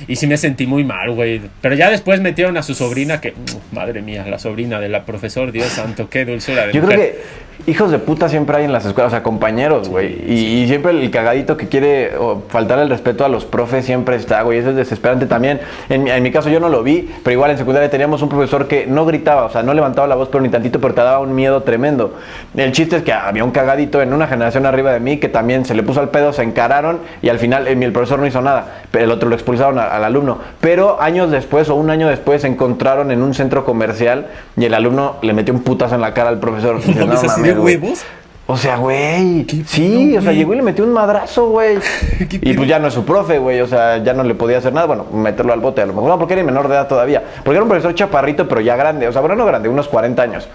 y 0.08 0.16
sí 0.16 0.28
me 0.28 0.38
sentí 0.38 0.68
muy 0.68 0.84
mal, 0.84 1.12
güey. 1.12 1.42
Pero 1.62 1.76
ya 1.76 1.90
después 1.90 2.22
metieron 2.22 2.58
a 2.58 2.64
su 2.64 2.74
sobrina 2.74 3.22
que 3.22 3.34
madre 3.72 4.02
mía, 4.02 4.26
la 4.28 4.40
sobrina 4.40 4.80
de 4.80 4.90
la 4.90 5.04
profesor, 5.04 5.52
Dios 5.52 5.68
santo, 5.68 6.10
qué 6.10 6.26
dulzura 6.26 6.68
de 6.68 6.74
Yo 6.74 6.82
creo 6.82 6.98
que 6.98 7.20
hijos 7.68 7.92
de 7.92 8.00
puta 8.00 8.30
siempre 8.30 8.58
hay 8.58 8.66
en 8.66 8.72
las 8.72 8.86
escuelas, 8.86 9.12
o 9.12 9.16
sea, 9.16 9.24
compañeros, 9.24 9.90
güey. 9.90 10.16
y, 10.28 10.68
siempre 10.68 10.92
el 10.92 11.12
cagadito 11.12 11.58
que 11.58 11.68
quiere 11.68 12.12
faltar 12.48 12.80
el 12.80 12.90
respeto 12.90 13.26
a 13.26 13.30
los 13.30 13.46
profes 13.46 13.86
siempre 13.86 14.16
está, 14.30 14.44
güey. 14.44 14.60
Eso 14.60 14.70
es 14.70 14.76
desesperante 14.76 15.26
también. 15.26 15.60
En 15.90 16.04
mi, 16.04 16.12
en 16.12 16.22
mi, 16.22 16.32
caso 16.32 16.50
yo 16.50 16.60
no 16.60 16.70
lo 16.70 16.84
vi, 16.84 17.10
pero 17.24 17.34
igual 17.34 17.52
en 17.52 17.58
secundaria 17.58 17.90
teníamos 17.90 18.22
un 18.22 18.30
profesor 18.30 18.68
que 18.68 18.86
no 18.86 19.06
gritaba, 19.06 19.46
o 19.46 19.50
sea, 19.50 19.64
no 19.64 19.74
levantaba 19.74 20.08
la 20.08 20.16
voz, 20.16 20.30
pero 20.30 20.42
ni 20.42 20.50
tantito, 20.50 20.80
pero 20.80 20.94
te 20.94 21.02
daba 21.02 21.20
un 21.20 21.34
miedo 21.34 21.64
tremendo. 21.64 22.14
El 22.56 22.72
chiste 22.72 22.98
es 22.98 23.04
que 23.04 23.12
había 23.12 23.44
un 23.44 23.52
cagadito 23.52 24.02
en 24.02 24.14
una 24.14 24.28
generación 24.28 24.66
arriba 24.66 24.92
de 24.92 25.00
mí 25.00 25.18
que 25.18 25.30
también 25.30 25.66
se 25.66 25.74
le 25.74 25.84
puso 25.84 26.00
al 26.00 26.10
pedo, 26.10 26.32
se 26.34 26.44
encararon 26.44 27.00
y 27.22 27.30
al 27.30 27.40
final 27.40 27.68
el, 27.68 27.92
profesor 27.92 28.20
no 28.20 28.28
hizo 28.28 28.42
nada, 28.42 28.82
pero 28.92 29.06
el 29.06 29.12
otro 29.12 29.28
lo 29.30 29.36
expulsaron 29.36 29.80
al 29.80 30.04
alumno. 30.04 30.38
Pero 30.62 31.02
años 31.02 31.32
después 31.32 31.70
o 31.70 31.76
un 31.76 31.90
año 31.90 32.08
después 32.08 32.42
se 32.42 32.48
encontraron 32.48 33.12
en 33.12 33.24
un 33.24 33.34
centro 33.34 33.66
comercial 33.66 34.28
y 34.56 34.66
el 34.66 34.74
alumno 34.74 35.16
le 35.22 35.34
metió 35.34 35.54
un 35.54 35.62
putazo 35.62 35.96
en 35.96 36.02
la 36.02 36.14
cara 36.14 36.30
al 36.30 36.40
profesor. 36.40 36.80
huevos? 37.60 38.04
O 38.52 38.58
sea, 38.58 38.78
güey. 38.78 39.46
Sí, 39.68 40.18
o 40.18 40.24
sea, 40.24 40.32
llegó 40.32 40.54
y 40.54 40.56
le 40.56 40.64
metió 40.64 40.84
un 40.84 40.92
madrazo, 40.92 41.50
güey. 41.50 41.78
y 42.20 42.54
pues 42.54 42.68
ya 42.68 42.80
no 42.80 42.88
es 42.88 42.96
su 42.96 43.06
profe, 43.06 43.38
güey. 43.38 43.62
O 43.62 43.68
sea, 43.68 43.98
ya 44.00 44.16
no 44.16 44.24
le 44.24 44.34
podía 44.34 44.58
hacer 44.58 44.74
nada. 44.74 44.88
Bueno, 44.88 45.06
meterlo 45.14 45.54
al 45.54 45.60
bote 45.60 45.84
a 45.84 45.86
lo 45.86 45.94
mejor. 45.94 46.10
No, 46.10 46.18
porque 46.18 46.34
era 46.34 46.44
menor 46.44 46.68
de 46.68 46.74
edad 46.74 46.88
todavía. 46.88 47.22
Porque 47.44 47.58
era 47.58 47.62
un 47.62 47.70
profesor 47.70 47.94
chaparrito, 47.94 48.48
pero 48.48 48.60
ya 48.60 48.76
grande. 48.76 49.08
O 49.08 49.12
sea, 49.12 49.22
bueno, 49.22 49.36
no 49.36 49.46
grande, 49.46 49.70
unos 49.70 49.88
40 49.88 50.24
años. 50.24 50.50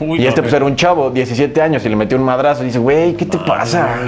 y 0.18 0.26
este 0.26 0.42
pues 0.42 0.52
era 0.52 0.64
un 0.64 0.76
chavo, 0.76 1.10
17 1.10 1.60
años, 1.60 1.84
y 1.84 1.88
le 1.88 1.96
metió 1.96 2.16
un 2.18 2.24
madrazo. 2.24 2.62
Y 2.62 2.66
dice, 2.66 2.78
güey, 2.78 3.14
¿qué 3.14 3.26
te 3.26 3.38
pasa? 3.38 4.00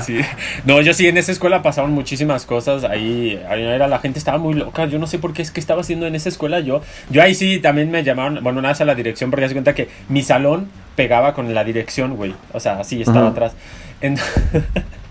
No, 0.64 0.80
yo 0.80 0.94
sí, 0.94 1.08
en 1.08 1.16
esa 1.16 1.32
escuela 1.32 1.62
pasaron 1.62 1.92
muchísimas 1.92 2.46
cosas. 2.46 2.84
Ahí, 2.84 3.40
ahí, 3.48 3.62
era, 3.62 3.88
la 3.88 3.98
gente 3.98 4.18
estaba 4.18 4.38
muy 4.38 4.54
loca. 4.54 4.86
Yo 4.86 4.98
no 4.98 5.06
sé 5.06 5.18
por 5.18 5.32
qué 5.32 5.42
es 5.42 5.50
que 5.50 5.60
estaba 5.60 5.80
haciendo 5.80 6.06
en 6.06 6.14
esa 6.14 6.28
escuela 6.28 6.60
yo. 6.60 6.80
Yo 7.10 7.22
ahí 7.22 7.34
sí 7.34 7.58
también 7.58 7.90
me 7.90 8.02
llamaron, 8.02 8.42
bueno, 8.42 8.58
una 8.58 8.68
vez 8.68 8.80
a 8.80 8.84
la 8.84 8.94
dirección, 8.94 9.30
porque 9.30 9.48
se 9.48 9.54
cuenta 9.54 9.74
que 9.74 9.88
mi 10.08 10.22
salón 10.22 10.68
pegaba 10.94 11.34
con 11.34 11.54
la 11.54 11.64
dirección, 11.64 12.16
güey. 12.16 12.34
O 12.52 12.60
sea, 12.60 12.80
así 12.80 13.02
estaba 13.02 13.28
atrás. 13.28 13.54
Entonces 14.00 14.42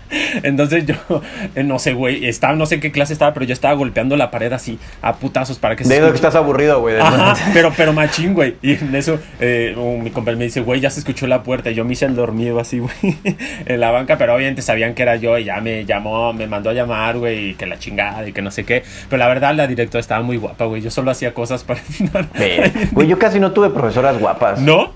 yo, 0.86 1.22
eh, 1.54 1.62
no 1.62 1.78
sé, 1.78 1.92
güey, 1.94 2.26
estaba, 2.26 2.54
no 2.54 2.66
sé 2.66 2.80
qué 2.80 2.92
clase 2.92 3.12
estaba, 3.12 3.34
pero 3.34 3.46
yo 3.46 3.52
estaba 3.52 3.74
golpeando 3.74 4.16
la 4.16 4.30
pared 4.30 4.52
así 4.52 4.78
a 5.02 5.16
putazos 5.16 5.58
para 5.58 5.76
que 5.76 5.84
se. 5.84 6.00
De 6.00 6.08
que 6.08 6.14
estás 6.14 6.34
aburrido, 6.34 6.80
güey. 6.80 6.96
pero, 7.52 7.72
pero 7.76 7.92
machín, 7.92 8.34
güey. 8.34 8.56
Y 8.62 8.72
en 8.72 8.94
eso, 8.94 9.18
eh, 9.40 9.74
mi 10.02 10.10
compañero 10.10 10.38
me 10.38 10.44
dice, 10.44 10.60
güey, 10.60 10.80
ya 10.80 10.90
se 10.90 11.00
escuchó 11.00 11.26
la 11.26 11.42
puerta. 11.42 11.70
Y 11.70 11.74
yo 11.74 11.84
me 11.84 11.92
hice 11.92 12.06
el 12.06 12.14
dormido 12.14 12.58
así, 12.60 12.78
güey, 12.78 12.94
en 13.66 13.80
la 13.80 13.90
banca, 13.90 14.18
pero 14.18 14.34
obviamente 14.34 14.62
sabían 14.62 14.94
que 14.94 15.02
era 15.02 15.16
yo 15.16 15.38
y 15.38 15.44
ya 15.44 15.60
me 15.60 15.84
llamó, 15.84 16.32
me 16.32 16.46
mandó 16.46 16.70
a 16.70 16.72
llamar, 16.72 17.18
güey, 17.18 17.50
y 17.50 17.54
que 17.54 17.66
la 17.66 17.78
chingada 17.78 18.28
y 18.28 18.32
que 18.32 18.42
no 18.42 18.50
sé 18.50 18.64
qué. 18.64 18.82
Pero 19.08 19.18
la 19.18 19.28
verdad, 19.28 19.54
la 19.54 19.66
directora 19.66 20.00
estaba 20.00 20.22
muy 20.22 20.36
guapa, 20.36 20.64
güey. 20.64 20.82
Yo 20.82 20.90
solo 20.90 21.10
hacía 21.10 21.34
cosas 21.34 21.64
para. 21.64 21.80
Güey, 22.92 23.08
yo 23.08 23.18
casi 23.18 23.40
no 23.40 23.52
tuve 23.52 23.70
profesoras 23.70 24.18
guapas. 24.18 24.60
¿No? 24.60 24.92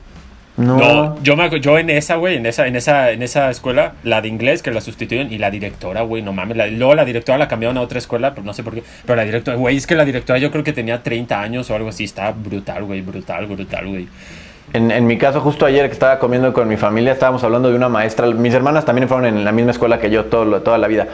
No. 0.60 1.20
yo, 1.22 1.36
me, 1.36 1.60
yo 1.60 1.78
en 1.78 1.90
esa, 1.90 2.16
güey, 2.16 2.36
en 2.36 2.44
esa, 2.44 2.66
en, 2.66 2.76
esa, 2.76 3.10
en 3.12 3.22
esa 3.22 3.50
escuela, 3.50 3.94
la 4.02 4.20
de 4.20 4.28
inglés 4.28 4.62
que 4.62 4.70
la 4.70 4.80
sustituyen 4.80 5.32
y 5.32 5.38
la 5.38 5.50
directora, 5.50 6.02
güey, 6.02 6.22
no 6.22 6.32
mames. 6.32 6.72
luego 6.72 6.94
la 6.94 7.04
directora 7.04 7.38
la 7.38 7.48
cambiaron 7.48 7.78
a 7.78 7.80
otra 7.80 7.98
escuela, 7.98 8.34
pero 8.34 8.44
no 8.44 8.52
sé 8.52 8.62
por 8.62 8.74
qué. 8.74 8.82
Pero 9.06 9.16
la 9.16 9.24
directora, 9.24 9.56
güey, 9.56 9.76
es 9.76 9.86
que 9.86 9.94
la 9.94 10.04
directora 10.04 10.38
yo 10.38 10.50
creo 10.50 10.62
que 10.62 10.72
tenía 10.72 11.02
30 11.02 11.40
años 11.40 11.70
o 11.70 11.74
algo 11.74 11.88
así. 11.88 12.04
Está 12.04 12.30
brutal, 12.32 12.84
güey, 12.84 13.00
brutal, 13.00 13.46
brutal, 13.46 13.86
güey. 13.86 14.06
En, 14.72 15.06
mi 15.06 15.18
caso, 15.18 15.40
justo 15.40 15.66
ayer 15.66 15.86
que 15.86 15.92
estaba 15.92 16.20
comiendo 16.20 16.52
con 16.52 16.68
mi 16.68 16.76
familia, 16.76 17.12
estábamos 17.12 17.42
hablando 17.42 17.68
de 17.70 17.74
una 17.74 17.88
maestra. 17.88 18.28
Mis 18.28 18.54
hermanas 18.54 18.84
también 18.84 19.08
fueron 19.08 19.26
en 19.26 19.44
la 19.44 19.50
misma 19.50 19.72
escuela 19.72 19.98
que 19.98 20.10
yo 20.10 20.26
todo, 20.26 20.62
toda 20.62 20.78
la 20.78 20.86
vida. 20.86 21.08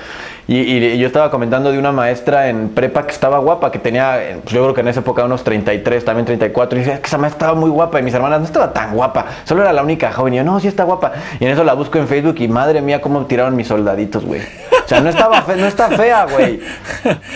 Y, 0.46 0.98
yo 0.98 1.06
estaba 1.06 1.30
comentando 1.30 1.72
de 1.72 1.78
una 1.78 1.90
maestra 1.90 2.50
en 2.50 2.68
prepa 2.68 3.06
que 3.06 3.12
estaba 3.12 3.38
guapa, 3.38 3.72
que 3.72 3.78
tenía, 3.78 4.40
pues 4.42 4.54
yo 4.54 4.62
creo 4.62 4.74
que 4.74 4.82
en 4.82 4.88
esa 4.88 5.00
época 5.00 5.24
unos 5.24 5.42
33, 5.42 6.04
también 6.04 6.26
34. 6.26 6.78
Y 6.78 6.82
decía, 6.82 7.00
que 7.00 7.06
esa 7.06 7.16
maestra 7.16 7.46
estaba 7.46 7.58
muy 7.58 7.70
guapa. 7.70 7.98
Y 7.98 8.02
mis 8.02 8.12
hermanas, 8.12 8.40
no 8.40 8.44
estaba 8.44 8.74
tan 8.74 8.94
guapa, 8.94 9.24
solo 9.44 9.62
era 9.62 9.72
la 9.72 9.82
única 9.82 10.12
joven. 10.12 10.34
Y 10.34 10.36
yo, 10.36 10.44
no, 10.44 10.60
sí 10.60 10.68
está 10.68 10.84
guapa. 10.84 11.12
Y 11.40 11.46
en 11.46 11.52
eso 11.52 11.64
la 11.64 11.72
busco 11.72 11.96
en 11.96 12.06
Facebook 12.08 12.36
y 12.38 12.48
madre 12.48 12.82
mía, 12.82 13.00
cómo 13.00 13.24
tiraron 13.24 13.56
mis 13.56 13.68
soldaditos, 13.68 14.22
güey. 14.22 14.42
O 14.86 14.88
sea, 14.88 15.00
no 15.00 15.10
estaba 15.10 15.42
fe, 15.42 15.56
no 15.56 15.66
está 15.66 15.90
fea, 15.90 16.26
güey. 16.26 16.60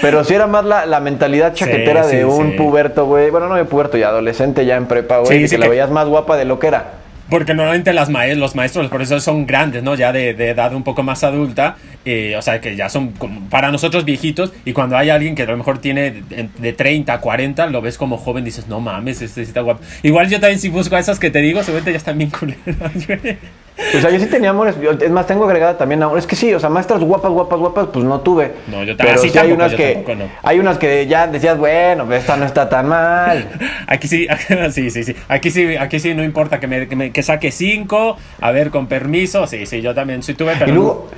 Pero 0.00 0.22
sí 0.22 0.34
era 0.34 0.46
más 0.46 0.64
la, 0.64 0.86
la 0.86 1.00
mentalidad 1.00 1.52
chaquetera 1.52 2.06
de 2.06 2.24
un 2.24 2.54
puberto, 2.54 3.06
güey. 3.06 3.30
Bueno, 3.30 3.48
no 3.48 3.56
de 3.56 3.64
puberto, 3.64 3.98
ya 3.98 4.06
adolescente, 4.08 4.64
ya 4.64 4.76
en 4.76 4.86
prepa, 4.86 5.18
güey. 5.18 5.48
que, 5.48 5.58
la 5.58 5.66
veías 5.66 5.90
más 5.90 6.06
guapa 6.06 6.36
de 6.36 6.44
lo 6.44 6.60
que 6.60 6.68
era. 6.68 6.92
Porque 7.28 7.52
normalmente 7.52 7.92
las 7.92 8.08
los 8.08 8.54
maestros, 8.54 8.84
los 8.84 8.90
profesores 8.90 9.24
son 9.24 9.46
grandes, 9.46 9.82
¿no? 9.82 9.96
Ya 9.96 10.12
de, 10.12 10.30
edad 10.30 10.72
un 10.74 10.84
poco 10.84 11.02
más 11.02 11.24
adulta. 11.24 11.74
Eh, 12.06 12.34
o 12.34 12.40
sea, 12.40 12.62
que 12.62 12.76
ya 12.76 12.88
son 12.88 13.12
para 13.50 13.70
nosotros 13.70 14.06
viejitos. 14.06 14.52
Y 14.64 14.72
cuando 14.72 14.96
hay 14.96 15.10
alguien 15.10 15.34
que 15.34 15.42
a 15.42 15.46
lo 15.46 15.56
mejor 15.56 15.78
tiene 15.78 16.22
de, 16.58 16.72
30 16.72 17.12
a 17.12 17.20
40, 17.20 17.66
lo 17.66 17.82
ves 17.82 17.98
como 17.98 18.16
joven, 18.16 18.42
dices, 18.42 18.68
no 18.68 18.80
mames, 18.80 19.20
este 19.20 19.42
está 19.42 19.60
guapo. 19.60 19.82
Igual 20.02 20.30
yo 20.30 20.40
también 20.40 20.58
si 20.58 20.70
busco 20.70 20.96
a 20.96 20.98
esas 20.98 21.18
que 21.18 21.30
te 21.30 21.40
digo, 21.40 21.62
seguramente 21.62 21.92
ya 21.92 21.98
están 21.98 22.16
bien 22.16 22.30
culeras, 22.30 22.92
O 23.94 24.00
sea, 24.00 24.10
yo 24.10 24.18
sí 24.18 24.26
tenía 24.26 24.50
amores. 24.50 24.76
es 25.02 25.10
más, 25.10 25.26
tengo 25.26 25.44
agregada 25.44 25.76
también 25.76 26.02
amores. 26.02 26.24
Es 26.24 26.28
que 26.28 26.36
sí, 26.36 26.54
o 26.54 26.58
sea, 26.58 26.70
maestras 26.70 27.00
guapas, 27.00 27.30
guapas, 27.32 27.58
guapas, 27.58 27.88
pues 27.92 28.04
no 28.04 28.20
tuve. 28.20 28.52
No, 28.68 28.82
yo 28.82 28.96
también. 28.96 29.18
Pero 29.20 29.32
sí, 29.32 29.38
hay 29.38 29.52
unas 29.52 29.74
que. 29.74 30.04
Hay 30.42 30.58
unas 30.58 30.78
que 30.78 31.06
ya 31.06 31.26
decías, 31.26 31.58
bueno, 31.58 32.06
pues 32.06 32.20
esta 32.20 32.34
no 32.38 32.46
está 32.46 32.66
tan 32.66 32.88
mal. 32.88 33.46
aquí 33.86 34.08
sí, 34.08 34.26
sí, 34.70 34.90
sí, 34.90 35.04
sí. 35.04 35.14
Aquí 35.28 35.50
sí, 35.50 35.76
aquí 35.76 36.00
sí 36.00 36.14
no 36.14 36.24
importa 36.24 36.58
que 36.60 36.66
me, 36.66 37.12
que, 37.12 37.22
saque 37.22 37.50
cinco. 37.50 38.16
A 38.40 38.52
ver, 38.52 38.70
con 38.70 38.86
permiso. 38.86 39.46
Sí, 39.46 39.66
sí, 39.66 39.82
yo 39.82 39.94
también 39.94 40.22
sí 40.22 40.32
tuve, 40.32 40.54
pero. 40.58 40.70
Y 40.70 40.74
luego, 40.74 41.10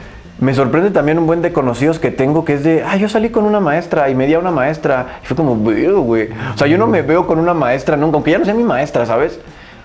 me 0.43 0.55
sorprende 0.55 0.91
también 0.91 1.21
un 1.21 1.27
buen 1.29 1.41
de 1.41 1.53
conocidos 1.53 2.01
que 2.01 2.11
tengo 2.11 2.45
que 2.45 2.55
es 2.55 2.65
de, 2.65 2.83
ah, 2.85 2.97
yo 2.97 3.09
salí 3.09 3.31
con 3.31 3.45
una 3.45 3.61
maestra 3.61 4.11
y 4.11 4.17
me 4.17 4.27
di 4.27 4.35
a 4.35 4.41
una 4.41 4.51
maestra. 4.51 5.21
Y 5.23 5.27
fue 5.27 5.37
como, 5.37 5.55
güey. 5.55 6.31
O 6.53 6.59
sea, 6.59 6.67
yo 6.67 6.77
no 6.79 6.89
me 6.89 7.03
veo 7.03 7.29
con 7.29 7.39
una 7.39 7.55
maestra 7.55 7.97
nunca, 7.97 8.17
aunque 8.17 8.33
ya 8.33 8.39
no 8.39 8.45
sea 8.45 8.53
mi 8.53 8.65
maestra, 8.65 9.07
¿sabes? 9.07 9.39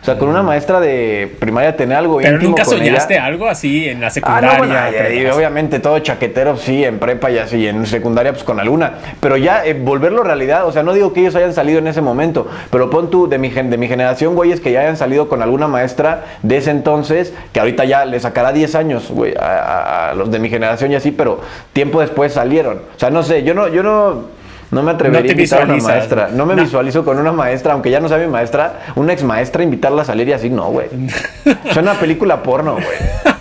O 0.07 0.09
sea, 0.09 0.17
con 0.17 0.29
una 0.29 0.41
maestra 0.41 0.79
de 0.79 1.29
primaria 1.37 1.75
tener 1.75 1.97
algo 1.97 2.19
Pero 2.19 2.39
nunca 2.39 2.63
soñaste 2.63 3.19
algo 3.19 3.45
así 3.45 3.89
en 3.89 3.99
la 3.99 4.09
secundaria. 4.09 4.51
Ah, 4.53 4.89
no, 4.89 5.13
y, 5.13 5.25
obviamente 5.25 5.81
todo 5.81 5.99
chaquetero, 5.99 6.55
sí, 6.55 6.85
en 6.85 6.97
prepa 6.97 7.29
y 7.29 7.39
así, 7.39 7.67
en 7.67 7.85
secundaria 7.85 8.31
pues 8.31 8.45
con 8.45 8.57
alguna. 8.57 8.93
Pero 9.19 9.35
ya 9.35 9.65
eh, 9.65 9.73
volverlo 9.73 10.23
realidad, 10.23 10.65
o 10.65 10.71
sea, 10.71 10.81
no 10.81 10.93
digo 10.93 11.11
que 11.11 11.19
ellos 11.19 11.35
hayan 11.35 11.53
salido 11.53 11.79
en 11.79 11.87
ese 11.87 11.99
momento, 11.99 12.47
pero 12.71 12.89
pon 12.89 13.09
tú 13.09 13.27
de 13.27 13.37
mi, 13.37 13.49
de 13.49 13.77
mi 13.77 13.89
generación, 13.89 14.33
güeyes, 14.33 14.61
que 14.61 14.71
ya 14.71 14.79
hayan 14.79 14.95
salido 14.95 15.27
con 15.27 15.41
alguna 15.41 15.67
maestra 15.67 16.23
de 16.41 16.55
ese 16.55 16.71
entonces, 16.71 17.33
que 17.51 17.59
ahorita 17.59 17.83
ya 17.83 18.05
le 18.05 18.17
sacará 18.21 18.53
10 18.53 18.75
años, 18.75 19.11
güey, 19.11 19.33
a, 19.37 20.11
a, 20.11 20.13
los 20.13 20.31
de 20.31 20.39
mi 20.39 20.47
generación 20.47 20.89
y 20.93 20.95
así, 20.95 21.11
pero 21.11 21.41
tiempo 21.73 21.99
después 21.99 22.31
salieron. 22.31 22.77
O 22.95 22.97
sea, 22.97 23.09
no 23.09 23.23
sé, 23.23 23.43
yo 23.43 23.53
no, 23.53 23.67
yo 23.67 23.83
no 23.83 24.36
no 24.71 24.83
me 24.83 24.91
atrevería 24.91 25.31
a 25.31 25.33
invitar 25.33 25.61
a 25.61 25.65
una 25.65 25.77
maestra. 25.77 26.29
No 26.31 26.45
me 26.45 26.55
visualizo 26.55 27.05
con 27.05 27.17
una 27.17 27.31
maestra, 27.31 27.73
aunque 27.73 27.89
ya 27.89 27.99
no 27.99 28.09
sea 28.09 28.17
mi 28.17 28.27
maestra, 28.27 28.79
una 28.95 29.13
ex 29.13 29.23
maestra 29.23 29.63
invitarla 29.63 30.01
a 30.01 30.05
salir 30.05 30.27
y 30.27 30.33
así, 30.33 30.49
no, 30.49 30.69
güey. 30.71 30.87
Suena 31.71 31.91
una 31.91 31.99
película 31.99 32.43
porno, 32.43 32.73
güey. 32.73 33.36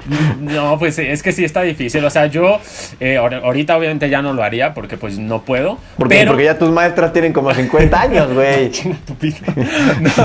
no, 0.40 0.78
pues 0.78 0.98
es 0.98 1.22
que 1.22 1.32
sí 1.32 1.44
está 1.44 1.62
difícil. 1.62 2.04
O 2.04 2.10
sea, 2.10 2.26
yo 2.26 2.60
eh, 3.00 3.16
ahorita 3.16 3.76
obviamente 3.76 4.08
ya 4.08 4.22
no 4.22 4.32
lo 4.32 4.42
haría 4.42 4.74
porque 4.74 4.96
pues 4.96 5.18
no 5.18 5.42
puedo. 5.42 5.78
Porque, 5.96 6.24
porque 6.26 6.44
ya 6.44 6.58
tus 6.58 6.70
maestras 6.70 7.12
tienen 7.12 7.32
como 7.32 7.52
50 7.52 8.00
años, 8.00 8.32
güey. 8.32 8.70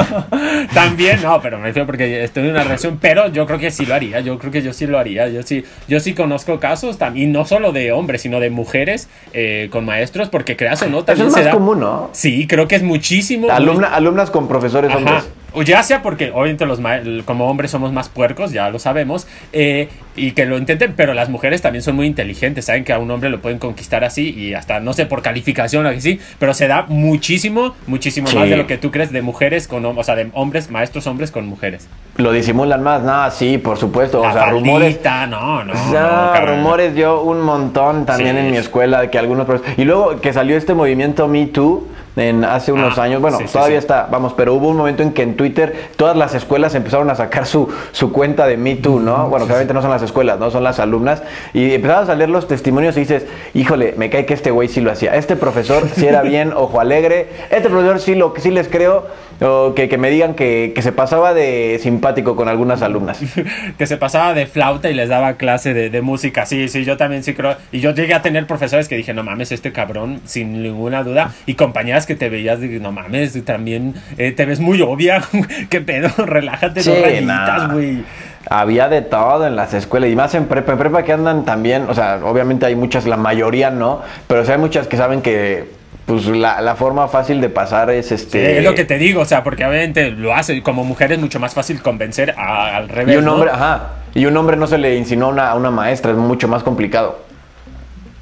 también, 0.74 1.22
no, 1.22 1.42
pero 1.42 1.58
me 1.58 1.68
refiero 1.68 1.86
porque 1.86 2.24
estoy 2.24 2.44
en 2.44 2.52
una 2.52 2.64
relación. 2.64 2.98
Pero 3.02 3.28
yo 3.28 3.46
creo 3.46 3.60
que 3.60 3.72
sí 3.72 3.86
lo 3.86 3.96
haría. 3.96 4.20
Yo 4.20 4.38
creo 4.38 4.52
que 4.52 4.62
yo 4.62 4.74
sí 4.74 4.88
lo 4.88 5.00
haría. 5.00 5.28
Yo 5.30 5.44
sí, 5.44 5.64
yo 5.88 6.00
sí 6.00 6.14
conozco 6.14 6.60
casos 6.60 6.98
también, 6.98 7.32
no 7.32 7.46
solo 7.46 7.72
de 7.72 7.92
hombres, 7.92 8.22
sino 8.22 8.40
de 8.40 8.50
mujeres 8.50 9.10
eh, 9.34 9.70
con 9.72 9.86
maestros, 9.86 10.30
porque 10.30 10.56
creas 10.56 10.82
o 10.82 10.90
no, 10.90 11.04
también 11.04 11.28
Eso 11.28 11.40
es 11.40 11.46
más 11.46 11.54
común, 11.54 11.80
¿no? 11.80 12.10
Sí, 12.14 12.48
creo 12.48 12.68
que 12.68 12.76
es 12.76 12.84
muchísimo. 12.84 13.50
alumnas 13.52 14.32
con 14.32 14.48
profesores 14.48 14.94
hombres. 14.94 15.28
O 15.54 15.62
ya 15.64 15.82
sea 15.84 16.02
porque 16.02 16.32
obviamente 16.32 16.66
los 16.66 16.80
como 17.26 17.50
hombres 17.50 17.72
somos 17.72 17.92
más 17.94 18.10
puercos, 18.10 18.52
ya 18.52 18.70
lo 18.70 18.80
sabemos, 18.80 19.28
eh, 19.54 19.90
y 20.16 20.32
que 20.32 20.46
lo 20.46 20.58
intenten, 20.58 20.94
pero 20.96 21.14
las 21.14 21.30
mujeres 21.30 21.62
también 21.62 21.84
son 21.84 21.96
muy 21.96 22.08
inteligentes, 22.08 22.66
saben 22.66 22.84
que 22.84 22.94
a 22.94 23.00
un 23.00 23.10
hombre 23.12 23.30
lo 23.30 23.40
pueden 23.42 23.60
conquistar 23.60 24.04
así 24.04 24.30
y 24.32 24.54
hasta, 24.54 24.80
no 24.80 24.94
sé, 24.94 25.06
por 25.06 25.22
calificación 25.22 25.86
o 25.86 25.90
así, 25.90 26.20
pero 26.40 26.54
se 26.54 26.68
da 26.68 26.86
muchísimo, 26.88 27.76
muchísimo 27.86 28.30
más 28.32 28.50
de 28.50 28.58
lo 28.58 28.68
que 28.68 28.78
tú 28.78 28.92
crees 28.92 29.12
de 29.12 29.22
mujeres 29.22 29.68
con, 29.68 29.86
o 29.86 30.04
sea, 30.04 30.16
de 30.16 30.30
hombres, 30.34 30.70
maestros 30.70 31.08
hombres 31.08 31.32
con 31.32 31.48
mujeres. 31.48 31.88
Lo 32.18 32.32
disimulan 32.32 32.84
más, 32.84 33.04
nada, 33.04 33.32
sí, 33.32 33.58
por 33.58 33.78
supuesto, 33.78 34.22
o 34.22 34.32
sea, 34.32 34.48
rumores. 34.48 35.00
No, 35.04 35.64
no, 35.64 35.74
no, 35.74 36.46
rumores 36.46 36.96
yo 36.96 37.22
un 37.22 37.42
montón 37.42 38.06
también 38.06 38.38
en 38.38 38.52
mi 38.52 38.58
escuela 38.58 39.10
que 39.10 39.18
algunos... 39.18 39.48
Y 39.78 39.86
luego 39.86 40.20
que 40.20 40.34
salió 40.34 40.58
este 40.58 40.74
movimiento 40.74 41.28
Me 41.28 41.46
Too, 41.46 41.88
en 42.18 42.44
hace 42.44 42.72
unos 42.72 42.98
ah, 42.98 43.04
años. 43.04 43.22
Bueno, 43.22 43.40
todavía 43.52 43.78
está, 43.78 44.08
vamos, 44.12 44.34
pero 44.34 44.54
hubo 44.56 44.70
un 44.70 44.78
momento 44.78 45.04
en 45.04 45.14
que 45.14 45.22
en 45.22 45.38
Twitter 45.38 45.90
todas 45.96 46.18
las 46.18 46.34
escuelas 46.36 46.76
empezaron 46.76 47.10
a 47.10 47.16
sacar 47.16 47.46
su, 47.46 47.70
su 47.92 48.12
cuenta 48.12 48.48
de 48.48 48.58
Me 48.58 48.76
Too, 48.76 49.00
¿no? 49.00 49.30
Bueno, 49.30 49.46
claramente 49.46 49.74
no 49.74 49.82
son 49.82 49.92
las 49.92 50.02
escuelas, 50.02 50.40
¿no? 50.40 50.52
Son 50.52 50.64
las 50.64 50.80
alumnas. 50.80 51.22
Y 51.54 51.74
empezabas 51.74 52.10
a 52.10 52.16
leer 52.16 52.30
los 52.30 52.48
testimonios 52.48 52.98
y 52.98 53.02
dices, 53.02 53.26
híjole, 53.54 53.94
me 53.98 54.10
cae 54.10 54.26
que 54.26 54.34
este 54.34 54.52
güey 54.52 54.68
sí 54.68 54.82
lo 54.82 54.92
hacía. 54.92 55.16
Este 55.16 55.36
profesor 55.36 55.88
sí 55.96 56.06
era 56.06 56.22
bien, 56.22 56.54
ojo 56.56 56.80
alegre. 56.80 57.30
Este 57.50 57.70
profesor 57.70 58.00
sí, 58.00 58.16
lo, 58.16 58.34
sí 58.38 58.52
les 58.52 58.68
creo 58.68 59.06
o 59.40 59.74
que, 59.76 59.88
que 59.88 59.98
me 59.98 60.10
digan 60.10 60.34
que, 60.34 60.72
que, 60.74 60.82
se 60.82 60.92
pasaba 60.92 61.34
de 61.34 61.80
simpático 61.82 62.36
con 62.36 62.48
algunas 62.48 62.82
alumnas. 62.82 63.20
que 63.78 63.86
se 63.86 63.98
pasaba 63.98 64.34
de 64.34 64.48
flauta 64.48 64.90
y 64.90 64.94
les 64.94 65.10
daba 65.10 65.34
clase 65.34 65.74
de, 65.74 65.90
de, 65.90 66.02
música. 66.02 66.46
Sí, 66.46 66.68
sí, 66.68 66.86
yo 66.86 66.98
también 66.98 67.24
sí 67.24 67.34
creo. 67.34 67.56
Y 67.72 67.80
yo 67.80 67.92
llegué 67.92 68.14
a 68.14 68.22
tener 68.22 68.48
profesores 68.48 68.88
que 68.88 68.96
dije, 68.96 69.14
no 69.14 69.24
mames, 69.24 69.52
este 69.52 69.72
cabrón, 69.72 70.22
sin 70.26 70.64
ninguna 70.64 71.04
duda. 71.04 71.32
Y 71.46 71.54
compañeras 71.54 72.06
que 72.06 72.16
te 72.16 72.30
veías, 72.30 72.60
de, 72.60 72.68
no 72.80 72.92
mames, 72.92 73.44
también 73.46 73.94
eh, 74.18 74.32
te 74.32 74.46
ves 74.46 74.60
muy 74.60 74.82
obvia. 74.82 75.22
¿Qué 75.70 75.82
pedo? 75.82 76.10
Relájate, 76.26 76.84
no 76.84 77.02
rayitas, 77.02 77.72
güey. 77.72 78.04
Había 78.50 78.88
de 78.88 79.02
todo 79.02 79.46
en 79.46 79.56
las 79.58 79.74
escuelas 79.74 80.10
y 80.10 80.16
más 80.16 80.34
en 80.34 80.46
prepa. 80.46 80.72
En 80.72 80.78
prepa 80.78 81.04
que 81.04 81.12
andan 81.14 81.44
también, 81.44 81.86
o 81.90 81.94
sea, 81.94 82.22
obviamente 82.24 82.66
hay 82.66 82.76
muchas, 82.76 83.06
la 83.06 83.18
mayoría 83.18 83.70
no, 83.70 84.02
pero 84.28 84.50
hay 84.50 84.58
muchas 84.58 84.88
que 84.88 84.96
saben 84.96 85.22
que 85.22 85.77
pues 86.08 86.26
la, 86.26 86.62
la, 86.62 86.76
forma 86.78 87.10
fácil 87.10 87.42
de 87.42 87.50
pasar 87.50 87.90
es 87.92 88.14
este. 88.14 88.60
es 88.60 88.64
lo 88.64 88.74
que 88.74 88.86
te 88.86 88.98
digo, 88.98 89.22
o 89.22 89.26
sea, 89.26 89.44
porque 89.44 89.66
obviamente 89.66 90.10
lo 90.10 90.34
hace. 90.34 90.64
Como 90.64 90.86
mujer 90.86 91.12
es 91.12 91.20
mucho 91.20 91.38
más 91.38 91.54
fácil 91.54 91.82
convencer 91.82 92.34
al 92.38 92.88
revés. 92.88 93.14
Y 93.14 93.18
un 93.18 93.28
hombre, 93.28 93.52
ajá. 93.52 93.90
Y 94.14 94.26
un 94.26 94.38
hombre 94.38 94.56
no 94.56 94.68
se 94.68 94.78
le 94.78 94.96
insinuó 94.96 95.28
a 95.28 95.32
una, 95.32 95.56
una 95.56 95.70
maestra, 95.70 96.12
es 96.14 96.18
mucho 96.18 96.48
más 96.48 96.64
complicado. 96.64 97.28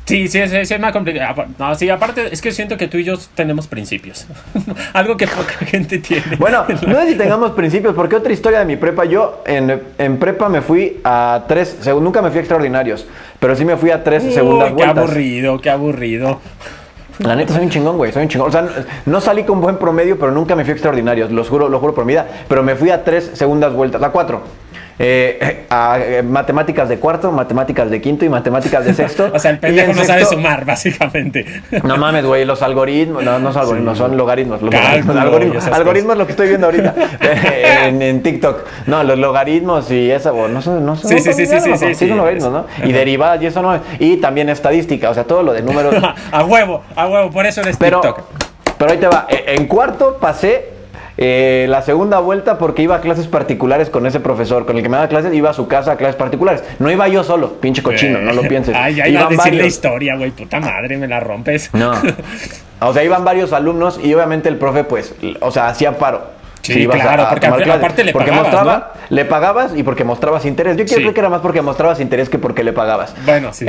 Sí, 0.06 0.28
sí, 0.28 0.42
sí, 0.48 0.66
sí, 0.66 0.74
es 0.74 0.80
más 0.80 0.94
complicado. 0.94 1.46
No, 1.60 1.76
sí, 1.76 1.88
aparte, 1.90 2.28
es 2.32 2.42
que 2.42 2.52
siento 2.52 2.76
que 2.76 2.88
tú 2.88 2.98
y 2.98 3.04
yo 3.04 3.20
tenemos 3.36 3.68
principios. 3.68 4.26
Algo 4.94 5.16
que 5.16 5.28
poca 5.28 5.54
gente 5.66 6.00
tiene. 6.00 6.38
Bueno, 6.40 6.66
no 6.88 7.02
sé 7.02 7.10
si 7.10 7.16
tengamos 7.16 7.52
principios, 7.52 7.94
porque 7.94 8.16
otra 8.16 8.34
historia 8.34 8.60
de 8.60 8.66
mi 8.66 8.78
prepa, 8.78 9.06
yo 9.06 9.44
en, 9.46 9.80
en 10.00 10.18
prepa 10.18 10.50
me 10.50 10.62
fui 10.62 11.02
a 11.04 11.44
tres, 11.48 11.80
nunca 12.02 12.24
me 12.24 12.30
fui 12.32 12.38
a 12.38 12.42
extraordinarios, 12.42 13.06
pero 13.40 13.56
sí 13.56 13.64
me 13.64 13.78
fui 13.78 13.92
a 13.92 14.04
tres 14.04 14.24
segundas 14.34 14.74
vueltas. 14.74 14.96
Qué 14.96 15.02
aburrido, 15.02 15.62
qué 15.62 15.70
aburrido. 15.70 16.42
La 17.20 17.36
neta, 17.36 17.54
soy 17.54 17.64
un 17.64 17.70
chingón, 17.70 17.98
güey, 17.98 18.12
soy 18.12 18.24
un 18.24 18.30
chingón. 18.30 18.50
O 18.50 18.52
sea, 18.52 18.68
no 19.06 19.22
salí 19.22 19.44
con 19.44 19.62
buen 19.62 19.78
promedio, 19.78 20.20
pero 20.20 20.32
nunca 20.32 20.56
me 20.56 20.64
fui 20.64 20.72
a 20.72 20.74
extraordinarios, 20.74 21.32
lo 21.32 21.44
juro, 21.46 21.70
lo 21.70 21.80
juro 21.80 21.94
por 21.94 22.06
mi 22.06 22.14
vida. 22.14 22.28
Pero 22.48 22.64
me 22.64 22.76
fui 22.76 22.90
a 22.90 23.04
tres 23.04 23.32
segundas 23.34 23.74
vueltas, 23.74 24.02
a 24.04 24.10
cuatro. 24.10 24.42
Eh, 24.98 25.66
a, 25.70 26.00
eh, 26.00 26.24
matemáticas 26.24 26.88
de 26.88 27.00
cuarto, 27.00 27.30
matemáticas 27.30 27.90
de 27.90 28.00
quinto 28.00 28.24
y 28.24 28.30
matemáticas 28.30 28.86
de 28.86 28.94
sexto. 28.94 29.30
o 29.34 29.40
sea, 29.40 29.52
el 29.52 29.60
pendejo 29.60 29.94
no 29.94 30.06
sabe 30.06 30.24
sumar, 30.24 30.64
básicamente. 30.64 31.46
No 31.84 31.98
mames, 31.98 32.26
güey, 32.26 32.46
los 32.46 32.62
algoritmos, 32.62 33.24
no, 33.24 33.38
no 33.40 33.52
son 33.52 33.62
algoritmos, 33.64 33.98
son 33.98 34.18
logaritmos. 34.18 34.62
Los 34.62 34.74
algoritmos, 34.74 35.68
algoritmos 35.68 36.14
es 36.14 36.18
lo 36.18 36.26
que 36.26 36.32
estoy 36.32 36.48
viendo 36.48 36.68
ahorita 36.68 36.96
en, 37.86 38.24
TikTok. 38.24 38.60
No, 38.88 39.04
los 39.04 39.18
logaritmos 39.20 39.92
y 39.92 40.12
eso, 40.12 40.48
no 40.48 40.62
son, 40.62 40.86
no 40.86 40.96
son, 40.96 41.10
sí, 41.10 41.20
sí, 41.20 41.34
sí, 41.34 41.46
sí, 41.46 41.60
sí, 41.60 41.96
sí, 41.96 42.08
son 42.08 42.18
logaritmos, 42.18 42.52
¿no? 42.52 42.66
Y 42.84 42.94
derivadas 42.94 43.42
y 43.42 43.48
eso 43.48 43.62
no. 43.62 43.78
Y 44.00 44.18
también 44.18 44.48
estadística, 44.48 45.10
o 45.10 45.14
sea, 45.14 45.26
todo 45.26 45.44
lo 45.44 45.52
de 45.52 45.62
números. 45.62 45.96
a 46.32 46.46
huevo, 46.46 46.84
a 46.96 47.08
huevo, 47.08 47.32
por 47.32 47.46
eso 47.46 47.60
eres 47.62 47.76
pero, 47.78 48.00
TikTok. 48.00 48.22
Pero 48.78 48.92
ahí 48.92 48.98
te 48.98 49.08
va, 49.08 49.26
e, 49.28 49.56
en 49.56 49.68
cuarto 49.68 50.18
pasé 50.20 50.75
eh, 51.18 51.66
la 51.70 51.82
segunda 51.82 52.20
vuelta 52.20 52.58
porque 52.58 52.82
iba 52.82 52.96
a 52.96 53.02
clases 53.02 53.28
particulares 53.28 53.90
con 53.90 54.06
ese 54.06 54.20
profesor, 54.20 54.66
con 54.66 54.78
el 54.78 54.84
que 54.84 54.90
me 54.90 54.98
daba 54.98 55.08
clases, 55.08 55.34
iba 55.34 55.50
a 55.50 55.54
su 55.54 55.68
casa 55.68 55.94
a 55.94 55.98
clases 55.98 56.16
particulares. 56.16 56.64
No 56.80 56.92
iba 56.92 57.08
yo 57.08 57.24
solo, 57.24 57.54
pinche 57.54 57.82
cochino, 57.82 58.20
no 58.20 58.34
lo 58.34 58.42
pienses. 58.44 58.76
Ay, 58.78 58.96
ya 58.96 59.08
iba 59.08 59.26
a 59.26 59.30
decir 59.30 59.54
la 59.54 59.66
historia, 59.66 60.16
güey, 60.16 60.32
puta 60.32 60.60
madre, 60.60 60.98
me 60.98 61.08
la 61.08 61.20
rompes. 61.20 61.70
No. 61.86 61.94
O 62.80 62.94
sea, 62.94 63.04
iban 63.04 63.24
varios 63.24 63.54
alumnos 63.54 64.00
y 64.02 64.14
obviamente 64.14 64.50
el 64.50 64.58
profe, 64.58 64.84
pues, 64.84 65.14
o 65.42 65.52
sea, 65.52 65.68
hacía 65.68 65.98
paro. 65.98 66.22
Sí, 66.62 66.88
claro, 66.88 67.28
porque 67.30 67.46
aparte 67.46 68.04
le 68.04 68.12
porque 68.12 68.32
pagabas, 68.32 68.54
mostraba, 68.54 68.94
Le 69.10 69.26
pagabas 69.26 69.72
y 69.76 69.84
porque 69.84 70.04
mostrabas 70.04 70.46
interés. 70.46 70.78
Yo 70.78 70.86
creo 70.86 71.14
que 71.14 71.20
era 71.20 71.30
más 71.30 71.42
porque 71.42 71.62
mostrabas 71.62 72.00
interés 72.00 72.30
que 72.30 72.40
porque 72.40 72.64
le 72.64 72.74
pagabas. 72.74 73.14
Bueno, 73.26 73.54
sí. 73.54 73.68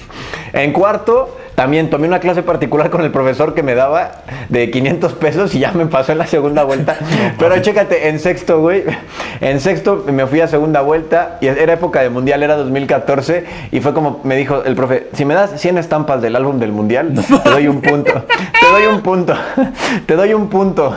en 0.52 0.72
cuarto, 0.72 1.36
también 1.56 1.88
tomé 1.90 2.06
una 2.06 2.20
clase 2.20 2.42
particular 2.42 2.90
con 2.90 3.00
el 3.00 3.10
profesor 3.10 3.54
que 3.54 3.62
me 3.62 3.74
daba 3.74 4.22
de 4.50 4.70
500 4.70 5.14
pesos 5.14 5.54
y 5.54 5.58
ya 5.58 5.72
me 5.72 5.86
pasó 5.86 6.12
en 6.12 6.18
la 6.18 6.26
segunda 6.26 6.62
vuelta. 6.64 6.96
Pero 7.38 7.58
chécate, 7.60 8.08
en 8.08 8.20
sexto, 8.20 8.60
güey, 8.60 8.84
en 9.40 9.60
sexto 9.60 10.04
me 10.06 10.26
fui 10.26 10.40
a 10.40 10.48
segunda 10.48 10.82
vuelta 10.82 11.38
y 11.40 11.46
era 11.46 11.72
época 11.72 12.02
de 12.02 12.10
mundial, 12.10 12.42
era 12.42 12.56
2014 12.56 13.44
y 13.72 13.80
fue 13.80 13.94
como 13.94 14.20
me 14.22 14.36
dijo 14.36 14.62
el 14.64 14.76
profe, 14.76 15.08
si 15.14 15.24
me 15.24 15.34
das 15.34 15.58
100 15.58 15.78
estampas 15.78 16.20
del 16.20 16.36
álbum 16.36 16.60
del 16.60 16.72
mundial, 16.72 17.14
te 17.42 17.50
doy 17.50 17.68
un 17.68 17.80
punto. 17.80 18.24
Te 18.66 18.72
doy 18.72 18.86
un 18.86 19.00
punto. 19.00 19.34
Te 20.06 20.16
doy 20.16 20.34
un 20.34 20.48
punto. 20.48 20.94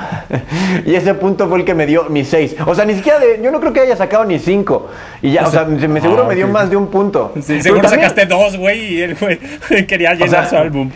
Y 0.86 0.95
ese 0.95 1.14
punto 1.14 1.47
fue 1.47 1.60
el 1.60 1.66
que 1.66 1.76
me 1.76 1.86
dio 1.86 2.05
mis 2.05 2.28
6. 2.28 2.55
O 2.66 2.74
sea, 2.74 2.84
ni 2.86 2.95
siquiera 2.95 3.20
de, 3.20 3.39
yo 3.41 3.51
no 3.51 3.60
creo 3.60 3.74
que 3.74 3.82
haya 3.82 3.95
sacado 3.95 4.26
ni 4.26 4.39
5. 4.39 4.89
Y 5.22 5.32
ya, 5.32 5.47
o 5.47 5.51
sea, 5.51 5.66
me 5.66 6.01
seguro 6.01 6.24
ah, 6.24 6.28
me 6.28 6.36
dio 6.36 6.47
más 6.47 6.70
de 6.70 6.76
un 6.76 6.88
punto. 6.88 7.34
Sí, 7.41 7.62
seguro 7.62 7.88
sacaste 7.88 8.26
dos, 8.26 8.57
güey, 8.57 8.95
y 8.95 9.01
él 9.01 9.16
güey 9.20 9.39
quería 9.86 10.14
llenar 10.14 10.49
álbum. 10.54 10.91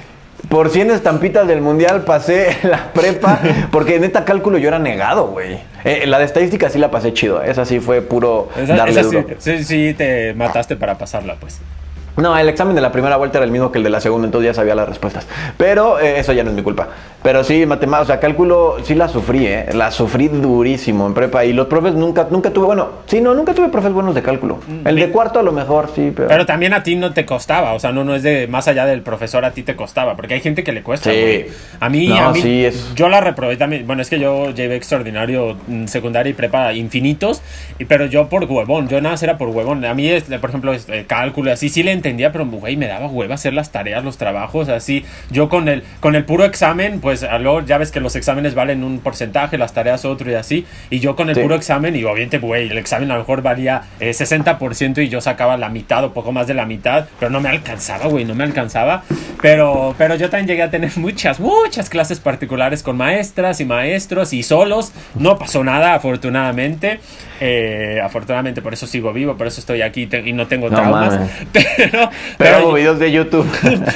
Por 0.49 0.69
100 0.69 0.91
estampitas 0.91 1.47
del 1.47 1.61
mundial 1.61 2.01
pasé 2.01 2.57
la 2.63 2.91
prepa, 2.93 3.39
porque 3.71 3.99
neta 3.99 4.25
cálculo 4.25 4.57
yo 4.57 4.67
era 4.67 4.79
negado, 4.79 5.27
güey. 5.27 5.57
Eh, 5.85 6.05
la 6.05 6.19
de 6.19 6.25
estadística 6.25 6.69
sí 6.69 6.79
la 6.79 6.91
pasé 6.91 7.13
chido, 7.13 7.41
esa 7.41 7.65
sí 7.65 7.79
fue 7.79 8.01
puro 8.01 8.49
darle 8.67 9.01
duro. 9.01 9.25
sí, 9.37 9.63
sí, 9.63 9.93
te 9.97 10.33
mataste 10.33 10.75
para 10.75 10.97
pasarla, 10.97 11.35
pues. 11.39 11.61
No, 12.15 12.37
el 12.37 12.47
examen 12.47 12.75
de 12.75 12.81
la 12.81 12.91
primera 12.91 13.17
vuelta 13.17 13.39
era 13.39 13.45
el 13.45 13.51
mismo 13.51 13.71
que 13.71 13.79
el 13.79 13.83
de 13.83 13.89
la 13.89 13.99
segunda, 13.99 14.27
entonces 14.27 14.51
ya 14.51 14.53
sabía 14.53 14.75
las 14.75 14.87
respuestas. 14.87 15.27
Pero 15.57 15.99
eh, 15.99 16.19
eso 16.19 16.31
ya 16.31 16.43
no 16.43 16.51
es 16.51 16.55
mi 16.55 16.61
culpa. 16.61 16.87
Pero 17.23 17.43
sí, 17.43 17.65
matemáticas, 17.65 18.03
o 18.03 18.05
sea, 18.05 18.19
cálculo 18.19 18.77
sí 18.83 18.95
la 18.95 19.07
sufrí, 19.07 19.47
¿eh? 19.47 19.67
La 19.73 19.91
sufrí 19.91 20.27
durísimo 20.27 21.07
en 21.07 21.13
prepa. 21.13 21.45
Y 21.45 21.53
los 21.53 21.67
profes 21.67 21.95
nunca, 21.95 22.27
nunca 22.29 22.51
tuve, 22.51 22.65
bueno, 22.65 22.89
sí, 23.07 23.21
no, 23.21 23.33
nunca 23.33 23.53
tuve 23.53 23.69
profes 23.69 23.93
buenos 23.93 24.13
de 24.13 24.21
cálculo. 24.21 24.59
Mm, 24.67 24.87
el 24.87 24.95
de 24.95 25.09
cuarto 25.09 25.39
a 25.39 25.43
lo 25.43 25.53
mejor 25.53 25.89
sí, 25.95 26.11
pero. 26.15 26.27
Pero 26.27 26.45
también 26.45 26.73
a 26.73 26.83
ti 26.83 26.95
no 26.95 27.13
te 27.13 27.25
costaba, 27.25 27.73
o 27.73 27.79
sea, 27.79 27.91
no, 27.91 28.03
no 28.03 28.13
es 28.13 28.23
de 28.23 28.47
más 28.47 28.67
allá 28.67 28.85
del 28.85 29.01
profesor, 29.01 29.45
a 29.45 29.51
ti 29.51 29.63
te 29.63 29.75
costaba, 29.75 30.15
porque 30.15 30.35
hay 30.35 30.41
gente 30.41 30.63
que 30.63 30.73
le 30.73 30.83
cuesta. 30.83 31.11
Sí. 31.11 31.45
A 31.79 31.89
mí, 31.89 32.11
a 32.11 32.29
mí 32.31 32.41
sí, 32.41 32.65
es... 32.65 32.93
yo 32.93 33.09
la 33.09 33.21
reprobé 33.21 33.57
también. 33.57 33.87
Bueno, 33.87 34.01
es 34.01 34.09
que 34.09 34.19
yo 34.19 34.51
llevé 34.51 34.75
extraordinario 34.75 35.55
mm, 35.67 35.85
secundaria 35.85 36.29
y 36.29 36.33
prepa 36.33 36.73
infinitos, 36.73 37.41
pero 37.87 38.05
yo 38.05 38.27
por 38.27 38.43
huevón, 38.43 38.89
yo 38.89 38.99
nada 38.99 39.13
más 39.13 39.23
era 39.23 39.37
por 39.37 39.47
huevón. 39.47 39.83
A 39.85 39.93
mí, 39.93 40.11
por 40.41 40.49
ejemplo, 40.49 40.73
este, 40.73 41.05
cálculo, 41.05 41.51
así 41.51 41.69
sí 41.69 41.83
le 41.83 41.93
entendía, 42.03 42.33
pero 42.33 42.45
güey, 42.45 42.75
me 42.75 42.87
daba 42.87 43.07
hueva 43.07 43.35
hacer 43.35 43.53
las 43.53 43.71
tareas, 43.71 44.03
los 44.03 44.17
trabajos, 44.17 44.67
así. 44.67 45.05
Yo 45.31 45.47
con 45.47 45.69
el, 45.69 45.83
con 46.01 46.15
el 46.15 46.25
puro 46.25 46.43
examen, 46.43 46.99
pues 46.99 47.25
luego 47.39 47.61
ya 47.61 47.77
ves 47.77 47.91
que 47.91 48.01
los 48.01 48.15
exámenes 48.17 48.55
valen 48.55 48.83
un 48.83 48.99
porcentaje, 48.99 49.57
las 49.57 49.73
tareas 49.73 50.03
otro 50.03 50.29
y 50.29 50.33
así. 50.33 50.65
Y 50.89 50.99
yo 50.99 51.15
con 51.15 51.29
el 51.29 51.41
puro 51.41 51.55
examen, 51.55 51.95
y 51.95 52.03
obviamente, 52.03 52.39
güey, 52.39 52.69
el 52.69 52.77
examen 52.77 53.09
a 53.11 53.13
lo 53.13 53.21
mejor 53.21 53.41
valía 53.41 53.83
60% 53.99 54.97
eh, 54.97 55.03
y 55.03 55.09
yo 55.09 55.21
sacaba 55.21 55.55
la 55.55 55.69
mitad 55.69 56.03
o 56.03 56.13
poco 56.13 56.31
más 56.31 56.47
de 56.47 56.53
la 56.53 56.65
mitad, 56.65 57.07
pero 57.19 57.31
no 57.31 57.39
me 57.39 57.49
alcanzaba, 57.49 58.07
güey, 58.07 58.25
no 58.25 58.35
me 58.35 58.43
alcanzaba. 58.43 59.03
Pero, 59.41 59.95
pero 59.97 60.15
yo 60.15 60.29
también 60.29 60.47
llegué 60.47 60.63
a 60.63 60.69
tener 60.69 60.91
muchas, 60.97 61.39
muchas 61.39 61.89
clases 61.89 62.19
particulares 62.19 62.83
con 62.83 62.97
maestras 62.97 63.59
y 63.61 63.65
maestros 63.65 64.33
y 64.33 64.43
solos. 64.43 64.91
No 65.15 65.37
pasó 65.37 65.63
nada, 65.63 65.93
afortunadamente. 65.93 66.99
Eh, 67.39 67.99
afortunadamente, 68.03 68.61
por 68.61 68.73
eso 68.73 68.87
sigo 68.87 69.11
vivo, 69.11 69.35
por 69.35 69.47
eso 69.47 69.59
estoy 69.59 69.81
aquí 69.81 70.07
y 70.25 70.33
no 70.33 70.47
tengo 70.47 70.69
traumas. 70.69 71.19
Pero, 71.51 71.92
pero, 72.37 72.57
hago 72.57 72.73
videos 72.73 72.99
de 72.99 73.11
YouTube. 73.11 73.47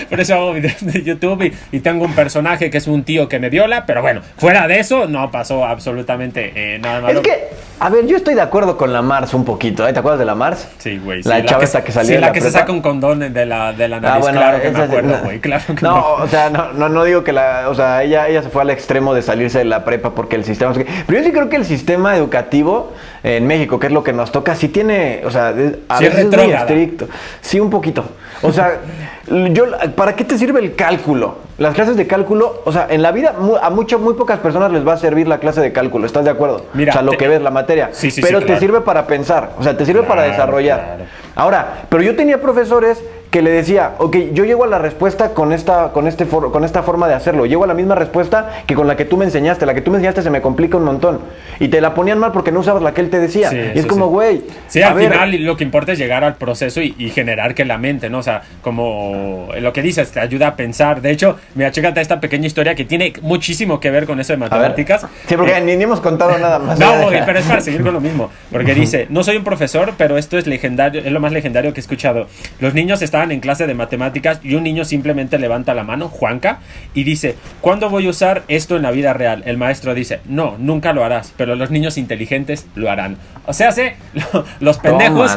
por 0.09 0.19
eso 0.19 0.35
hago 0.35 0.53
videos 0.53 0.85
de 0.85 1.03
YouTube 1.03 1.53
y, 1.71 1.79
tengo 1.79 2.05
un 2.05 2.13
personaje 2.13 2.69
que 2.69 2.77
es 2.77 2.87
un 2.87 3.03
tío 3.03 3.29
que 3.29 3.39
me 3.39 3.49
viola, 3.49 3.85
pero 3.85 4.01
bueno, 4.01 4.21
fuera 4.37 4.67
de 4.67 4.79
eso 4.79 5.07
no 5.07 5.31
pasó 5.31 5.65
absolutamente 5.65 6.51
eh, 6.55 6.79
nada 6.79 7.01
malo. 7.01 7.21
Es 7.21 7.27
que, 7.27 7.47
a 7.79 7.89
ver, 7.89 8.07
yo 8.07 8.17
estoy 8.17 8.33
de 8.33 8.41
acuerdo 8.41 8.75
con 8.75 8.91
la 8.91 9.01
Mars 9.01 9.33
un 9.33 9.45
poquito. 9.45 9.87
¿eh? 9.87 9.93
¿Te 9.93 9.99
acuerdas 9.99 10.19
de 10.19 10.25
la 10.25 10.33
Mars? 10.33 10.67
Sí, 10.79 10.97
güey. 10.97 11.21
La 11.23 11.45
chava 11.45 11.63
esta 11.63 11.83
que 11.83 11.91
salía. 11.91 12.15
Sí, 12.15 12.21
la, 12.21 12.31
que 12.31 12.41
se 12.41 12.49
saca 12.49 12.71
un 12.71 12.81
condón 12.81 13.19
de 13.19 13.45
la, 13.45 13.73
de 13.73 13.87
la 13.87 13.97
ah, 13.97 13.99
nariz. 13.99 14.27
claro 14.27 14.61
que 14.61 14.71
me 14.71 14.79
acuerdo, 14.79 15.17
güey. 15.23 15.39
Claro 15.39 15.63
que 15.67 15.81
no, 15.81 15.95
no, 15.95 16.13
o 16.23 16.27
sea, 16.27 16.49
no, 16.49 16.73
no, 16.73 16.89
no, 16.89 17.03
digo 17.03 17.23
que 17.23 17.33
la. 17.33 17.69
O 17.69 17.75
sea, 17.75 18.03
ella, 18.03 18.27
ella 18.27 18.41
se 18.41 18.49
fue 18.49 18.63
al 18.63 18.71
extremo 18.71 19.13
de 19.13 19.21
salirse 19.21 19.59
de 19.59 19.65
la 19.65 19.85
prepa 19.85 20.15
porque 20.15 20.35
el 20.35 20.43
sistema. 20.43 20.73
Pero 20.73 21.19
yo 21.19 21.23
sí 21.23 21.31
creo 21.31 21.49
que 21.49 21.57
el 21.57 21.65
sistema 21.65 22.15
educativo 22.15 22.93
en 23.23 23.45
México, 23.45 23.79
que 23.79 23.87
es 23.87 23.93
lo 23.93 24.03
que 24.03 24.13
nos 24.13 24.31
toca, 24.31 24.55
sí 24.55 24.69
tiene, 24.69 25.21
o 25.23 25.31
sea, 25.31 25.49
a 25.49 25.99
veces 25.99 26.19
es 26.19 26.35
muy 26.35 26.51
estricto. 26.51 27.07
Sí, 27.41 27.59
un 27.59 27.69
poquito. 27.69 28.05
O 28.41 28.51
sea, 28.51 28.79
yo, 29.51 29.65
¿para 29.95 30.15
qué 30.15 30.23
te 30.23 30.37
sirve 30.37 30.59
el 30.61 30.75
cálculo? 30.75 31.46
Las 31.57 31.73
clases 31.73 31.97
de 31.97 32.05
cálculo, 32.05 32.61
o 32.65 32.71
sea, 32.71 32.85
en 32.87 33.01
la 33.01 33.11
vida 33.11 33.33
a 33.63 33.69
muchas, 33.71 33.99
muy 33.99 34.13
pocas 34.13 34.39
personas 34.39 34.71
les 34.71 34.87
va 34.87 34.93
a 34.93 34.97
servir 34.97 35.27
la 35.27 35.39
clase 35.39 35.59
de 35.59 35.71
cálculo, 35.71 36.05
¿estás 36.05 36.23
de 36.23 36.29
acuerdo? 36.29 36.65
Mira, 36.73 36.91
o 36.91 36.93
sea, 36.93 37.01
lo 37.01 37.13
que 37.13 37.27
ves, 37.27 37.41
la 37.41 37.49
materia. 37.49 37.89
Sí, 37.93 38.11
sí, 38.11 38.21
pero 38.21 38.41
te 38.41 38.59
sirve 38.59 38.81
para 38.81 39.07
pensar, 39.07 39.53
o 39.57 39.63
sea, 39.63 39.75
te 39.75 39.83
sirve 39.83 40.03
para 40.03 40.23
desarrollar. 40.23 40.99
Ahora, 41.33 41.85
pero 41.89 42.03
yo 42.03 42.15
tenía 42.15 42.39
profesores 42.39 43.03
que 43.29 43.41
le 43.41 43.51
decía, 43.51 43.93
ok, 43.97 44.15
yo 44.33 44.45
llego 44.45 44.63
a 44.63 44.67
la 44.67 44.79
respuesta 44.79 45.33
con 45.33 45.51
esta, 45.51 45.91
con, 45.91 46.07
este 46.07 46.25
con 46.25 46.63
esta 46.63 46.83
forma 46.83 47.07
de 47.07 47.13
hacerlo, 47.13 47.45
llego 47.45 47.63
a 47.63 47.67
la 47.67 47.73
misma 47.73 47.95
respuesta 47.95 48.63
que 48.65 48.75
con 48.75 48.87
la 48.87 48.95
que 48.95 49.05
tú 49.05 49.17
me 49.17 49.25
enseñaste, 49.25 49.65
la 49.65 49.73
que 49.73 49.81
tú 49.81 49.91
me 49.91 49.97
enseñaste 49.97 50.21
se 50.21 50.29
me 50.29 50.41
complica 50.41 50.77
un 50.77 50.85
montón. 50.85 51.19
Y 51.59 51.67
te 51.67 51.81
la 51.81 51.93
ponían 51.93 52.19
mal 52.19 52.31
porque 52.31 52.51
no 52.51 52.59
usabas 52.61 52.81
la 52.81 52.93
que 52.93 53.01
él 53.01 53.09
te 53.09 53.19
decía. 53.19 53.51
y 53.53 53.79
es 53.79 53.85
como, 53.85 54.07
güey. 54.07 54.43
Sí, 54.67 54.81
al 54.81 54.97
final 54.97 55.35
lo 55.43 55.57
que 55.57 55.63
importa 55.63 55.91
es 55.91 55.99
llegar 55.99 56.23
al 56.23 56.35
proceso 56.35 56.81
y, 56.81 56.93
generar 57.17 57.55
que 57.55 57.65
la 57.65 57.77
mente, 57.77 58.09
¿no? 58.09 58.19
O 58.19 58.23
sea, 58.23 58.43
como 58.61 59.47
lo 59.59 59.73
que 59.73 59.81
dices, 59.81 60.11
te 60.11 60.19
ayuda 60.19 60.49
a 60.49 60.55
pensar. 60.55 61.01
De 61.01 61.09
hecho, 61.11 61.37
mira, 61.55 61.71
chécate 61.71 61.99
esta 61.99 62.19
pequeña 62.19 62.45
historia 62.45 62.75
que 62.75 62.85
tiene 62.85 63.13
muchísimo 63.21 63.79
que 63.79 63.89
ver 63.89 64.05
con 64.05 64.19
eso 64.19 64.33
de 64.33 64.37
matemáticas. 64.37 65.05
Sí, 65.27 65.35
porque 65.35 65.59
ni, 65.61 65.71
hemos 65.71 65.99
contado 65.99 66.37
nada 66.37 66.59
más. 66.59 66.79
No, 66.79 67.07
pero 67.25 67.39
es 67.39 67.45
para 67.45 67.61
seguir 67.61 67.81
con 67.81 67.93
lo 67.93 68.01
mismo. 68.01 68.29
Porque 68.51 68.73
dice, 68.73 69.07
no 69.09 69.23
soy 69.23 69.37
un 69.37 69.43
profesor, 69.43 69.93
pero 69.97 70.17
esto 70.17 70.37
es 70.37 70.47
legendario, 70.47 71.01
es 71.01 71.11
lo 71.11 71.19
más 71.19 71.31
legendario 71.31 71.73
que 71.73 71.79
he 71.79 71.81
escuchado. 71.81 72.27
Los 72.59 72.73
niños 72.73 73.01
estaban 73.17 73.31
en 73.31 73.39
clase 73.39 73.65
de 73.65 73.73
matemáticas 73.73 74.39
y 74.43 74.53
un 74.53 74.61
niño 74.61 74.85
simplemente 74.85 75.39
levanta 75.39 75.73
la 75.73 75.83
mano, 75.83 76.07
Juanca, 76.07 76.59
y 76.93 77.03
dice, 77.03 77.35
¿cuándo 77.61 77.89
voy 77.89 78.05
a 78.05 78.11
usar 78.11 78.43
esto 78.47 78.75
en 78.75 78.83
la 78.83 78.91
vida 78.91 79.13
real? 79.13 79.41
El 79.47 79.57
maestro 79.57 79.95
dice, 79.95 80.19
no, 80.25 80.55
nunca 80.59 80.93
lo 80.93 81.03
harás, 81.03 81.33
pero 81.35 81.55
los 81.55 81.71
niños 81.71 81.97
inteligentes 81.97 82.67
lo 82.75 82.91
harán. 82.91 83.17
O 83.47 83.53
sea, 83.53 83.71
sé, 83.71 83.95
los 84.59 84.77
pendejos, 84.77 85.35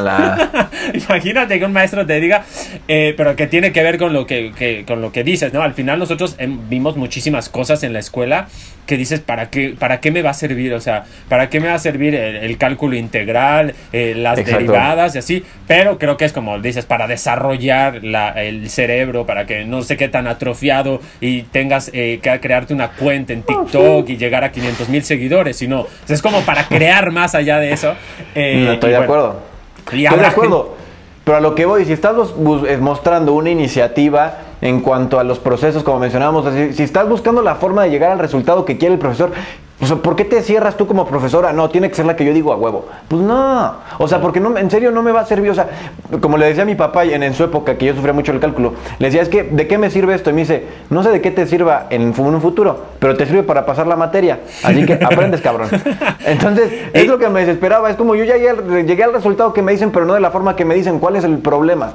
imagínate 0.93 1.57
que 1.57 1.65
un 1.65 1.73
maestro 1.73 2.05
te 2.05 2.19
diga, 2.19 2.43
eh, 2.87 3.15
pero 3.17 3.35
que 3.35 3.47
tiene 3.47 3.71
que 3.71 3.81
ver 3.81 3.97
con 3.97 4.13
lo 4.13 4.27
que, 4.27 4.83
con 4.85 5.01
lo 5.01 5.11
que 5.11 5.23
dices, 5.23 5.51
¿no? 5.51 5.63
Al 5.63 5.73
final 5.73 5.97
nosotros 5.97 6.35
em, 6.37 6.69
vimos 6.69 6.97
muchísimas 6.97 7.49
cosas 7.49 7.81
en 7.81 7.93
la 7.93 7.99
escuela 7.99 8.47
que 8.85 8.97
dices, 8.97 9.21
¿para 9.21 9.49
qué, 9.49 9.75
¿para 9.77 10.01
qué 10.01 10.11
me 10.11 10.21
va 10.21 10.31
a 10.31 10.33
servir? 10.33 10.73
O 10.73 10.81
sea, 10.81 11.05
¿para 11.29 11.49
qué 11.49 11.59
me 11.59 11.67
va 11.67 11.75
a 11.75 11.79
servir 11.79 12.13
el, 12.13 12.57
cálculo 12.57 12.95
integral, 12.95 13.73
eh, 13.93 14.13
las 14.15 14.35
derivadas 14.43 15.15
y 15.15 15.19
así? 15.19 15.43
Pero 15.65 15.97
creo 15.97 16.17
que 16.17 16.25
es 16.25 16.33
como 16.33 16.59
dices, 16.59 16.85
para 16.85 17.07
desarrollar 17.07 17.70
el 17.71 18.69
cerebro, 18.69 19.25
para 19.25 19.45
que 19.45 19.65
no 19.65 19.81
se 19.83 19.97
quede 19.97 20.09
tan 20.09 20.27
atrofiado 20.27 20.99
y 21.19 21.43
tengas 21.43 21.89
eh, 21.93 22.19
que 22.21 22.39
crearte 22.39 22.73
una 22.73 22.89
cuenta 22.89 23.33
en 23.33 23.43
TikTok 23.43 24.09
y 24.09 24.17
llegar 24.17 24.43
a 24.43 24.51
500 24.51 24.89
mil 24.89 25.03
seguidores, 25.03 25.57
sino 25.57 25.85
es 26.07 26.21
como 26.21 26.41
para 26.41 26.67
crear 26.67 27.11
más 27.11 27.35
allá 27.35 27.59
de 27.59 27.73
eso. 27.73 27.93
Eh, 28.35 28.63
no, 28.65 28.71
estoy 28.73 28.91
de 28.91 28.97
acuerdo. 28.97 29.41
estoy 29.77 30.01
de 30.01 30.25
acuerdo. 30.25 30.75
Pero 31.23 31.37
a 31.37 31.39
lo 31.41 31.53
que 31.53 31.65
voy, 31.65 31.85
si 31.85 31.93
estás 31.93 32.15
mostrando 32.79 33.33
una 33.33 33.51
iniciativa 33.51 34.39
en 34.61 34.81
cuanto 34.81 35.19
a 35.19 35.23
los 35.23 35.39
procesos, 35.39 35.83
como 35.83 35.99
mencionábamos, 35.99 36.45
así, 36.47 36.73
si 36.73 36.83
estás 36.83 37.07
buscando 37.07 37.41
la 37.41 37.55
forma 37.55 37.83
de 37.83 37.91
llegar 37.91 38.11
al 38.11 38.19
resultado 38.19 38.65
que 38.65 38.77
quiere 38.77 38.95
el 38.95 38.99
profesor, 38.99 39.31
o 39.81 39.85
sea, 39.87 39.95
¿por 39.95 40.15
qué 40.15 40.25
te 40.25 40.41
cierras 40.43 40.77
tú 40.77 40.85
como 40.85 41.07
profesora? 41.07 41.51
No, 41.51 41.69
tiene 41.69 41.89
que 41.89 41.95
ser 41.95 42.05
la 42.05 42.15
que 42.15 42.23
yo 42.23 42.33
digo 42.33 42.53
a 42.53 42.55
huevo. 42.55 42.85
Pues 43.07 43.21
no. 43.23 43.73
O 43.97 44.07
sea, 44.07 44.21
porque 44.21 44.39
no, 44.39 44.55
en 44.55 44.69
serio 44.69 44.91
no 44.91 45.01
me 45.01 45.11
va 45.11 45.21
a 45.21 45.25
servir. 45.25 45.49
O 45.49 45.55
sea, 45.55 45.67
como 46.21 46.37
le 46.37 46.45
decía 46.45 46.61
a 46.61 46.65
mi 46.67 46.75
papá 46.75 47.03
en, 47.03 47.23
en 47.23 47.33
su 47.33 47.43
época, 47.43 47.75
que 47.77 47.87
yo 47.87 47.95
sufría 47.95 48.13
mucho 48.13 48.31
el 48.31 48.39
cálculo, 48.39 48.73
le 48.99 49.07
decía, 49.07 49.23
es 49.23 49.29
que, 49.29 49.41
¿de 49.43 49.65
qué 49.67 49.79
me 49.79 49.89
sirve 49.89 50.13
esto? 50.13 50.29
Y 50.29 50.33
me 50.33 50.41
dice, 50.41 50.67
no 50.91 51.01
sé 51.01 51.09
de 51.09 51.19
qué 51.19 51.31
te 51.31 51.47
sirva 51.47 51.87
en, 51.89 52.13
un 52.15 52.41
futuro, 52.41 52.79
pero 52.99 53.17
te 53.17 53.25
sirve 53.25 53.41
para 53.41 53.65
pasar 53.65 53.87
la 53.87 53.95
materia. 53.95 54.41
Así 54.61 54.85
que 54.85 54.93
aprendes, 54.93 55.41
cabrón. 55.41 55.67
Entonces, 56.25 56.71
es 56.93 57.07
lo 57.07 57.17
que 57.17 57.27
me 57.29 57.39
desesperaba. 57.39 57.89
Es 57.89 57.95
como 57.95 58.13
yo 58.13 58.23
ya 58.23 58.35
llegué 58.35 58.49
al, 58.51 58.85
llegué 58.85 59.03
al 59.03 59.13
resultado 59.13 59.51
que 59.51 59.63
me 59.63 59.71
dicen, 59.71 59.91
pero 59.91 60.05
no 60.05 60.13
de 60.13 60.19
la 60.19 60.29
forma 60.29 60.55
que 60.55 60.63
me 60.63 60.75
dicen. 60.75 60.99
¿Cuál 60.99 61.15
es 61.15 61.23
el 61.23 61.39
problema? 61.39 61.93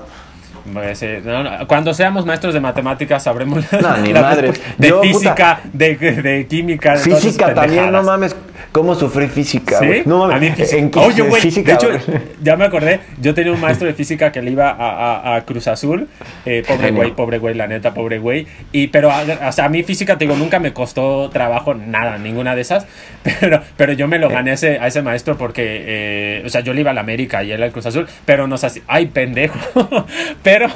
Pues, 0.72 1.02
eh, 1.02 1.22
no, 1.24 1.42
no, 1.44 1.66
Cuando 1.68 1.94
seamos 1.94 2.26
maestros 2.26 2.52
de 2.54 2.60
matemáticas 2.60 3.22
sabremos 3.22 3.64
No, 3.72 3.96
ni 4.02 4.12
la 4.12 4.34
respu- 4.34 4.60
de 4.78 4.88
Yo, 4.88 5.00
física, 5.02 5.60
de, 5.72 5.94
de 5.96 6.46
química, 6.46 6.94
de 6.94 7.04
todas 7.04 7.08
esas 7.08 7.22
Física 7.22 7.54
también, 7.54 7.92
no 7.92 8.02
mames. 8.02 8.34
¿Cómo 8.72 8.94
sufrí 8.94 9.26
física? 9.28 9.78
¿Sí? 9.78 10.02
No 10.06 10.24
A 10.24 10.28
mames. 10.28 10.50
mí 10.50 10.56
física- 10.56 10.76
En 10.78 10.90
Oye, 10.96 11.22
güey, 11.22 11.40
física, 11.42 11.76
de 11.76 11.96
hecho, 11.96 12.06
ya 12.42 12.56
me 12.56 12.64
acordé, 12.64 13.00
yo 13.20 13.34
tenía 13.34 13.52
un 13.52 13.60
maestro 13.60 13.86
de 13.86 13.94
física 13.94 14.32
que 14.32 14.42
le 14.42 14.50
iba 14.50 14.70
a, 14.70 15.32
a- 15.32 15.36
a 15.36 15.44
Cruz 15.44 15.66
Azul, 15.68 16.08
eh, 16.44 16.62
pobre 16.66 16.90
güey, 16.90 17.12
pobre 17.14 17.38
güey, 17.38 17.54
la 17.54 17.66
neta, 17.66 17.92
pobre 17.94 18.18
güey, 18.18 18.46
y 18.72 18.88
pero, 18.88 19.10
a, 19.10 19.22
o 19.48 19.52
sea, 19.52 19.64
a 19.66 19.68
mí 19.68 19.82
física, 19.82 20.18
te 20.18 20.24
digo, 20.26 20.36
nunca 20.36 20.58
me 20.58 20.72
costó 20.72 21.30
trabajo, 21.30 21.74
nada, 21.74 22.18
ninguna 22.18 22.54
de 22.54 22.62
esas, 22.62 22.86
pero, 23.40 23.62
pero 23.76 23.92
yo 23.92 24.08
me 24.08 24.18
lo 24.18 24.28
gané 24.28 24.50
a 24.52 24.54
ese, 24.54 24.78
a 24.78 24.86
ese 24.86 25.02
maestro 25.02 25.36
porque, 25.36 25.62
eh, 25.86 26.42
o 26.44 26.48
sea, 26.48 26.60
yo 26.62 26.72
le 26.72 26.80
iba 26.82 26.90
a 26.90 26.94
la 26.94 27.00
América 27.00 27.42
y 27.44 27.52
él 27.52 27.62
al 27.62 27.72
Cruz 27.72 27.86
Azul, 27.86 28.06
pero 28.24 28.46
nos 28.46 28.64
hacía, 28.64 28.82
ay, 28.86 29.06
pendejo, 29.06 29.58
pero, 30.42 30.68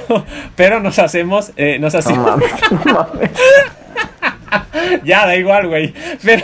pero 0.57 0.81
nos 0.81 0.99
hacemos, 0.99 1.53
eh, 1.57 1.79
nos 1.79 1.93
No 1.95 1.99
hacíamos, 2.01 2.27
mames, 2.31 2.51
no 2.71 2.93
mames. 2.93 3.31
ya, 5.05 5.27
da 5.27 5.37
igual, 5.37 5.69
güey, 5.69 5.93
pero... 6.25 6.43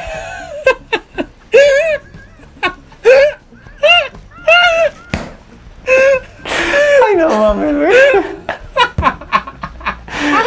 Ay, 7.17 7.23
no 7.23 7.29
mames, 7.29 7.77
güey. 7.77 7.93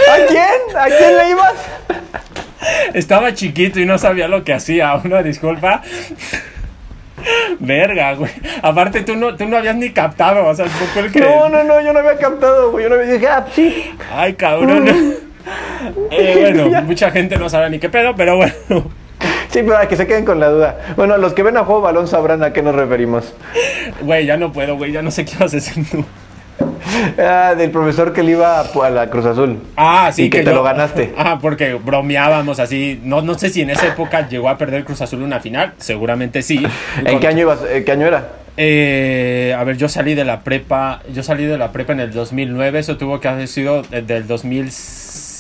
¿A 0.10 0.26
quién? 0.28 0.78
¿A 0.78 0.86
quién 0.86 1.18
le 1.18 1.30
ibas? 1.32 1.54
Estaba 2.94 3.34
chiquito 3.34 3.80
y 3.80 3.86
no 3.86 3.98
sabía 3.98 4.28
lo 4.28 4.44
que 4.44 4.54
hacía. 4.54 4.94
Una 5.04 5.24
disculpa. 5.24 5.82
Verga, 7.60 8.14
güey. 8.14 8.32
Aparte, 8.62 9.02
tú 9.02 9.16
no, 9.16 9.36
tú 9.36 9.46
no 9.46 9.58
habías 9.58 9.76
ni 9.76 9.92
captado. 9.92 10.46
O 10.46 10.56
sea, 10.56 10.68
fue 10.68 11.04
el 11.04 11.12
que. 11.12 11.22
No, 11.22 11.50
no, 11.50 11.64
no, 11.64 11.82
yo 11.82 11.92
no 11.92 12.00
había 12.00 12.18
captado, 12.18 12.72
güey. 12.72 12.84
Yo 12.84 12.90
no 12.90 12.96
había 12.96 13.14
dije, 13.14 13.28
ah, 13.28 13.46
sí. 13.54 13.92
Ay, 14.12 14.34
cabrón. 14.34 14.88
Eh, 16.12 16.54
bueno, 16.56 16.82
mucha 16.86 17.12
gente 17.12 17.38
no 17.38 17.50
sabe 17.50 17.70
ni 17.70 17.80
qué 17.80 17.90
pedo, 17.90 18.16
pero 18.16 18.38
bueno. 18.38 18.54
Sí, 19.50 19.62
pero 19.64 19.78
a 19.78 19.88
que 19.88 19.96
se 19.96 20.06
queden 20.06 20.26
con 20.26 20.40
la 20.40 20.50
duda. 20.50 20.78
Bueno, 20.96 21.18
los 21.18 21.34
que 21.34 21.42
ven 21.42 21.58
a 21.58 21.66
juego 21.66 21.82
balón 21.82 22.08
sabrán 22.08 22.44
a 22.44 22.54
qué 22.54 22.62
nos 22.62 22.76
referimos. 22.76 23.34
Güey, 24.02 24.26
ya 24.28 24.38
no 24.38 24.52
puedo, 24.52 24.78
güey. 24.78 24.92
Ya 24.92 25.02
no 25.02 25.10
sé 25.10 25.26
qué 25.26 25.34
vas 25.40 25.54
a 25.54 25.58
hacer 25.58 25.84
tú. 25.92 26.06
Ah, 27.18 27.56
del 27.58 27.72
profesor 27.72 28.14
que 28.14 28.24
le 28.24 28.32
iba 28.32 28.60
a, 28.62 28.90
la 28.90 29.10
Cruz 29.10 29.26
Azul. 29.26 29.60
Ah, 29.78 30.12
sí. 30.14 30.24
Y 30.24 30.30
que 30.30 30.42
te 30.42 30.54
lo 30.54 30.64
ganaste. 30.64 31.14
Ah, 31.18 31.38
porque 31.42 31.74
bromeábamos 31.74 32.60
así. 32.60 33.00
No, 33.04 33.22
no 33.22 33.38
sé 33.38 33.50
si 33.50 33.62
en 33.62 33.70
esa 33.70 33.88
época 33.88 34.28
llegó 34.28 34.50
a 34.50 34.58
perder 34.58 34.84
Cruz 34.86 35.02
Azul 35.02 35.22
una 35.22 35.40
final. 35.40 35.74
Seguramente 35.78 36.42
sí. 36.42 36.66
¿En 37.06 37.20
qué 37.20 37.28
año 37.28 37.42
ibas? 37.42 37.60
¿En 37.70 37.84
qué 37.86 37.92
año 37.92 38.08
era? 38.08 38.30
Eh, 38.58 39.56
a 39.58 39.64
ver, 39.64 39.78
yo 39.78 39.88
salí 39.88 40.16
de 40.16 40.26
la 40.26 40.42
prepa, 40.42 41.02
yo 41.14 41.24
salí 41.24 41.46
de 41.46 41.58
la 41.58 41.72
prepa 41.72 41.94
en 41.94 42.02
el 42.02 42.12
2009, 42.12 42.80
eso 42.80 42.98
tuvo 42.98 43.20
que 43.22 43.30
haber 43.30 43.48
sido 43.48 43.84
de- 43.84 44.02
del 44.02 44.28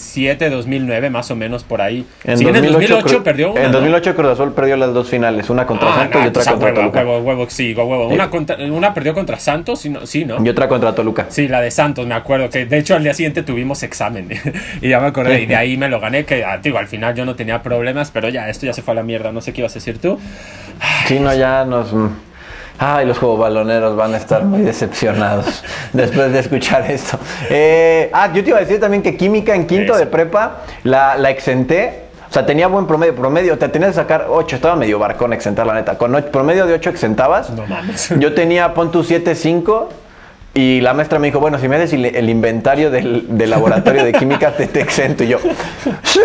2007, 0.09 0.49
2009, 0.49 1.09
más 1.09 1.29
o 1.31 1.35
menos 1.35 1.63
por 1.63 1.81
ahí. 1.81 2.05
sí, 2.23 2.45
en 2.47 2.55
el 2.55 2.71
2008 2.73 3.01
Cruz- 3.07 3.23
perdió 3.23 3.51
una, 3.51 3.61
En 3.61 3.67
¿no? 3.71 3.77
2008 3.79 4.15
Cruz 4.15 4.31
Azul 4.31 4.53
perdió 4.53 4.75
las 4.77 4.93
dos 4.93 5.07
finales, 5.09 5.49
una 5.49 5.65
contra 5.65 5.89
Ah, 5.91 5.95
Santos 5.99 6.19
no, 6.21 6.25
y 6.25 6.29
otra 6.29 6.43
contra 6.45 6.67
huevo, 6.69 6.79
Toluca. 6.79 6.99
huevo, 6.99 7.17
huevo, 7.19 7.45
sí, 7.49 7.73
huevo. 7.73 8.07
Una, 8.07 8.29
contra- 8.29 8.57
una 8.57 8.93
perdió 8.93 9.13
contra 9.13 9.39
Santos, 9.39 9.79
sí, 9.81 9.89
no, 9.89 10.05
sí, 10.05 10.25
¿no? 10.25 10.43
Y 10.43 10.49
otra 10.49 10.67
contra 10.67 10.93
Toluca. 10.95 11.27
Sí, 11.29 11.47
la 11.47 11.61
de 11.61 11.71
Santos, 11.71 12.07
me 12.07 12.15
acuerdo 12.15 12.49
que 12.49 12.65
de 12.65 12.77
hecho 12.79 12.95
al 12.95 13.03
día 13.03 13.13
siguiente 13.13 13.43
tuvimos 13.43 13.83
examen 13.83 14.29
y 14.81 14.89
ya 14.89 14.99
me 14.99 15.07
acordé 15.07 15.41
y 15.41 15.45
de 15.45 15.55
ahí 15.55 15.77
me 15.77 15.89
lo 15.89 15.99
gané 15.99 16.25
que 16.25 16.43
ah, 16.43 16.57
digo, 16.57 16.77
al 16.77 16.87
final 16.87 17.13
yo 17.15 17.25
no 17.25 17.35
tenía 17.35 17.61
problemas, 17.61 18.11
pero 18.11 18.29
ya 18.29 18.49
esto 18.49 18.65
ya 18.65 18.73
se 18.73 18.81
fue 18.81 18.93
a 18.93 18.95
la 18.95 19.03
mierda, 19.03 19.31
no 19.31 19.41
sé 19.41 19.53
qué 19.53 19.61
ibas 19.61 19.73
a 19.73 19.75
decir 19.75 19.99
tú. 19.99 20.19
Sí, 21.07 21.19
no, 21.19 21.33
ya 21.35 21.65
nos. 21.65 21.93
Ay, 22.79 23.05
los 23.05 23.17
juegos 23.19 23.39
baloneros 23.39 23.95
van 23.97 24.13
a 24.13 24.17
estar 24.17 24.43
muy 24.43 24.61
decepcionados 24.61 25.63
después 25.93 26.31
de 26.31 26.39
escuchar 26.39 26.89
esto. 26.89 27.19
Eh, 27.49 28.09
ah, 28.13 28.31
yo 28.33 28.41
te 28.41 28.49
iba 28.49 28.57
a 28.57 28.61
decir 28.61 28.79
también 28.79 29.03
que 29.03 29.17
química 29.17 29.53
en 29.53 29.67
quinto 29.67 29.93
Eso. 29.93 29.99
de 29.99 30.05
prepa 30.05 30.61
la, 30.83 31.17
la 31.17 31.29
exenté. 31.29 32.05
O 32.29 32.33
sea, 32.33 32.45
tenía 32.45 32.67
buen 32.67 32.85
promedio. 32.87 33.15
Promedio, 33.15 33.57
te 33.57 33.67
tenías 33.69 33.91
que 33.91 33.95
sacar 33.95 34.27
8. 34.29 34.55
Estaba 34.55 34.75
medio 34.75 34.97
barcón 34.97 35.33
exentar, 35.33 35.65
la 35.65 35.73
neta. 35.73 35.97
Con 35.97 36.13
promedio 36.31 36.65
de 36.67 36.73
8 36.75 36.91
exentabas. 36.91 37.49
No 37.49 37.65
mames. 37.65 38.13
Yo 38.17 38.33
tenía, 38.33 38.73
pon 38.73 38.91
tu 38.91 39.03
7, 39.03 39.35
5. 39.35 39.89
Y 40.53 40.81
la 40.81 40.93
maestra 40.93 41.19
me 41.19 41.27
dijo, 41.27 41.39
bueno, 41.39 41.59
si 41.59 41.67
me 41.67 41.75
haces 41.75 41.93
el, 41.93 42.29
inventario 42.29 42.89
del, 42.89 43.37
del 43.37 43.49
laboratorio 43.51 44.03
de 44.03 44.13
química, 44.13 44.51
te, 44.51 44.65
te 44.67 44.81
exento. 44.81 45.23
Y 45.23 45.27
yo, 45.27 45.37
¡sí! 46.01 46.19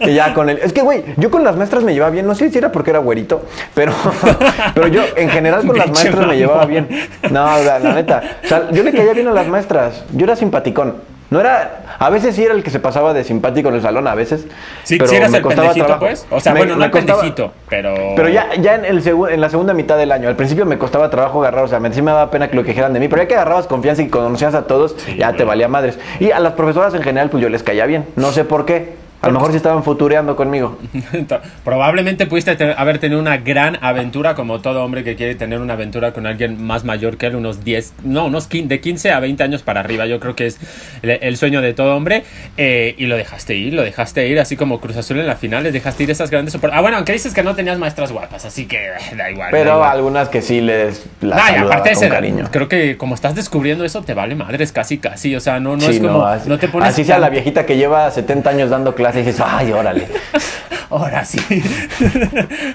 Y 0.00 0.14
ya 0.14 0.34
con 0.34 0.50
el... 0.50 0.58
Es 0.58 0.72
que, 0.74 0.82
güey, 0.82 1.02
yo 1.16 1.30
con 1.30 1.42
las 1.42 1.56
maestras 1.56 1.82
me 1.82 1.94
llevaba 1.94 2.10
bien. 2.10 2.26
No 2.26 2.34
sé 2.34 2.50
si 2.50 2.58
era 2.58 2.70
porque 2.70 2.90
era 2.90 2.98
güerito, 2.98 3.46
pero, 3.74 3.92
pero 4.74 4.88
yo 4.88 5.02
en 5.16 5.30
general 5.30 5.66
con 5.66 5.78
las 5.78 5.90
maestras 5.90 6.26
me 6.26 6.36
llevaba 6.36 6.66
bien. 6.66 6.88
No, 7.30 7.46
la, 7.62 7.78
la 7.78 7.94
neta. 7.94 8.22
O 8.44 8.48
sea, 8.48 8.70
yo 8.70 8.82
le 8.82 8.92
caía 8.92 9.14
bien 9.14 9.28
a 9.28 9.32
las 9.32 9.48
maestras. 9.48 10.04
Yo 10.12 10.24
era 10.24 10.36
simpaticón. 10.36 11.15
No 11.30 11.40
era... 11.40 11.82
A 11.98 12.10
veces 12.10 12.36
sí 12.36 12.44
era 12.44 12.54
el 12.54 12.62
que 12.62 12.70
se 12.70 12.78
pasaba 12.78 13.12
de 13.14 13.24
simpático 13.24 13.68
en 13.68 13.74
el 13.76 13.82
salón, 13.82 14.06
a 14.06 14.14
veces. 14.14 14.46
Sí, 14.84 14.96
pero 14.96 15.08
sí 15.10 15.16
eras 15.16 15.30
me 15.30 15.38
el 15.38 15.42
costaba 15.42 15.68
pendejito, 15.68 15.86
trabajo. 15.86 16.06
pues. 16.06 16.26
O 16.30 16.38
sea, 16.40 16.52
Me- 16.52 16.60
bueno, 16.60 16.76
no 16.76 16.84
el 16.84 16.90
pendejito, 16.90 17.52
pero. 17.68 17.94
pero 18.14 18.28
ya, 18.28 18.54
ya 18.60 18.74
en, 18.76 18.84
el 18.84 19.02
en 19.06 19.40
la 19.40 19.48
segunda 19.50 19.72
mitad 19.74 19.96
del 19.96 20.12
año, 20.12 20.28
al 20.28 20.36
principio 20.36 20.66
me 20.66 20.78
costaba 20.78 21.10
trabajo 21.10 21.40
agarrar, 21.40 21.64
o 21.64 21.68
sea, 21.68 21.80
me, 21.80 21.92
sí 21.92 22.02
me 22.02 22.10
daba 22.12 22.30
pena 22.30 22.48
que 22.48 22.54
lo 22.56 22.62
que 22.62 22.68
dijeran 22.68 22.92
de 22.92 23.00
mí, 23.00 23.08
pero 23.08 23.22
ya 23.22 23.28
que 23.28 23.34
agarrabas 23.34 23.66
confianza 23.66 24.02
y 24.02 24.08
conocías 24.08 24.54
a 24.54 24.66
todos, 24.66 24.94
ya 25.16 25.32
te 25.32 25.44
valía 25.44 25.68
madres. 25.68 25.98
Y 26.20 26.30
a 26.30 26.38
las 26.38 26.52
profesoras 26.52 26.94
en 26.94 27.02
general, 27.02 27.30
pues 27.30 27.42
yo 27.42 27.48
les 27.48 27.62
caía 27.62 27.86
bien, 27.86 28.04
no 28.16 28.30
sé 28.32 28.44
por 28.44 28.64
qué. 28.66 28.94
A 29.26 29.32
lo 29.32 29.34
mejor 29.34 29.50
sí 29.50 29.56
estaban 29.58 29.82
futureando 29.84 30.34
conmigo. 30.36 30.78
Probablemente 31.64 32.26
pudiste 32.26 32.56
te- 32.56 32.72
haber 32.76 32.98
tenido 32.98 33.20
una 33.20 33.36
gran 33.38 33.78
aventura, 33.82 34.34
como 34.34 34.60
todo 34.60 34.84
hombre 34.84 35.04
que 35.04 35.16
quiere 35.16 35.34
tener 35.34 35.60
una 35.60 35.74
aventura 35.74 36.12
con 36.12 36.26
alguien 36.26 36.62
más 36.64 36.84
mayor 36.84 37.16
que 37.16 37.26
él, 37.26 37.36
unos 37.36 37.64
10, 37.64 37.94
no, 38.04 38.26
unos 38.26 38.46
15, 38.46 38.68
de 38.68 38.80
15 38.80 39.12
a 39.12 39.20
20 39.20 39.42
años 39.42 39.62
para 39.62 39.80
arriba. 39.80 40.06
Yo 40.06 40.20
creo 40.20 40.34
que 40.36 40.46
es 40.46 40.58
el, 41.02 41.10
el 41.20 41.36
sueño 41.36 41.60
de 41.60 41.74
todo 41.74 41.96
hombre. 41.96 42.24
eh, 42.56 42.94
y 42.98 43.06
lo 43.06 43.16
dejaste 43.16 43.54
ir, 43.54 43.74
lo 43.74 43.82
dejaste 43.82 44.26
ir, 44.28 44.38
así 44.40 44.56
como 44.56 44.80
Cruz 44.80 44.96
Azul 44.96 45.18
en 45.18 45.26
la 45.26 45.36
final, 45.36 45.62
les 45.64 45.72
dejaste 45.72 46.04
ir 46.04 46.10
esas 46.10 46.30
grandes 46.30 46.56
Ah, 46.72 46.80
bueno, 46.80 46.96
aunque 46.96 47.12
dices 47.12 47.32
que 47.34 47.42
no 47.42 47.54
tenías 47.54 47.78
maestras 47.78 48.12
guapas, 48.12 48.44
así 48.44 48.66
que 48.66 48.76
eh, 48.86 49.16
da 49.16 49.30
igual. 49.30 49.50
da 49.50 49.58
Pero 49.58 49.74
igual. 49.74 49.90
algunas 49.90 50.28
que 50.28 50.42
sí 50.42 50.60
les 50.60 51.06
las 51.20 51.36
Nah, 51.38 51.62
aparte 51.64 51.92
con 51.92 52.02
ese- 52.04 52.08
cariño. 52.08 52.48
creo 52.50 52.68
que 52.68 52.96
como 52.96 53.14
estás 53.14 53.34
descubriendo 53.34 53.84
eso, 53.84 54.02
te 54.02 54.14
vale 54.14 54.34
madres 54.34 54.72
casi, 54.72 54.98
casi. 54.98 55.34
O 55.36 55.40
sea, 55.40 55.60
no, 55.60 55.74
no 55.76 55.80
Sí, 55.82 55.96
es 55.96 56.00
como. 56.00 56.24
así, 56.26 56.48
no 56.48 56.58
te 56.58 56.68
pones. 56.68 56.88
así 56.88 57.04
sea 57.04 57.18
la 57.18 57.28
viejita 57.28 57.66
que 57.66 57.76
lleva 57.76 58.10
70 58.10 58.50
años 58.50 58.70
dando 58.70 58.94
clases 58.94 59.15
y 59.20 59.22
dices, 59.22 59.42
ay, 59.44 59.72
órale. 59.72 60.06
Ahora 60.90 61.24
sí. 61.24 61.38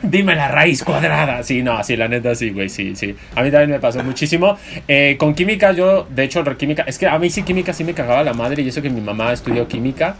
Dime 0.04 0.36
la 0.36 0.50
raíz 0.50 0.84
cuadrada. 0.84 1.44
Sí, 1.44 1.64
no, 1.64 1.82
sí, 1.84 1.96
la 1.96 2.08
neta 2.08 2.36
sí, 2.36 2.50
güey, 2.50 2.70
sí, 2.70 2.96
sí. 2.96 3.16
A 3.36 3.42
mí 3.42 3.52
también 3.52 3.72
me 3.72 3.80
pasó 3.80 4.04
muchísimo. 4.04 4.58
Eh, 4.88 5.16
con 5.18 5.34
química, 5.34 5.72
yo, 5.72 6.06
de 6.10 6.24
hecho, 6.24 6.44
química, 6.58 6.84
es 6.86 6.98
que 6.98 7.08
a 7.08 7.18
mí 7.18 7.30
sí 7.30 7.44
química 7.44 7.74
sí 7.74 7.84
me 7.84 7.94
cagaba 7.94 8.24
la 8.24 8.34
madre 8.34 8.62
y 8.62 8.68
eso 8.68 8.82
que 8.82 8.90
mi 8.90 9.02
mamá 9.02 9.32
estudió 9.32 9.68
química. 9.68 10.16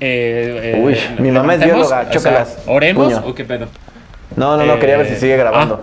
Eh, 0.00 0.74
eh, 0.76 0.82
Uy, 0.82 0.96
mi 1.18 1.30
mamá 1.30 1.54
es 1.54 1.64
bióloga, 1.64 1.84
o 1.84 1.88
sea, 1.88 2.10
chócalas, 2.10 2.58
¿Oremos 2.66 3.12
puño. 3.12 3.26
o 3.26 3.34
qué 3.34 3.44
pedo? 3.44 3.68
No, 4.36 4.56
no, 4.56 4.66
no, 4.66 4.78
quería 4.78 4.98
ver 4.98 5.08
si 5.08 5.16
sigue 5.16 5.36
grabando. 5.36 5.82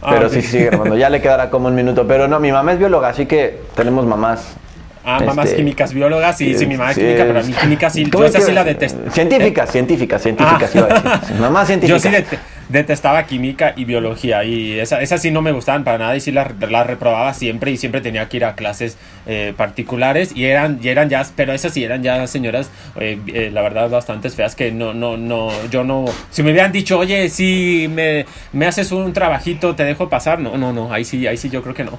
ah, 0.00 0.10
pero 0.14 0.26
ah, 0.26 0.30
sí 0.30 0.40
sigue 0.40 0.66
grabando. 0.66 0.96
Ya 0.96 1.10
le 1.10 1.20
quedará 1.20 1.50
como 1.50 1.68
un 1.68 1.74
minuto. 1.74 2.06
Pero 2.06 2.28
no, 2.28 2.40
mi 2.40 2.52
mamá 2.52 2.72
es 2.72 2.78
bióloga, 2.78 3.08
así 3.08 3.26
que 3.26 3.60
tenemos 3.74 4.06
mamás. 4.06 4.56
Ah, 5.04 5.20
mamás 5.24 5.46
Este, 5.46 5.56
químicas, 5.56 5.92
biólogas, 5.92 6.38
sí, 6.38 6.54
sí, 6.56 6.66
mi 6.66 6.76
mamá 6.76 6.92
es 6.92 6.98
química, 6.98 7.24
pero 7.24 7.40
a 7.40 7.42
mí 7.42 7.52
química 7.52 7.90
sí, 7.90 8.04
¿Cómo 8.08 8.24
yo 8.24 8.28
es 8.30 8.34
esa 8.36 8.46
sí 8.46 8.52
la 8.52 8.62
detesto. 8.64 9.10
Científicas, 9.10 9.70
científicas, 9.72 10.22
científicas, 10.22 10.70
Ah. 10.74 10.78
iba 10.78 10.86
a 10.86 11.00
decir. 11.18 11.28
Sí, 11.28 11.40
Mamá 11.40 11.66
científica. 11.66 11.96
Yo 11.96 12.00
sí 12.00 12.08
det- 12.08 12.38
detestaba 12.68 13.24
química 13.26 13.74
y 13.76 13.84
biología 13.84 14.44
y 14.44 14.78
esas 14.80 15.02
esa 15.02 15.18
sí 15.18 15.30
no 15.30 15.42
me 15.42 15.52
gustaban 15.52 15.84
para 15.84 15.98
nada 15.98 16.16
y 16.16 16.20
sí 16.20 16.30
las 16.32 16.52
las 16.70 16.86
reprobaba 16.86 17.34
siempre 17.34 17.70
y 17.70 17.76
siempre 17.76 18.00
tenía 18.00 18.28
que 18.30 18.38
ir 18.38 18.44
a 18.46 18.54
clases 18.54 18.96
eh, 19.26 19.52
particulares 19.56 20.30
y 20.34 20.44
eran, 20.46 20.78
y 20.82 20.88
eran 20.88 21.10
ya, 21.10 21.26
pero 21.36 21.52
esas 21.52 21.74
sí 21.74 21.84
eran 21.84 22.02
ya 22.02 22.26
señoras, 22.26 22.70
eh, 22.98 23.18
eh, 23.34 23.50
la 23.52 23.60
verdad, 23.62 23.90
bastante 23.90 24.30
feas 24.30 24.54
que 24.54 24.72
no, 24.72 24.94
no, 24.94 25.16
no, 25.18 25.50
yo 25.70 25.84
no, 25.84 26.06
si 26.30 26.42
me 26.42 26.52
hubieran 26.52 26.72
dicho, 26.72 26.98
oye, 26.98 27.28
si 27.28 27.88
me, 27.92 28.24
me 28.52 28.66
haces 28.66 28.90
un 28.92 29.12
trabajito, 29.12 29.74
te 29.74 29.84
dejo 29.84 30.08
pasar, 30.08 30.38
no, 30.38 30.56
no, 30.56 30.72
no, 30.72 30.92
ahí 30.94 31.04
sí, 31.04 31.26
ahí 31.26 31.36
sí 31.36 31.50
yo 31.50 31.62
creo 31.62 31.74
que 31.74 31.84
no. 31.84 31.98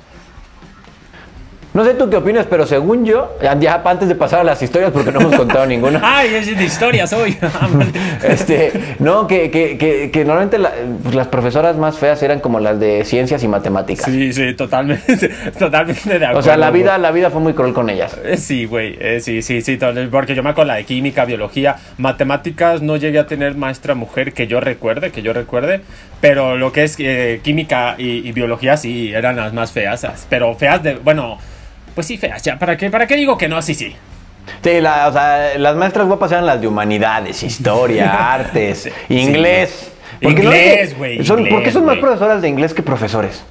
No 1.74 1.84
sé 1.84 1.96
tú 1.96 2.08
qué 2.08 2.18
opinas, 2.18 2.46
pero 2.48 2.68
según 2.68 3.04
yo, 3.04 3.36
ya 3.60 3.82
antes 3.84 4.08
de 4.08 4.14
pasar 4.14 4.42
a 4.42 4.44
las 4.44 4.62
historias, 4.62 4.92
porque 4.92 5.12
no 5.12 5.22
hemos 5.22 5.36
contado 5.36 5.66
ninguna. 5.66 6.00
Ay, 6.04 6.36
es 6.36 6.46
de 6.56 6.64
historias 6.64 7.12
hoy. 7.14 7.36
este, 8.24 8.96
no, 9.00 9.26
que, 9.26 9.50
que, 9.50 9.76
que, 9.80 10.12
que 10.12 10.24
normalmente 10.24 10.60
pues, 11.02 11.16
las 11.16 11.28
profesoras 11.30 11.76
más 11.76 11.98
feas 11.98 12.22
eran 12.22 12.42
como 12.42 12.60
las 12.60 12.80
de 12.80 13.04
ciencias 13.06 13.44
y 13.44 13.48
matemáticas. 13.48 14.06
Sí, 14.06 14.32
sí, 14.34 14.54
totalmente, 14.54 15.30
totalmente 15.58 16.20
de 16.20 16.26
acuerdo. 16.26 16.40
O 16.40 16.44
sea, 16.44 16.58
la 16.58 16.70
vida, 16.70 16.96
la 17.00 17.10
vida 17.10 17.32
fue 17.32 17.42
muy 17.42 17.54
cruel 17.54 17.74
con 17.74 17.90
ellas. 17.90 18.20
Eh, 18.24 18.38
sí, 18.38 18.66
güey, 18.66 18.96
eh, 19.00 19.20
sí, 19.20 19.42
sí, 19.42 19.64
sí, 19.64 19.80
porque 20.12 20.36
yo 20.36 20.44
me 20.44 20.52
acuerdo 20.52 20.68
la 20.68 20.76
de 20.76 20.84
química, 20.84 21.26
biología, 21.26 21.78
matemáticas, 21.98 22.84
no 22.84 22.98
llegué 22.98 23.18
a 23.18 23.26
tener 23.26 23.56
maestra 23.56 23.96
mujer 23.96 24.34
que 24.34 24.46
yo 24.46 24.60
recuerde, 24.60 25.12
que 25.12 25.24
yo 25.24 25.34
recuerde, 25.34 25.82
pero 26.22 26.56
lo 26.56 26.72
que 26.72 26.84
es 26.84 26.98
eh, 27.00 27.42
química 27.44 27.96
y, 27.98 28.28
y 28.28 28.32
biología 28.32 28.78
sí 28.78 29.12
eran 29.12 29.38
las 29.38 29.54
más 29.54 29.72
feas, 29.72 30.06
pero 30.30 30.54
feas 30.54 30.84
de, 30.84 30.96
bueno 30.98 31.40
pues 31.96 32.08
sí, 32.08 32.18
feas, 32.18 32.42
ya. 32.44 32.58
¿Para 32.58 32.78
qué, 32.78 32.90
¿Para 32.90 33.08
qué 33.08 33.16
digo 33.16 33.38
que 33.38 33.48
no? 33.48 33.62
Sí, 33.62 33.74
sí. 33.74 33.96
Sí, 34.62 34.82
la, 34.82 35.08
o 35.08 35.14
sea, 35.14 35.58
las 35.58 35.76
maestras 35.76 36.08
guapas 36.08 36.32
eran 36.32 36.46
las 36.46 36.60
de 36.60 36.68
humanidades, 36.68 37.44
historia, 37.44 38.34
artes, 38.34 38.90
inglés. 39.10 39.92
Inglés, 40.22 40.98
güey. 40.98 41.18
¿Por 41.50 41.64
qué 41.64 41.72
son 41.72 41.86
más 41.86 41.98
profesoras 41.98 42.42
de 42.42 42.50
inglés 42.50 42.74
que 42.74 42.82
profesores? 42.82 43.44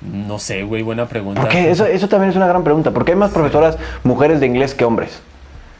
No 0.00 0.38
sé, 0.38 0.62
güey, 0.62 0.82
buena 0.82 1.06
pregunta. 1.06 1.40
Porque 1.40 1.70
eso, 1.70 1.86
eso 1.86 2.08
también 2.08 2.30
es 2.30 2.36
una 2.36 2.46
gran 2.46 2.62
pregunta. 2.62 2.90
¿Por 2.90 3.04
qué 3.04 3.12
hay 3.12 3.18
más 3.18 3.30
profesoras 3.30 3.76
mujeres 4.04 4.40
de 4.40 4.46
inglés 4.46 4.74
que 4.74 4.84
hombres? 4.84 5.20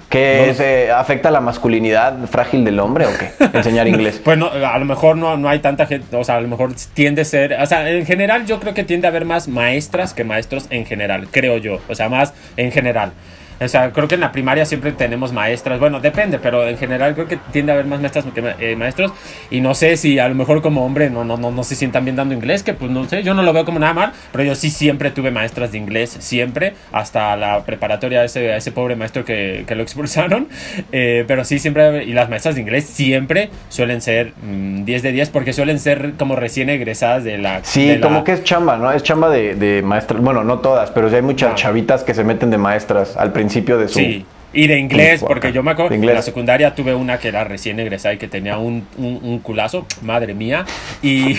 ¿Que 0.09 0.55
se 0.55 0.93
afecta 0.93 1.31
la 1.31 1.41
masculinidad 1.41 2.17
frágil 2.27 2.65
del 2.65 2.79
hombre 2.79 3.07
o 3.07 3.11
qué? 3.19 3.31
Enseñar 3.59 3.89
inglés. 3.89 4.21
pues 4.23 4.39
no, 4.39 4.47
a 4.49 4.79
lo 4.79 4.85
mejor 4.85 5.17
no, 5.17 5.37
no 5.37 5.49
hay 5.49 5.59
tanta 5.59 5.87
gente, 5.87 6.17
o 6.17 6.23
sea, 6.23 6.37
a 6.37 6.41
lo 6.41 6.49
mejor 6.49 6.73
tiende 6.95 7.23
a 7.23 7.25
ser, 7.25 7.55
o 7.61 7.67
sea, 7.67 7.91
en 7.91 8.07
general 8.07 8.47
yo 8.47 8.61
creo 8.61 8.73
que 8.73 8.85
tiende 8.85 9.07
a 9.09 9.11
haber 9.11 9.25
más 9.25 9.49
maestras 9.49 10.15
que 10.15 10.23
maestros 10.23 10.67
en 10.71 10.87
general, 10.87 11.27
creo 11.31 11.59
yo, 11.59 11.81
o 11.89 11.95
sea, 11.95 12.09
más 12.09 12.35
en 12.57 12.71
general. 12.71 13.13
O 13.61 13.69
sea, 13.69 13.91
creo 13.93 14.07
que 14.07 14.17
en 14.17 14.21
la 14.21 14.33
primaria 14.33 14.67
siempre 14.67 14.93
tenemos 14.93 15.33
maestras. 15.33 15.81
Bueno, 15.81 16.01
depende, 16.01 16.39
pero 16.39 16.67
en 16.67 16.77
general 16.77 17.15
creo 17.15 17.27
que 17.27 17.39
tiende 17.53 17.73
a 17.73 17.75
haber 17.75 17.87
más 17.87 18.01
maestras 18.01 18.25
que 18.35 18.55
eh, 18.59 18.77
maestros. 18.77 19.13
Y 19.51 19.61
no 19.61 19.75
sé 19.75 19.97
si 19.97 20.19
a 20.19 20.29
lo 20.29 20.35
mejor 20.35 20.61
como 20.61 20.85
hombre 20.85 21.09
no, 21.09 21.25
no, 21.25 21.37
no, 21.37 21.51
no 21.51 21.65
se 21.65 21.75
sientan 21.75 22.05
bien 22.05 22.17
dando 22.17 22.35
inglés, 22.35 22.63
que 22.63 22.75
pues 22.75 22.91
no 22.91 23.09
sé, 23.09 23.23
yo 23.23 23.35
no 23.35 23.43
lo 23.43 23.53
veo 23.53 23.65
como 23.65 23.79
nada 23.79 23.95
mal, 23.95 24.13
pero 24.33 24.45
yo 24.45 24.55
sí 24.55 24.71
siempre 24.71 25.11
tuve 25.11 25.31
maestras 25.31 25.73
de 25.73 25.79
inglés, 25.79 26.17
siempre, 26.21 26.75
hasta 26.93 27.37
la 27.37 27.65
preparatoria, 27.65 28.25
ese, 28.25 28.57
ese 28.57 28.73
pobre 28.73 28.95
maestro 28.95 29.25
que, 29.25 29.65
que 29.67 29.75
lo 29.75 29.83
expulsaron. 29.83 30.49
Eh, 30.93 31.25
pero 31.27 31.45
sí, 31.45 31.59
siempre, 31.59 32.05
y 32.05 32.13
las 32.13 32.29
maestras 32.29 32.55
de 32.55 32.61
inglés 32.61 32.85
siempre 32.87 33.51
suelen 33.69 34.01
ser 34.01 34.33
10 34.41 34.43
mm, 34.43 35.05
de 35.05 35.13
10 35.13 35.31
porque 35.31 35.53
suelen 35.53 35.79
ser 35.79 36.13
como 36.17 36.37
recién 36.37 36.71
egresadas 36.71 37.25
de 37.25 37.39
la... 37.39 37.63
Sí, 37.65 37.99
como 38.01 38.23
que 38.25 38.33
es 38.33 38.45
chamba, 38.45 38.77
¿no? 38.77 38.93
Es 38.93 39.03
chamba 39.03 39.29
de, 39.31 39.55
de 39.55 39.83
maestras, 39.83 40.21
bueno, 40.21 40.45
no 40.45 40.61
todas, 40.61 40.91
pero 40.91 41.09
sí 41.11 41.17
hay 41.17 41.23
muchas 41.23 41.55
chavitas 41.55 42.05
que 42.05 42.15
se 42.15 42.25
meten 42.25 42.51
de 42.51 42.59
maestras 42.59 43.17
al 43.17 43.33
principio 43.33 43.46
principio 43.47 43.79
de 43.79 43.89
su... 43.89 43.99
Sí. 43.99 44.27
Y 44.53 44.69
de 44.69 44.79
inglés, 44.79 45.23
porque 45.27 45.53
yo 45.53 45.63
me 45.63 45.73
acuerdo, 45.73 45.95
en 45.95 46.07
la 46.07 46.23
secundaria 46.23 46.75
tuve 46.75 46.95
una 46.95 47.19
que 47.19 47.29
era 47.29 47.45
recién 47.45 47.79
egresada 47.79 48.15
y 48.15 48.17
que 48.17 48.27
tenía 48.27 48.57
un, 48.57 48.87
un, 48.97 49.39
culazo, 49.41 49.87
madre 50.01 50.33
mía, 50.33 50.65
y 51.03 51.37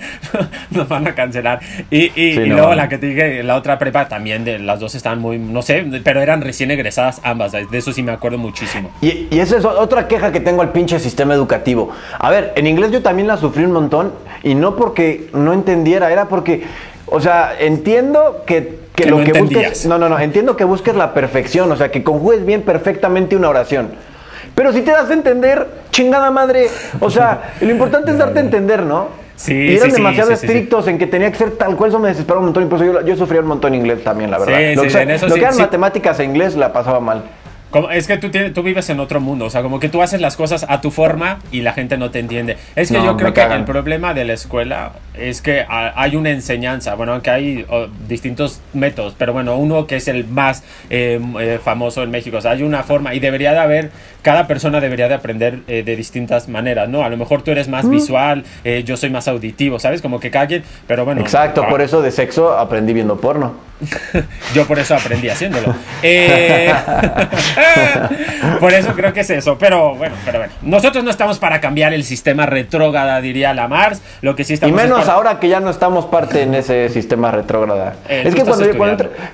nos 0.72 0.88
van 0.88 1.06
a 1.06 1.14
cancelar. 1.14 1.60
Y, 1.92 2.10
y, 2.20 2.34
luego 2.46 2.74
la 2.74 2.88
que 2.88 2.98
te 2.98 3.06
dije, 3.06 3.42
la 3.44 3.54
otra 3.54 3.78
prepa 3.78 4.08
también, 4.08 4.44
de 4.44 4.58
las 4.58 4.80
dos 4.80 4.96
estaban 4.96 5.20
muy, 5.20 5.38
no 5.38 5.62
sé, 5.62 5.86
pero 6.02 6.22
eran 6.22 6.40
recién 6.40 6.72
egresadas 6.72 7.20
ambas, 7.22 7.52
de 7.52 7.66
eso 7.70 7.92
sí 7.92 8.02
me 8.02 8.10
acuerdo 8.10 8.38
muchísimo. 8.38 8.90
Y, 9.00 9.28
y 9.30 9.38
esa 9.38 9.56
es 9.56 9.64
otra 9.64 10.08
queja 10.08 10.32
que 10.32 10.40
tengo 10.40 10.62
al 10.62 10.72
pinche 10.72 10.98
sistema 10.98 11.34
educativo. 11.34 11.92
A 12.18 12.30
ver, 12.30 12.52
en 12.56 12.66
inglés 12.66 12.90
yo 12.90 13.00
también 13.00 13.28
la 13.28 13.36
sufrí 13.36 13.62
un 13.62 13.72
montón, 13.72 14.12
y 14.42 14.56
no 14.56 14.74
porque 14.74 15.28
no 15.34 15.52
entendiera, 15.52 16.10
era 16.10 16.26
porque, 16.26 16.64
o 17.06 17.20
sea, 17.20 17.54
entiendo 17.60 18.42
que 18.44 18.89
que, 18.94 19.06
lo 19.06 19.22
que 19.24 19.32
busques. 19.32 19.86
No, 19.86 19.98
no, 19.98 20.08
no. 20.08 20.18
Entiendo 20.18 20.56
que 20.56 20.64
busques 20.64 20.94
la 20.94 21.14
perfección, 21.14 21.70
o 21.72 21.76
sea, 21.76 21.90
que 21.90 22.02
conjugues 22.02 22.44
bien 22.44 22.62
perfectamente 22.62 23.36
una 23.36 23.48
oración. 23.48 23.90
Pero 24.54 24.72
si 24.72 24.82
te 24.82 24.90
das 24.90 25.10
a 25.10 25.12
entender, 25.12 25.66
chingada 25.90 26.30
madre. 26.30 26.68
O 27.00 27.10
sea, 27.10 27.54
lo 27.60 27.70
importante 27.70 28.10
es 28.10 28.18
darte 28.18 28.40
a 28.40 28.42
entender, 28.42 28.82
¿no? 28.82 29.08
Sí, 29.36 29.54
y 29.54 29.76
eran 29.76 29.90
demasiado 29.90 30.32
estrictos 30.32 30.86
en 30.86 30.98
que 30.98 31.06
tenía 31.06 31.30
que 31.30 31.38
ser 31.38 31.52
tal 31.52 31.74
cual, 31.74 31.88
eso 31.88 31.98
me 31.98 32.08
desesperaba 32.08 32.40
un 32.40 32.46
montón. 32.46 32.64
Y 32.64 32.66
por 32.66 32.82
eso 32.82 32.92
yo, 32.92 33.06
yo 33.06 33.16
sufría 33.16 33.40
un 33.40 33.46
montón 33.46 33.74
inglés 33.74 34.04
también, 34.04 34.30
la 34.30 34.38
verdad. 34.38 34.74
lo, 34.74 34.84
lo 34.84 35.34
que 35.34 35.40
eran 35.40 35.56
matemáticas 35.56 36.20
e 36.20 36.24
inglés 36.24 36.56
la 36.56 36.72
pasaba 36.72 37.00
mal 37.00 37.22
es 37.92 38.06
que 38.06 38.16
tú, 38.16 38.30
tú 38.52 38.62
vives 38.62 38.90
en 38.90 39.00
otro 39.00 39.20
mundo, 39.20 39.44
o 39.44 39.50
sea, 39.50 39.62
como 39.62 39.78
que 39.78 39.88
tú 39.88 40.02
haces 40.02 40.20
las 40.20 40.36
cosas 40.36 40.66
a 40.68 40.80
tu 40.80 40.90
forma 40.90 41.38
y 41.52 41.60
la 41.60 41.72
gente 41.72 41.96
no 41.96 42.10
te 42.10 42.18
entiende. 42.18 42.56
Es 42.74 42.90
que 42.90 43.02
yo 43.02 43.16
creo 43.16 43.32
que 43.32 43.42
el 43.42 43.64
problema 43.64 44.14
de 44.14 44.24
la 44.24 44.32
escuela 44.32 44.92
es 45.20 45.42
que 45.42 45.64
hay 45.68 46.16
una 46.16 46.30
enseñanza, 46.30 46.94
bueno, 46.94 47.12
aunque 47.12 47.30
hay 47.30 47.66
distintos 48.08 48.60
métodos, 48.72 49.14
pero 49.16 49.32
bueno, 49.32 49.56
uno 49.56 49.86
que 49.86 49.96
es 49.96 50.08
el 50.08 50.26
más 50.26 50.62
eh, 50.88 51.20
eh, 51.40 51.58
famoso 51.62 52.02
en 52.02 52.10
México, 52.10 52.38
o 52.38 52.40
sea, 52.40 52.52
hay 52.52 52.62
una 52.62 52.82
forma 52.82 53.14
y 53.14 53.20
debería 53.20 53.52
de 53.52 53.58
haber, 53.58 53.90
cada 54.22 54.46
persona 54.46 54.80
debería 54.80 55.08
de 55.08 55.14
aprender 55.14 55.60
eh, 55.68 55.82
de 55.82 55.96
distintas 55.96 56.48
maneras, 56.48 56.88
¿no? 56.88 57.04
A 57.04 57.08
lo 57.08 57.16
mejor 57.16 57.42
tú 57.42 57.50
eres 57.50 57.68
más 57.68 57.84
mm. 57.84 57.90
visual, 57.90 58.44
yo 58.84 58.96
soy 58.96 59.10
más 59.10 59.28
auditivo, 59.28 59.78
¿sabes? 59.78 60.02
Como 60.02 60.20
que 60.20 60.30
cada 60.30 60.46
quien, 60.46 60.64
pero 60.86 61.04
bueno. 61.04 61.20
Exacto, 61.20 61.66
por 61.68 61.80
eso 61.80 62.02
de 62.02 62.10
sexo 62.10 62.56
aprendí 62.58 62.92
viendo 62.92 63.20
porno. 63.20 63.70
Yo 64.54 64.66
por 64.66 64.78
eso 64.78 64.94
aprendí 64.94 65.28
haciéndolo. 65.28 65.74
Eh, 66.02 66.72
por 68.60 68.72
eso 68.72 68.92
creo 68.94 69.12
que 69.12 69.20
es 69.20 69.30
eso. 69.30 69.56
Pero 69.58 69.94
bueno, 69.94 70.14
pero 70.24 70.38
bueno. 70.38 70.52
Nosotros 70.62 71.02
no 71.04 71.10
estamos 71.10 71.38
para 71.38 71.60
cambiar 71.60 71.94
el 71.94 72.04
sistema 72.04 72.46
retrógrada, 72.46 73.20
diría 73.20 73.54
la 73.54 73.68
Mars. 73.68 74.00
Lo 74.20 74.36
que 74.36 74.44
sí 74.44 74.54
estamos 74.54 74.78
Y 74.78 74.82
menos 74.82 75.08
ahora 75.10 75.38
que 75.38 75.48
ya 75.48 75.60
no 75.60 75.70
estamos 75.70 76.06
parte 76.06 76.42
en 76.42 76.54
ese 76.54 76.88
sistema 76.88 77.30
retrógrada. 77.30 77.96
Eh, 78.08 78.22
es 78.26 78.34
que 78.34 78.42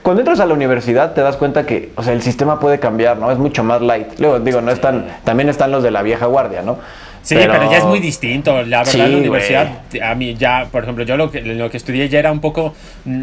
cuando, 0.03 0.21
entras 0.21 0.41
a 0.41 0.47
la 0.47 0.55
universidad 0.55 1.13
te 1.13 1.21
das 1.21 1.37
cuenta 1.37 1.67
que, 1.67 1.91
o 1.97 2.03
sea, 2.03 2.13
el 2.13 2.23
sistema 2.23 2.59
puede 2.59 2.81
cambiar, 2.81 3.19
¿no? 3.19 3.31
Es 3.31 3.39
mucho 3.39 3.63
más 3.63 3.81
light. 3.81 4.19
Luego 4.19 4.41
digo, 4.41 4.61
no 4.61 4.71
están, 4.71 5.07
también 5.25 5.49
están 5.49 5.71
los 5.71 5.83
de 5.83 5.91
la 5.91 6.03
vieja 6.03 6.27
guardia, 6.27 6.63
¿no? 6.63 6.79
Sí, 7.27 7.35
pero, 7.35 7.69
ya 7.69 7.79
es 7.79 7.85
muy 7.85 7.99
distinto. 7.99 8.63
La 8.63 8.85
verdad, 8.85 8.95
la 8.95 9.17
universidad, 9.17 9.81
a 10.01 10.15
mí 10.15 10.37
ya, 10.37 10.69
por 10.71 10.85
ejemplo, 10.85 11.03
yo 11.03 11.17
lo 11.17 11.33
que, 11.33 11.41
lo 11.41 11.69
que 11.71 11.77
estudié 11.77 12.09
ya 12.09 12.21
era 12.21 12.31
un 12.31 12.41
poco, 12.41 12.73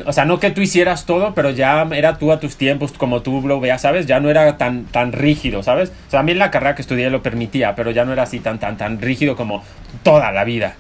o 0.05 0.11
sea, 0.11 0.25
no 0.25 0.41
que 0.41 0.51
tú 0.51 0.59
hicieras 0.59 1.05
todo, 1.05 1.33
pero 1.33 1.51
ya 1.51 1.87
era 1.93 2.17
tú 2.17 2.33
a 2.33 2.39
tus 2.41 2.57
tiempos, 2.57 2.91
como 2.91 3.21
tú 3.21 3.47
lo 3.47 3.61
veas, 3.61 3.81
¿sabes? 3.81 4.05
Ya 4.05 4.19
no 4.19 4.29
era 4.29 4.57
tan, 4.57 4.83
tan 4.87 5.13
rígido, 5.13 5.63
¿sabes? 5.63 5.93
O 6.07 6.11
sea, 6.11 6.19
a 6.19 6.23
mí 6.23 6.33
la 6.33 6.51
carrera 6.51 6.75
que 6.75 6.81
estudié 6.81 7.09
lo 7.09 7.23
permitía, 7.23 7.75
pero 7.75 7.91
ya 7.91 8.03
no 8.03 8.11
era 8.11 8.23
así 8.23 8.41
tan, 8.41 8.59
tan, 8.59 8.75
tan 8.75 8.99
rígido 8.99 9.37
como 9.37 9.63
toda 10.03 10.33
la 10.33 10.43
vida. 10.43 10.75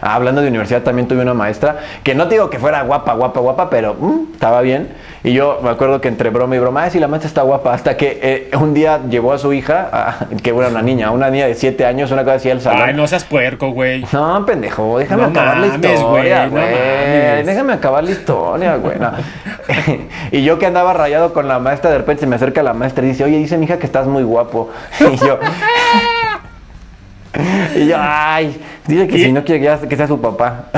Ah, 0.00 0.14
hablando 0.14 0.40
de 0.40 0.48
universidad, 0.48 0.82
también 0.82 1.08
tuve 1.08 1.22
una 1.22 1.34
maestra 1.34 1.76
que 2.02 2.14
no 2.14 2.28
te 2.28 2.34
digo 2.34 2.50
que 2.50 2.58
fuera 2.58 2.82
guapa, 2.82 3.14
guapa, 3.14 3.40
guapa, 3.40 3.70
pero 3.70 3.94
mm, 3.94 4.32
estaba 4.34 4.60
bien. 4.60 4.88
Y 5.24 5.32
yo 5.32 5.58
me 5.62 5.70
acuerdo 5.70 6.00
que 6.00 6.08
entre 6.08 6.30
broma 6.30 6.54
y 6.54 6.58
broma, 6.60 6.84
ay, 6.84 6.90
sí, 6.90 7.00
la 7.00 7.08
maestra 7.08 7.26
está 7.26 7.42
guapa. 7.42 7.72
Hasta 7.72 7.96
que 7.96 8.20
eh, 8.22 8.56
un 8.56 8.74
día 8.74 9.00
llevó 9.08 9.32
a 9.32 9.38
su 9.38 9.52
hija, 9.52 10.18
que 10.42 10.50
era 10.50 10.68
una 10.68 10.82
niña, 10.82 11.10
una 11.10 11.30
niña 11.30 11.46
de 11.46 11.54
7 11.54 11.84
años, 11.84 12.10
una 12.12 12.22
cosa 12.22 12.36
así 12.36 12.50
al 12.50 12.60
salón. 12.60 12.82
Ay, 12.86 12.94
no 12.94 13.06
seas 13.06 13.24
puerco, 13.24 13.70
güey. 13.70 14.04
No, 14.12 14.46
pendejo, 14.46 14.98
déjame 14.98 15.24
acabar 15.24 15.58
la 15.58 15.66
historia, 15.66 16.46
güey. 16.46 17.42
déjame 17.44 17.72
acabar 17.72 18.04
la 18.04 18.10
historia, 18.10 18.76
güey. 18.76 18.96
y 20.32 20.44
yo 20.44 20.58
que 20.58 20.66
andaba 20.66 20.92
rayado 20.92 21.32
con 21.32 21.48
la 21.48 21.58
maestra, 21.58 21.90
de 21.90 21.98
repente 21.98 22.20
se 22.20 22.26
me 22.26 22.36
acerca 22.36 22.62
la 22.62 22.74
maestra 22.74 23.04
y 23.04 23.08
dice, 23.08 23.24
oye, 23.24 23.36
dice 23.38 23.58
mi 23.58 23.64
hija 23.64 23.78
que 23.78 23.86
estás 23.86 24.06
muy 24.06 24.22
guapo. 24.22 24.70
Y 25.06 25.16
yo. 25.16 25.38
y 27.76 27.86
yo, 27.86 27.96
ay, 27.98 28.56
dice 28.86 29.06
que 29.08 29.18
si 29.18 29.32
no 29.32 29.44
quiere 29.44 29.78
que, 29.88 29.96
sea 29.96 30.06
su 30.06 30.20
papá. 30.20 30.70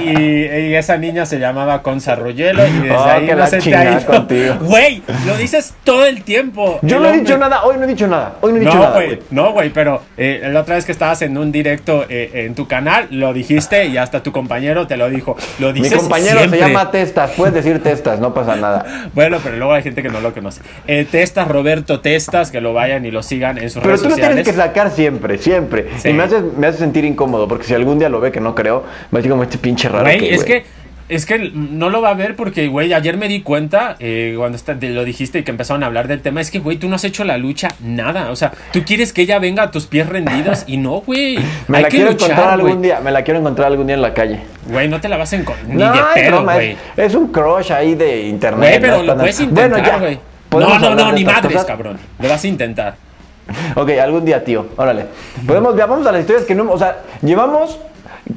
Y, 0.00 0.74
esa 0.78 0.96
niña 0.96 1.26
se 1.26 1.38
llamaba 1.38 1.82
Conza 1.82 2.14
Royelo 2.14 2.66
y 2.66 2.72
desde 2.72 2.96
oh, 2.96 3.04
ahí 3.04 3.26
que 3.26 3.34
no 3.34 3.46
se 3.46 3.58
te 3.58 4.04
contigo. 4.06 4.54
Güey, 4.60 5.02
lo 5.26 5.36
dices 5.36 5.74
todo 5.84 6.06
el 6.06 6.22
tiempo. 6.22 6.78
Yo 6.82 7.00
no 7.00 7.08
he 7.08 7.18
dicho 7.18 7.36
nada, 7.36 7.64
hoy 7.64 7.76
no 7.78 7.84
he 7.84 7.86
dicho 7.86 8.06
nada, 8.06 8.34
hoy 8.40 8.52
no 8.52 8.58
he 8.58 8.60
dicho 8.60 8.74
no, 8.74 8.80
nada. 8.80 9.00
no, 9.30 9.52
güey, 9.52 9.70
pero 9.70 10.02
eh, 10.16 10.48
la 10.52 10.60
otra 10.60 10.76
vez 10.76 10.84
que 10.84 10.92
estabas 10.92 11.22
en 11.22 11.36
un 11.36 11.50
directo 11.50 12.04
eh, 12.08 12.44
en 12.46 12.54
tu 12.54 12.68
canal, 12.68 13.08
lo 13.10 13.32
dijiste 13.32 13.86
y 13.86 13.96
hasta 13.96 14.22
tu 14.22 14.32
compañero 14.32 14.86
te 14.86 14.96
lo 14.96 15.08
dijo. 15.10 15.36
Lo 15.58 15.72
dices 15.72 15.92
Mi 15.92 15.98
compañero 15.98 16.48
se 16.48 16.58
llama 16.58 16.90
Testas, 16.90 17.32
puedes 17.36 17.54
decir 17.54 17.82
Testas, 17.82 18.20
no 18.20 18.34
pasa 18.34 18.56
nada. 18.56 18.84
Bueno, 19.14 19.38
pero 19.42 19.56
luego 19.56 19.72
hay 19.72 19.82
gente 19.82 20.02
que 20.02 20.10
no 20.10 20.20
lo 20.20 20.32
conoce. 20.32 20.60
Eh, 20.86 21.06
testas, 21.10 21.48
Roberto 21.48 22.00
Testas, 22.00 22.50
que 22.50 22.60
lo 22.60 22.72
vayan 22.72 23.04
y 23.04 23.10
lo 23.10 23.22
sigan 23.22 23.58
en 23.58 23.70
sus 23.70 23.82
redes 23.82 24.00
sociales. 24.00 24.02
Pero 24.02 24.14
tú 24.14 24.20
lo 24.20 24.34
tienes 24.34 24.48
que 24.48 24.52
sacar 24.52 24.90
siempre, 24.90 25.38
siempre. 25.38 25.86
Y 26.04 26.12
me 26.12 26.22
haces, 26.22 26.42
me 26.56 26.66
hace 26.66 26.78
sentir 26.78 27.04
incómodo, 27.04 27.48
porque 27.48 27.64
si 27.64 27.74
algún 27.74 27.98
día 27.98 28.08
lo 28.08 28.20
ve, 28.20 28.32
que 28.32 28.40
no 28.40 28.54
creo, 28.54 28.84
me 29.10 29.22
digo 29.22 29.34
como 29.34 29.44
este 29.44 29.58
pinche 29.58 29.88
raro. 29.88 30.08
es 30.08 30.44
que 30.44 30.64
es 31.08 31.24
que 31.24 31.50
no 31.54 31.88
lo 31.88 32.02
va 32.02 32.10
a 32.10 32.14
ver 32.14 32.36
porque, 32.36 32.68
güey, 32.68 32.92
ayer 32.92 33.16
me 33.16 33.28
di 33.28 33.40
cuenta, 33.40 33.96
eh, 33.98 34.34
cuando 34.36 34.58
lo 34.80 35.04
dijiste 35.04 35.38
y 35.38 35.42
que 35.42 35.50
empezaron 35.50 35.82
a 35.82 35.86
hablar 35.86 36.06
del 36.06 36.20
tema, 36.20 36.40
es 36.40 36.50
que, 36.50 36.58
güey, 36.58 36.76
tú 36.76 36.88
no 36.88 36.96
has 36.96 37.04
hecho 37.04 37.24
la 37.24 37.38
lucha 37.38 37.68
nada. 37.80 38.30
O 38.30 38.36
sea, 38.36 38.52
tú 38.72 38.84
quieres 38.84 39.12
que 39.12 39.22
ella 39.22 39.38
venga 39.38 39.62
a 39.64 39.70
tus 39.70 39.86
pies 39.86 40.06
rendidos 40.06 40.64
y 40.66 40.76
no, 40.76 41.00
güey. 41.00 41.38
Me 41.68 41.80
la 41.80 41.88
quiero 41.88 42.10
encontrar 42.10 42.50
algún 42.50 42.82
día, 42.82 43.00
me 43.00 43.10
la 43.10 43.22
quiero 43.22 43.40
encontrar 43.40 43.68
algún 43.68 43.86
día 43.86 43.96
en 43.96 44.02
la 44.02 44.14
calle. 44.14 44.40
Güey, 44.66 44.88
no 44.88 45.00
te 45.00 45.08
la 45.08 45.16
vas 45.16 45.32
a 45.32 45.36
encontrar, 45.36 45.68
ni 45.68 45.82
de 45.82 45.98
pedo, 46.14 46.44
güey. 46.44 46.76
Es, 46.96 47.14
un 47.14 47.28
crush 47.28 47.72
ahí 47.72 47.94
de 47.94 48.26
internet. 48.26 48.68
Güey, 48.68 48.80
pero 48.80 49.02
lo 49.02 49.16
puedes 49.16 49.40
intentar, 49.40 50.00
güey. 50.00 50.18
no, 50.50 50.78
no, 50.78 50.94
no, 50.94 51.12
ni 51.12 51.24
madres, 51.24 51.64
cabrón. 51.64 51.98
Lo 52.18 52.28
vas 52.28 52.44
a 52.44 52.48
intentar. 52.48 53.07
ok, 53.74 53.90
algún 54.02 54.24
día, 54.24 54.44
tío. 54.44 54.66
Órale. 54.76 55.06
Podemos, 55.46 55.76
vamos 55.76 56.06
a 56.06 56.12
las 56.12 56.20
historias 56.20 56.44
que 56.44 56.54
no. 56.54 56.70
O 56.70 56.78
sea, 56.78 56.98
llevamos 57.22 57.78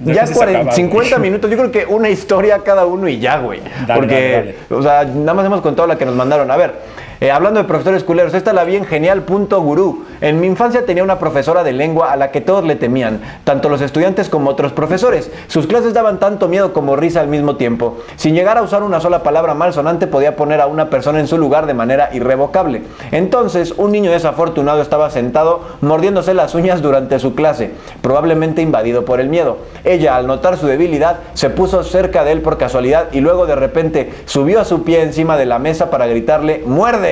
ya 0.04 0.26
50 0.26 1.20
minutos, 1.20 1.50
yo 1.50 1.58
creo 1.58 1.72
que 1.72 1.86
una 1.86 2.10
historia 2.10 2.60
cada 2.60 2.86
uno 2.86 3.08
y 3.08 3.20
ya, 3.20 3.40
güey. 3.40 3.62
Porque, 3.94 4.56
o 4.70 4.82
sea, 4.82 5.04
nada 5.04 5.34
más 5.34 5.46
hemos 5.46 5.62
contado 5.62 5.88
la 5.88 5.98
que 5.98 6.06
nos 6.06 6.16
mandaron. 6.16 6.50
A 6.50 6.58
ver, 6.58 6.74
eh, 7.22 7.30
hablando 7.30 7.62
de 7.62 7.68
profesores 7.68 8.04
culeros, 8.04 8.34
esta 8.34 8.52
la 8.52 8.64
vi 8.64 8.78
en 8.78 8.86
genial.gurú. 8.86 10.06
En 10.22 10.40
mi 10.40 10.48
infancia 10.48 10.88
tenía 10.88 11.04
una 11.04 11.20
profesora 11.20 11.64
de 11.64 11.72
lengua 11.72 12.12
a 12.12 12.18
la 12.18 12.32
que 12.32 12.42
todos 12.42 12.64
le 12.64 12.76
temían, 12.76 13.22
tanto 13.44 13.70
los 13.70 13.82
estudiantes 13.82 14.28
como 14.28 14.50
otros 14.50 14.72
profesores. 14.74 15.30
Sus 15.46 15.68
clases 15.68 15.94
daban 15.94 16.20
tanto 16.20 16.48
miedo 16.48 16.74
como 16.74 16.96
risa 16.96 17.22
al 17.22 17.28
mismo 17.28 17.58
tiempo. 17.58 18.00
Sin 18.16 18.34
llegar 18.34 18.58
a 18.58 18.64
usar 18.64 18.82
una 18.82 19.00
sola 19.00 19.22
palabra 19.22 19.54
malsonante, 19.54 20.08
podía 20.08 20.36
poner 20.36 20.62
a 20.62 20.66
una 20.66 20.90
persona 20.90 21.20
en 21.20 21.28
su 21.28 21.38
lugar 21.38 21.68
de 21.68 21.76
manera 21.76 22.10
irrevocable. 22.12 22.82
Entonces, 23.12 23.76
un 23.78 23.92
niño 23.92 24.10
desafortunado 24.10 24.82
estaba 24.82 25.12
sentado 25.12 25.62
mordiéndose 25.82 26.34
las 26.34 26.56
uñas 26.56 26.82
durante 26.82 27.20
su 27.20 27.36
clase, 27.36 27.70
probablemente 28.02 28.64
invadido 28.64 29.06
por 29.06 29.20
el 29.20 29.30
miedo. 29.30 29.58
Ella, 29.84 30.16
al 30.16 30.26
notar 30.26 30.58
su 30.58 30.66
debilidad, 30.66 31.20
se 31.36 31.52
puso 31.52 31.84
cerca 31.84 32.24
de 32.24 32.32
él 32.32 32.42
por 32.42 32.58
casualidad 32.58 33.10
y 33.12 33.22
luego 33.22 33.46
de 33.46 33.56
repente 33.56 34.12
subió 34.26 34.60
a 34.60 34.66
su 34.66 34.82
pie 34.84 35.04
encima 35.04 35.38
de 35.38 35.46
la 35.46 35.60
mesa 35.60 35.92
para 35.92 36.08
gritarle, 36.08 36.64
¡muerde! 36.66 37.11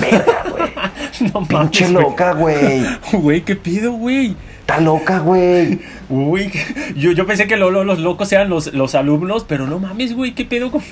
Verga, 0.00 0.44
güey. 0.50 0.66
No 1.32 1.46
Pinche 1.46 1.88
loca, 1.88 2.34
güey. 2.34 2.84
Güey, 3.12 3.40
¿qué 3.42 3.56
pido, 3.56 3.92
güey? 3.92 4.36
Está 4.60 4.80
loca, 4.80 5.20
güey. 5.20 5.80
Uy, 6.10 6.52
yo, 6.96 7.12
yo 7.12 7.24
pensé 7.24 7.46
que 7.46 7.56
los 7.56 7.98
locos 8.00 8.32
eran 8.32 8.50
los, 8.50 8.74
los 8.74 8.94
alumnos, 8.94 9.44
pero 9.48 9.66
no 9.66 9.78
mames, 9.78 10.14
güey, 10.14 10.34
¿qué 10.34 10.44
pedo 10.44 10.70
con...? 10.70 10.82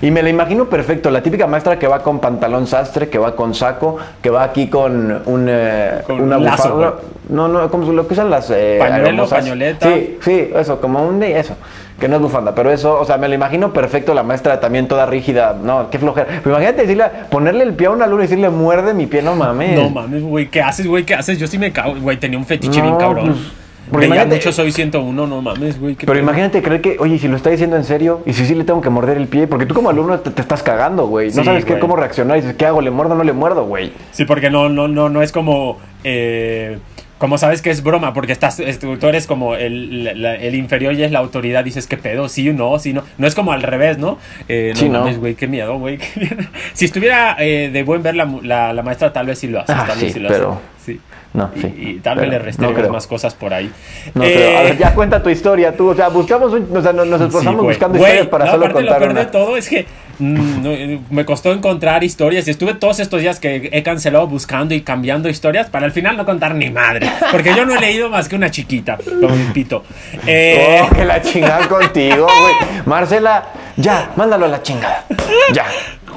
Y 0.00 0.10
me 0.10 0.22
la 0.22 0.30
imagino 0.30 0.68
perfecto, 0.68 1.10
la 1.10 1.22
típica 1.22 1.46
maestra 1.46 1.78
que 1.78 1.86
va 1.86 2.02
con 2.02 2.20
pantalón 2.20 2.66
sastre, 2.66 3.08
que 3.08 3.18
va 3.18 3.36
con 3.36 3.54
saco, 3.54 3.98
que 4.22 4.30
va 4.30 4.44
aquí 4.44 4.68
con 4.68 5.22
un... 5.26 5.46
Eh, 5.48 6.02
una 6.08 6.36
bufanda. 6.36 6.94
No, 7.28 7.48
no, 7.48 7.70
como 7.70 7.92
lo 7.92 8.06
que 8.06 8.14
usan 8.14 8.30
las... 8.30 8.50
Eh, 8.50 8.78
pañoleta. 8.80 9.86
Sí, 9.86 10.18
sí, 10.20 10.50
eso, 10.54 10.80
como 10.80 11.06
un... 11.06 11.22
Eso 11.22 11.56
que 12.02 12.08
no 12.08 12.16
es 12.16 12.22
bufanda, 12.22 12.52
pero 12.52 12.72
eso, 12.72 12.98
o 12.98 13.04
sea, 13.04 13.16
me 13.16 13.28
lo 13.28 13.34
imagino 13.36 13.72
perfecto 13.72 14.12
la 14.12 14.24
maestra 14.24 14.58
también 14.58 14.88
toda 14.88 15.06
rígida, 15.06 15.56
no, 15.62 15.88
qué 15.88 16.00
flojera. 16.00 16.26
Pero 16.42 16.50
imagínate 16.50 16.82
decirle, 16.82 17.04
ponerle 17.30 17.62
el 17.62 17.74
pie 17.74 17.86
a 17.86 17.90
una 17.90 18.08
luna 18.08 18.24
y 18.24 18.26
decirle, 18.26 18.50
muerde 18.50 18.92
mi 18.92 19.06
pie, 19.06 19.22
no 19.22 19.36
mames. 19.36 19.80
No 19.80 19.88
mames, 19.88 20.20
güey, 20.20 20.48
¿qué 20.48 20.60
haces, 20.60 20.88
güey? 20.88 21.04
¿Qué 21.04 21.14
haces? 21.14 21.38
Yo 21.38 21.46
sí 21.46 21.58
me 21.58 21.70
cago, 21.70 21.94
güey, 22.00 22.16
tenía 22.16 22.38
un 22.38 22.44
fetiche 22.44 22.82
bien 22.82 22.96
cabrón. 22.96 23.26
Pues, 23.26 24.08
porque 24.08 24.08
ya 24.08 24.26
mucho 24.26 24.50
soy 24.50 24.72
101, 24.72 25.26
no 25.28 25.42
mames, 25.42 25.78
güey. 25.78 25.94
Pero 25.94 26.18
imagínate 26.18 26.60
creer 26.60 26.80
que, 26.80 26.96
oye, 26.98 27.20
si 27.20 27.28
lo 27.28 27.36
está 27.36 27.50
diciendo 27.50 27.76
en 27.76 27.84
serio, 27.84 28.22
y 28.26 28.32
si 28.32 28.46
sí 28.46 28.56
le 28.56 28.64
tengo 28.64 28.80
que 28.80 28.90
morder 28.90 29.16
el 29.16 29.28
pie, 29.28 29.46
porque 29.46 29.66
tú 29.66 29.72
como 29.74 29.88
alumno 29.88 30.18
te, 30.18 30.40
estás 30.40 30.64
cagando, 30.64 31.06
güey. 31.06 31.30
No 31.30 31.44
sabes 31.44 31.64
qué, 31.64 31.78
cómo 31.78 31.94
reaccionar, 31.94 32.36
y 32.36 32.40
dices, 32.40 32.56
¿qué 32.56 32.66
hago? 32.66 32.80
¿Le 32.80 32.90
muerdo 32.90 33.14
o 33.14 33.16
no 33.16 33.22
le 33.22 33.32
muerdo, 33.32 33.64
güey? 33.64 33.92
Sí, 34.10 34.24
porque 34.24 34.50
no, 34.50 34.68
no, 34.68 34.88
no, 34.88 35.08
no 35.08 35.22
es 35.22 35.30
como, 35.30 35.78
eh 36.02 36.78
como 37.22 37.38
sabes 37.38 37.62
que 37.62 37.70
es 37.70 37.84
broma, 37.84 38.12
porque 38.14 38.32
estás, 38.32 38.60
tú 38.80 39.06
eres 39.06 39.28
como 39.28 39.54
el, 39.54 40.54
inferior 40.56 40.92
y 40.94 41.04
es 41.04 41.12
la 41.12 41.20
autoridad, 41.20 41.62
dices 41.62 41.86
que 41.86 41.96
pedo, 41.96 42.28
sí 42.28 42.48
o 42.48 42.52
no, 42.52 42.76
sí 42.80 42.92
no. 42.92 43.04
No 43.16 43.28
es 43.28 43.36
como 43.36 43.52
al 43.52 43.62
revés, 43.62 43.96
¿no? 43.96 44.18
Eh, 44.48 44.72
no 44.74 44.80
sí, 44.80 44.88
mames, 44.88 45.20
güey, 45.20 45.36
qué 45.36 45.46
miedo, 45.46 45.78
güey. 45.78 46.00
si 46.72 46.86
estuviera 46.86 47.36
eh, 47.38 47.70
de 47.72 47.84
buen 47.84 48.02
ver 48.02 48.16
la, 48.16 48.72
la, 48.72 48.82
maestra, 48.82 49.12
tal 49.12 49.26
vez 49.26 49.38
sí 49.38 49.46
lo 49.46 49.60
hace. 49.60 49.72
Ah, 49.72 49.84
tal 49.86 50.00
vez 50.00 50.12
sí, 50.12 50.18
lo 50.18 50.28
pero... 50.28 50.60
Sí. 50.84 51.00
No, 51.32 51.48
sí. 51.54 51.72
Y, 51.78 52.00
tal 52.00 52.18
vez 52.18 52.28
le 52.28 52.40
restemos 52.40 52.90
más 52.90 53.06
cosas 53.06 53.34
por 53.34 53.54
ahí. 53.54 53.70
No 54.14 54.24
eh, 54.24 54.56
A 54.56 54.62
ver, 54.62 54.78
ya 54.78 54.92
cuenta 54.92 55.22
tu 55.22 55.30
historia, 55.30 55.76
tú. 55.76 55.90
O 55.90 55.94
sea, 55.94 56.08
buscamos, 56.08 56.52
o 56.52 56.82
sea, 56.82 56.92
nos 56.92 57.20
esforzamos 57.20 57.62
buscando 57.62 57.98
historias 57.98 58.26
para 58.26 58.50
solo 58.50 58.72
contar 58.72 59.00
lo 59.00 59.14
de 59.14 59.26
todo 59.26 59.56
es 59.56 59.68
que 59.68 59.86
me 60.18 61.24
costó 61.24 61.52
encontrar 61.52 62.04
historias 62.04 62.46
y 62.48 62.50
estuve 62.50 62.74
todos 62.74 63.00
estos 63.00 63.20
días 63.20 63.40
que 63.40 63.70
he 63.72 63.82
cancelado 63.82 64.26
buscando 64.26 64.74
y 64.74 64.82
cambiando 64.82 65.28
historias 65.28 65.68
para 65.70 65.86
al 65.86 65.92
final 65.92 66.16
no 66.16 66.24
contar 66.24 66.54
ni 66.54 66.70
madre. 66.70 67.10
Porque 67.30 67.54
yo 67.54 67.64
no 67.64 67.74
he 67.74 67.80
leído 67.80 68.08
más 68.08 68.28
que 68.28 68.36
una 68.36 68.50
chiquita, 68.50 68.98
como 69.20 69.34
un 69.34 69.52
pito. 69.52 69.84
Eh... 70.26 70.80
Oh, 70.82 70.94
que 70.94 71.04
la 71.04 71.20
chingada 71.22 71.68
contigo, 71.68 72.26
güey. 72.26 72.82
Marcela, 72.86 73.44
ya, 73.76 74.12
mándalo 74.16 74.46
a 74.46 74.48
la 74.48 74.62
chingada. 74.62 75.04
Ya. 75.52 75.66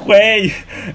Güey, 0.06 0.52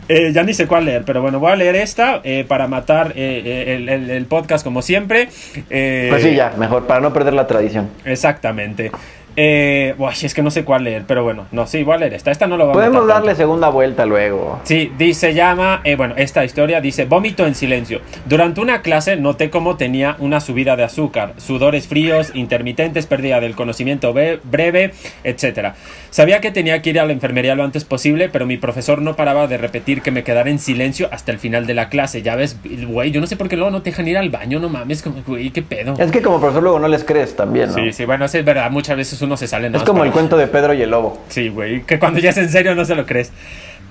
eh, 0.08 0.32
ya 0.32 0.43
ni 0.43 0.54
sé 0.54 0.68
cuál 0.68 0.86
leer, 0.86 1.04
pero 1.04 1.22
bueno, 1.22 1.38
voy 1.38 1.52
a 1.52 1.56
leer 1.58 1.76
esta 1.76 2.22
eh, 2.24 2.45
para 2.47 2.68
matar 2.68 3.12
eh, 3.18 4.08
el, 4.10 4.26
podcast 4.26 4.64
como 4.64 4.82
siempre. 4.82 5.28
pues 5.68 6.24
sí, 6.24 6.34
ya, 6.34 6.54
mejor, 6.58 6.88
para 6.88 7.02
no 7.02 7.12
perder 7.12 7.34
la 7.34 7.45
tradición. 7.45 7.89
Exactamente. 8.06 8.89
Eh, 9.36 9.96
es 10.22 10.34
que 10.34 10.44
no 10.44 10.52
sé 10.52 10.66
cuál 10.66 10.84
leer, 10.84 11.04
pero 11.08 11.24
bueno, 11.24 11.48
no, 11.52 11.68
sí, 11.68 11.84
voy 11.84 11.96
a 11.96 11.98
leer 11.98 12.14
esta. 12.14 12.32
Esta 12.32 12.48
no 12.48 12.58
lo 12.58 12.68
vamos 12.68 12.78
a 12.78 12.86
Podemos 12.86 13.08
darle 13.08 13.36
segunda 13.36 13.70
vuelta 13.70 14.06
luego. 14.06 14.60
Sí, 14.64 14.92
dice, 14.98 15.34
llama, 15.34 15.82
eh, 15.84 15.96
bueno, 15.96 16.16
esta 16.18 16.44
historia 16.44 16.82
dice, 16.82 17.06
vómito 17.06 17.46
en 17.46 17.56
silencio. 17.56 18.02
Durante 18.26 18.62
una 18.62 18.82
clase 18.82 19.16
noté 19.16 19.50
cómo 19.50 19.78
tenía 19.78 20.16
una 20.20 20.42
subida 20.42 20.76
de 20.76 20.84
azúcar, 20.84 21.34
sudores 21.38 21.88
fríos, 21.88 22.32
intermitentes, 22.36 23.08
pérdida 23.08 23.40
del 23.40 23.56
conocimiento 23.56 24.14
breve, 24.14 24.94
etc. 25.24 25.74
Sabía 26.10 26.42
que 26.42 26.52
tenía 26.52 26.82
que 26.82 26.90
ir 26.90 27.00
a 27.00 27.06
la 27.06 27.14
enfermería 27.14 27.56
lo 27.56 27.64
antes 27.64 27.86
posible, 27.86 28.30
pero 28.30 28.46
mi 28.46 28.58
profesor 28.58 29.02
no 29.02 29.16
paraba 29.16 29.48
de 29.48 29.58
repetir 29.58 30.02
que 30.02 30.12
me 30.12 30.24
quedara 30.24 30.50
en 30.50 30.60
silencio 30.60 31.08
hasta 31.12 31.32
el 31.32 31.40
final 31.40 31.66
de 31.68 31.74
la 31.74 31.90
clase. 31.90 32.22
Ya 32.22 32.36
ves, 32.36 32.58
güey, 32.88 33.12
yo 33.12 33.22
no 33.22 33.28
sé 33.28 33.38
por 33.38 33.48
qué 33.48 33.56
luego 33.56 33.72
no 33.72 33.82
te 33.82 33.92
dejan 33.92 34.08
ir 34.08 34.18
al 34.18 34.30
baño, 34.30 34.60
no 34.60 34.70
mames, 34.70 35.04
güey, 35.26 35.52
qué 35.52 35.62
pedo. 35.62 35.96
Es 35.98 36.12
que 36.12 36.22
como 36.22 36.40
profesor 36.40 36.64
luego 36.64 36.80
no 36.80 36.88
les 36.88 37.04
crees 37.04 37.36
también, 37.36 37.70
¿no? 37.70 37.76
Sí, 37.76 37.94
sí, 37.94 38.06
bueno, 38.06 38.26
es 38.26 38.46
verdad, 38.46 38.70
muchas 38.72 38.98
veces 38.98 39.20
uno 39.22 39.38
se 39.38 39.47
sale. 39.47 39.69
Es 39.74 39.84
como 39.84 40.03
el 40.03 40.11
cuento 40.11 40.38
de 40.38 40.47
Pedro 40.47 40.74
y 40.74 40.82
el 40.82 40.91
lobo. 40.91 41.19
Sí, 41.30 41.49
güey, 41.49 41.84
que 41.84 41.99
cuando 41.99 42.19
ya 42.19 42.30
es 42.32 42.38
en 42.38 42.49
serio 42.49 42.76
no 42.76 42.86
se 42.86 42.95
lo 42.95 43.05
crees. 43.05 43.32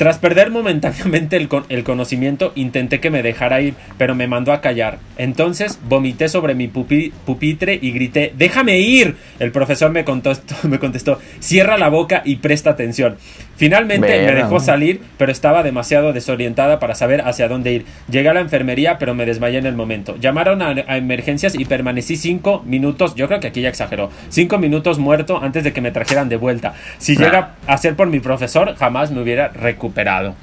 Tras 0.00 0.16
perder 0.16 0.50
momentáneamente 0.50 1.36
el, 1.36 1.46
el, 1.68 1.84
conocimiento, 1.84 2.52
intenté 2.54 3.00
que 3.00 3.10
me 3.10 3.22
dejara 3.22 3.60
ir, 3.60 3.74
pero 3.98 4.14
me 4.14 4.26
mandó 4.26 4.54
a 4.54 4.62
callar. 4.62 4.98
Entonces 5.18 5.78
vomité 5.90 6.30
sobre 6.30 6.54
mi 6.54 6.68
pupitre 6.68 7.78
y 7.82 7.92
grité, 7.92 8.32
¡déjame 8.34 8.78
ir! 8.78 9.16
El 9.38 9.52
profesor 9.52 9.90
me 9.90 10.06
contestó, 10.06 10.54
me 10.68 10.78
contestó, 10.78 11.18
cierra 11.40 11.76
la 11.76 11.90
boca 11.90 12.22
y 12.24 12.36
presta 12.36 12.70
atención. 12.70 13.18
Finalmente 13.60 14.24
me 14.24 14.34
dejó 14.34 14.58
salir, 14.60 15.00
pero 15.18 15.30
estaba 15.30 15.62
demasiado 15.62 16.12
desorientada 16.12 16.78
para 16.78 16.94
saber 16.94 17.20
hacia 17.22 17.46
dónde 17.48 17.72
ir. 17.72 17.86
Llegué 18.10 18.28
a 18.28 18.34
la 18.34 18.40
enfermería, 18.40 18.98
pero 18.98 19.14
me 19.14 19.26
desmayé 19.26 19.58
en 19.58 19.66
el 19.66 19.74
momento. 19.74 20.16
Llamaron 20.16 20.62
a, 20.62 20.72
emergencias 20.96 21.54
y 21.54 21.64
permanecí 21.64 22.16
cinco 22.16 22.62
minutos, 22.66 23.14
yo 23.14 23.28
creo 23.28 23.40
que 23.40 23.48
aquí 23.48 23.60
ya 23.60 23.68
exageró, 23.68 24.10
cinco 24.28 24.58
minutos 24.58 24.98
muerto 24.98 25.40
antes 25.42 25.64
de 25.64 25.72
que 25.72 25.80
me 25.80 25.90
trajeran 25.90 26.28
de 26.28 26.36
vuelta. 26.36 26.74
Si 26.98 27.16
llega 27.16 27.54
a 27.66 27.76
ser 27.78 27.96
por 27.96 28.08
mi 28.08 28.20
profesor, 28.20 28.74
jamás 28.76 29.10
me 29.10 29.20
hubiera 29.20 29.48
recuperado 29.48 29.80
recuperado. 29.80 30.34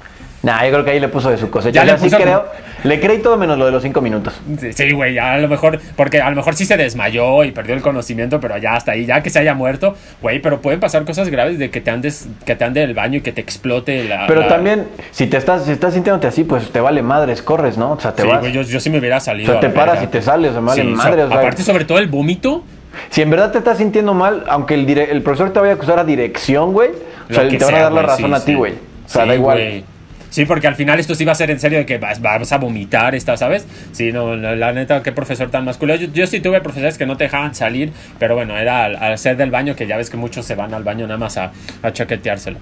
Nah, 0.42 0.64
yo 0.64 0.70
creo 0.70 0.84
que 0.84 0.90
ahí 0.92 1.00
le 1.00 1.08
puso 1.08 1.30
de 1.30 1.36
su 1.36 1.50
cosecha. 1.50 1.84
Ya 1.84 1.92
le, 1.92 1.98
puso 1.98 2.16
creo, 2.16 2.46
le 2.84 3.00
creí 3.00 3.18
todo 3.18 3.36
menos 3.36 3.58
lo 3.58 3.66
de 3.66 3.72
los 3.72 3.82
cinco 3.82 4.00
minutos. 4.00 4.40
Sí, 4.72 4.92
güey, 4.92 5.18
a 5.18 5.36
lo 5.38 5.48
mejor, 5.48 5.80
porque 5.96 6.20
a 6.20 6.30
lo 6.30 6.36
mejor 6.36 6.54
sí 6.54 6.64
se 6.64 6.76
desmayó 6.76 7.42
y 7.42 7.50
perdió 7.50 7.74
el 7.74 7.82
conocimiento, 7.82 8.38
pero 8.38 8.56
ya 8.58 8.74
hasta 8.74 8.92
ahí, 8.92 9.04
ya 9.04 9.20
que 9.22 9.30
se 9.30 9.40
haya 9.40 9.54
muerto, 9.54 9.96
güey, 10.22 10.40
pero 10.40 10.60
pueden 10.60 10.78
pasar 10.78 11.04
cosas 11.04 11.28
graves 11.28 11.58
de 11.58 11.70
que 11.70 11.80
te 11.80 11.90
andes, 11.90 12.28
que 12.44 12.54
te 12.54 12.64
ande 12.64 12.84
el 12.84 12.94
baño 12.94 13.18
y 13.18 13.20
que 13.20 13.32
te 13.32 13.40
explote 13.40 14.04
la. 14.04 14.26
Pero 14.28 14.46
también, 14.46 14.86
si 15.10 15.26
te 15.26 15.36
estás, 15.36 15.64
si 15.64 15.72
estás 15.72 15.94
sintiéndote 15.94 16.28
así, 16.28 16.44
pues 16.44 16.70
te 16.70 16.80
vale 16.80 17.02
madres, 17.02 17.42
corres, 17.42 17.76
¿no? 17.76 17.92
O 17.92 18.00
sea, 18.00 18.14
te 18.14 18.22
sí, 18.22 18.28
vas. 18.28 18.40
Güey, 18.40 18.52
yo, 18.52 18.62
yo, 18.62 18.78
sí 18.78 18.90
me 18.90 18.98
hubiera 18.98 19.18
salido. 19.18 19.50
O 19.50 19.60
sea, 19.60 19.60
te 19.60 19.74
paras 19.74 20.02
y 20.04 20.06
te 20.06 20.22
sales, 20.22 20.54
o 20.54 20.62
vale 20.62 20.84
madres. 20.84 21.26
aparte, 21.26 21.62
sobre 21.64 21.84
todo 21.84 21.98
el 21.98 22.06
vómito. 22.06 22.62
Si 23.10 23.22
en 23.22 23.30
verdad 23.30 23.50
te 23.50 23.58
estás 23.58 23.78
sintiendo 23.78 24.14
mal, 24.14 24.44
aunque 24.48 24.74
el, 24.74 24.88
el 24.88 25.22
profesor 25.22 25.52
te 25.52 25.58
vaya 25.60 25.72
a 25.72 25.76
acusar 25.76 25.98
a 25.98 26.04
dirección, 26.04 26.72
güey, 26.72 26.90
o 27.28 27.34
sea, 27.34 27.48
te 27.48 27.58
van 27.58 27.74
a 27.74 27.80
dar 27.80 27.92
la 27.92 28.02
razón 28.02 28.34
a 28.34 28.44
ti, 28.44 28.54
güey. 28.54 28.72
O 28.72 29.08
sea, 29.08 29.26
da 29.26 29.34
igual. 29.34 29.84
Sí, 30.30 30.44
porque 30.44 30.66
al 30.66 30.74
final 30.74 31.00
esto 31.00 31.14
sí 31.14 31.24
va 31.24 31.32
a 31.32 31.34
ser 31.34 31.50
en 31.50 31.58
serio 31.58 31.78
de 31.78 31.86
que 31.86 31.98
vas, 31.98 32.20
a 32.52 32.58
vomitar, 32.58 33.14
esta, 33.14 33.36
¿sabes? 33.36 33.66
Sí, 33.92 34.12
no, 34.12 34.36
la, 34.36 34.72
neta, 34.72 35.02
qué 35.02 35.12
profesor 35.12 35.50
tan 35.50 35.64
masculino. 35.64 35.98
Yo, 36.12 36.26
sí 36.26 36.40
tuve 36.40 36.60
profesores 36.60 36.98
que 36.98 37.06
no 37.06 37.16
te 37.16 37.24
dejaban 37.24 37.54
salir, 37.54 37.92
pero 38.18 38.34
bueno, 38.34 38.56
era 38.56 38.84
al, 38.84 39.18
ser 39.18 39.36
del 39.36 39.50
baño, 39.50 39.74
que 39.74 39.86
ya 39.86 39.96
ves 39.96 40.10
que 40.10 40.16
muchos 40.16 40.44
se 40.44 40.54
van 40.54 40.74
al 40.74 40.84
baño 40.84 41.06
nada 41.06 41.18
más 41.18 41.36
a, 41.38 41.52
a 41.82 41.92
chaqueteárselo. 41.92 42.58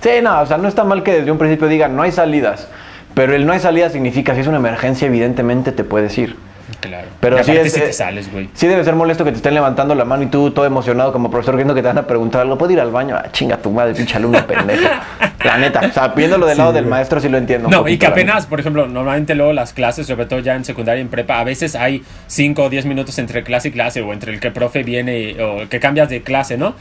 Sí, 0.00 0.10
no, 0.22 0.40
o 0.40 0.46
sea, 0.46 0.58
no 0.58 0.68
está 0.68 0.84
mal 0.84 1.02
que 1.02 1.12
desde 1.12 1.30
un 1.30 1.38
principio 1.38 1.66
digan 1.66 1.96
no 1.96 2.02
hay 2.02 2.12
salidas, 2.12 2.68
pero 3.14 3.34
el 3.34 3.46
no 3.46 3.52
hay 3.52 3.60
salida 3.60 3.90
significa 3.90 4.34
si 4.34 4.42
es 4.42 4.46
una 4.46 4.58
emergencia, 4.58 5.06
evidentemente 5.06 5.72
te 5.72 5.84
puedes 5.84 6.16
ir. 6.18 6.36
Claro. 6.80 7.08
Pero 7.20 7.42
sí, 7.42 7.52
es, 7.52 7.72
te 7.72 7.92
sales, 7.92 8.30
güey. 8.30 8.48
sí 8.52 8.66
debe 8.66 8.84
ser 8.84 8.94
molesto 8.94 9.24
que 9.24 9.30
te 9.30 9.38
estén 9.38 9.54
levantando 9.54 9.94
la 9.94 10.04
mano 10.04 10.22
y 10.22 10.26
tú 10.26 10.50
todo 10.50 10.64
emocionado 10.64 11.12
como 11.12 11.30
profesor 11.30 11.56
viendo 11.56 11.74
que 11.74 11.82
te 11.82 11.88
van 11.88 11.98
a 11.98 12.06
preguntar 12.06 12.42
algo. 12.42 12.58
¿Puedo 12.58 12.72
ir 12.72 12.80
al 12.80 12.90
baño? 12.90 13.16
Ah, 13.16 13.30
chinga 13.32 13.56
tu 13.56 13.70
madre, 13.70 13.94
pinche 13.94 14.16
alumno 14.16 14.46
pendejo. 14.46 14.88
la 15.44 15.58
neta. 15.58 15.80
O 15.88 15.92
sea, 15.92 16.08
viéndolo 16.08 16.46
del 16.46 16.58
lado 16.58 16.72
del 16.72 16.86
maestro 16.86 17.20
sí 17.20 17.28
lo 17.28 17.38
entiendo. 17.38 17.68
No, 17.68 17.88
y 17.88 17.98
que 17.98 18.06
apenas, 18.06 18.46
por 18.46 18.60
ejemplo, 18.60 18.86
normalmente 18.86 19.34
luego 19.34 19.52
las 19.52 19.72
clases, 19.72 20.06
sobre 20.06 20.26
todo 20.26 20.40
ya 20.40 20.54
en 20.54 20.64
secundaria 20.64 21.00
y 21.00 21.02
en 21.02 21.08
prepa, 21.08 21.40
a 21.40 21.44
veces 21.44 21.74
hay 21.74 22.02
5 22.26 22.62
o 22.62 22.68
10 22.70 22.86
minutos 22.86 23.18
entre 23.18 23.42
clase 23.42 23.68
y 23.68 23.72
clase 23.72 24.02
o 24.02 24.12
entre 24.12 24.32
el 24.32 24.40
que 24.40 24.48
el 24.48 24.52
profe 24.52 24.82
viene 24.82 25.36
o 25.42 25.68
que 25.68 25.80
cambias 25.80 26.08
de 26.08 26.22
clase, 26.22 26.58
¿no? 26.58 26.74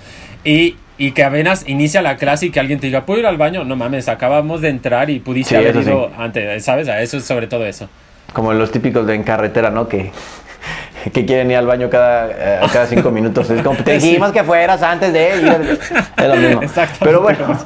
Y 0.44 0.76
y 0.98 1.12
que 1.12 1.24
apenas 1.24 1.68
inicia 1.68 2.02
la 2.02 2.18
clase 2.18 2.48
y 2.48 2.50
que 2.50 2.60
alguien 2.60 2.80
te 2.80 2.88
diga, 2.88 3.06
¿puedo 3.06 3.20
ir 3.20 3.28
al 3.28 3.38
baño? 3.38 3.64
No 3.64 3.76
mames, 3.76 4.10
acabamos 4.10 4.62
de 4.62 4.70
entrar 4.70 5.10
y 5.10 5.20
pudiste 5.20 5.56
haber 5.56 5.76
ido 5.76 6.12
antes, 6.18 6.64
¿sabes? 6.64 6.88
A 6.88 7.02
eso 7.02 7.18
es 7.18 7.24
sobre 7.24 7.48
todo 7.48 7.66
eso. 7.66 7.88
Como 8.34 8.54
los 8.54 8.72
típicos 8.72 9.08
de 9.08 9.16
en 9.16 9.24
carretera, 9.24 9.70
¿no? 9.70 9.88
Que, 9.88 10.12
que 11.14 11.26
quieren 11.26 11.52
ir 11.52 11.58
al 11.58 11.68
baño 11.68 11.90
cada, 11.90 12.30
eh, 12.30 12.60
cada 12.72 12.88
cinco 12.88 13.12
minutos. 13.12 13.50
Es 13.50 13.62
como, 13.62 13.78
te 13.84 13.94
dijimos 14.00 14.32
que 14.32 14.44
fueras 14.44 14.82
antes 14.82 15.14
de 15.14 15.30
ir. 15.30 15.36
Es 16.18 16.28
lo 16.28 16.36
mismo. 16.36 16.62
Pero 17.00 17.22
bueno, 17.22 17.58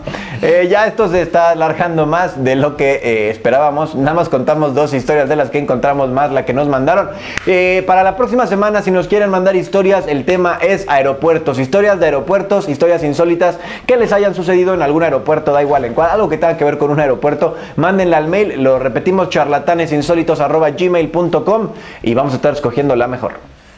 Eh, 0.41 0.67
ya 0.71 0.87
esto 0.87 1.07
se 1.07 1.21
está 1.21 1.51
alargando 1.51 2.07
más 2.07 2.43
de 2.43 2.55
lo 2.55 2.75
que 2.75 2.99
eh, 3.03 3.29
esperábamos. 3.29 3.93
Nada 3.93 4.15
más 4.15 4.27
contamos 4.27 4.73
dos 4.73 4.91
historias 4.91 5.29
de 5.29 5.35
las 5.35 5.51
que 5.51 5.59
encontramos 5.59 6.09
más, 6.09 6.31
la 6.31 6.45
que 6.45 6.53
nos 6.53 6.67
mandaron. 6.67 7.11
Eh, 7.45 7.83
para 7.85 8.01
la 8.01 8.17
próxima 8.17 8.47
semana, 8.47 8.81
si 8.81 8.89
nos 8.89 9.07
quieren 9.07 9.29
mandar 9.29 9.55
historias, 9.55 10.07
el 10.07 10.25
tema 10.25 10.57
es 10.59 10.89
aeropuertos. 10.89 11.59
Historias 11.59 11.99
de 11.99 12.07
aeropuertos, 12.07 12.69
historias 12.69 13.03
insólitas 13.03 13.59
que 13.85 13.97
les 13.97 14.11
hayan 14.13 14.33
sucedido 14.33 14.73
en 14.73 14.81
algún 14.81 15.03
aeropuerto, 15.03 15.51
da 15.51 15.61
igual 15.61 15.85
en 15.85 15.93
cuál, 15.93 16.09
algo 16.09 16.27
que 16.27 16.39
tenga 16.39 16.57
que 16.57 16.65
ver 16.65 16.79
con 16.79 16.89
un 16.89 16.99
aeropuerto. 16.99 17.55
Mándenla 17.75 18.17
al 18.17 18.27
mail, 18.27 18.63
lo 18.63 18.79
repetimos, 18.79 19.29
charlatanesinsólitos.gmail.com 19.29 21.69
y 22.01 22.15
vamos 22.15 22.33
a 22.33 22.37
estar 22.37 22.53
escogiendo 22.53 22.95
la 22.95 23.07
mejor. 23.07 23.30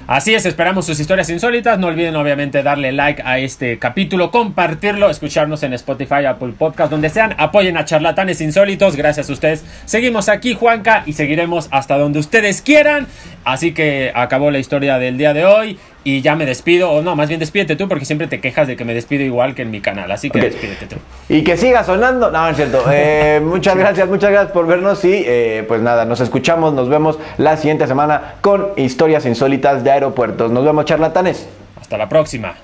Así 0.05 0.33
es, 0.33 0.45
esperamos 0.45 0.85
sus 0.85 0.99
historias 0.99 1.29
insólitas. 1.29 1.79
No 1.79 1.87
olviden 1.87 2.15
obviamente 2.17 2.61
darle 2.61 2.91
like 2.91 3.21
a 3.23 3.39
este 3.39 3.79
capítulo, 3.79 4.31
compartirlo, 4.31 5.09
escucharnos 5.09 5.63
en 5.63 5.71
Spotify, 5.73 6.25
Apple 6.25 6.53
Podcast, 6.57 6.91
donde 6.91 7.09
sean. 7.09 7.33
Apoyen 7.37 7.77
a 7.77 7.85
charlatanes 7.85 8.41
insólitos. 8.41 8.97
Gracias 8.97 9.29
a 9.29 9.33
ustedes. 9.33 9.63
Seguimos 9.85 10.27
aquí, 10.27 10.55
Juanca, 10.55 11.03
y 11.05 11.13
seguiremos 11.13 11.69
hasta 11.71 11.97
donde 11.97 12.19
ustedes 12.19 12.61
quieran. 12.61 13.07
Así 13.45 13.73
que 13.73 14.11
acabó 14.13 14.51
la 14.51 14.59
historia 14.59 14.99
del 14.99 15.17
día 15.17 15.33
de 15.33 15.45
hoy 15.45 15.79
y 16.03 16.21
ya 16.21 16.35
me 16.35 16.45
despido, 16.45 16.91
o 16.91 17.01
no, 17.01 17.15
más 17.15 17.29
bien 17.29 17.39
despídete 17.39 17.75
tú 17.75 17.87
porque 17.87 18.05
siempre 18.05 18.27
te 18.27 18.41
quejas 18.41 18.67
de 18.67 18.75
que 18.75 18.85
me 18.85 18.93
despido 18.93 19.23
igual 19.23 19.55
que 19.55 19.61
en 19.61 19.71
mi 19.71 19.81
canal, 19.81 20.11
así 20.11 20.29
que 20.29 20.39
despídete 20.39 20.87
tú. 20.87 20.95
Y 21.29 21.43
que 21.43 21.57
siga 21.57 21.83
sonando, 21.83 22.29
no, 22.31 22.47
es 22.49 22.55
cierto. 22.55 22.83
Eh, 22.91 23.41
muchas 23.43 23.75
gracias, 23.77 24.07
muchas 24.07 24.31
gracias 24.31 24.51
por 24.51 24.67
vernos 24.67 25.03
y 25.05 25.23
eh, 25.25 25.63
pues 25.67 25.81
nada, 25.81 26.05
nos 26.05 26.19
escuchamos, 26.19 26.73
nos 26.73 26.89
vemos 26.89 27.19
la 27.37 27.57
siguiente 27.57 27.87
semana 27.87 28.35
con 28.41 28.67
historias 28.75 29.25
insólitas 29.25 29.83
de 29.83 29.91
aeropuertos. 29.91 30.51
Nos 30.51 30.65
vemos 30.65 30.85
charlatanes. 30.85 31.47
Hasta 31.79 31.97
la 31.97 32.09
próxima. 32.09 32.55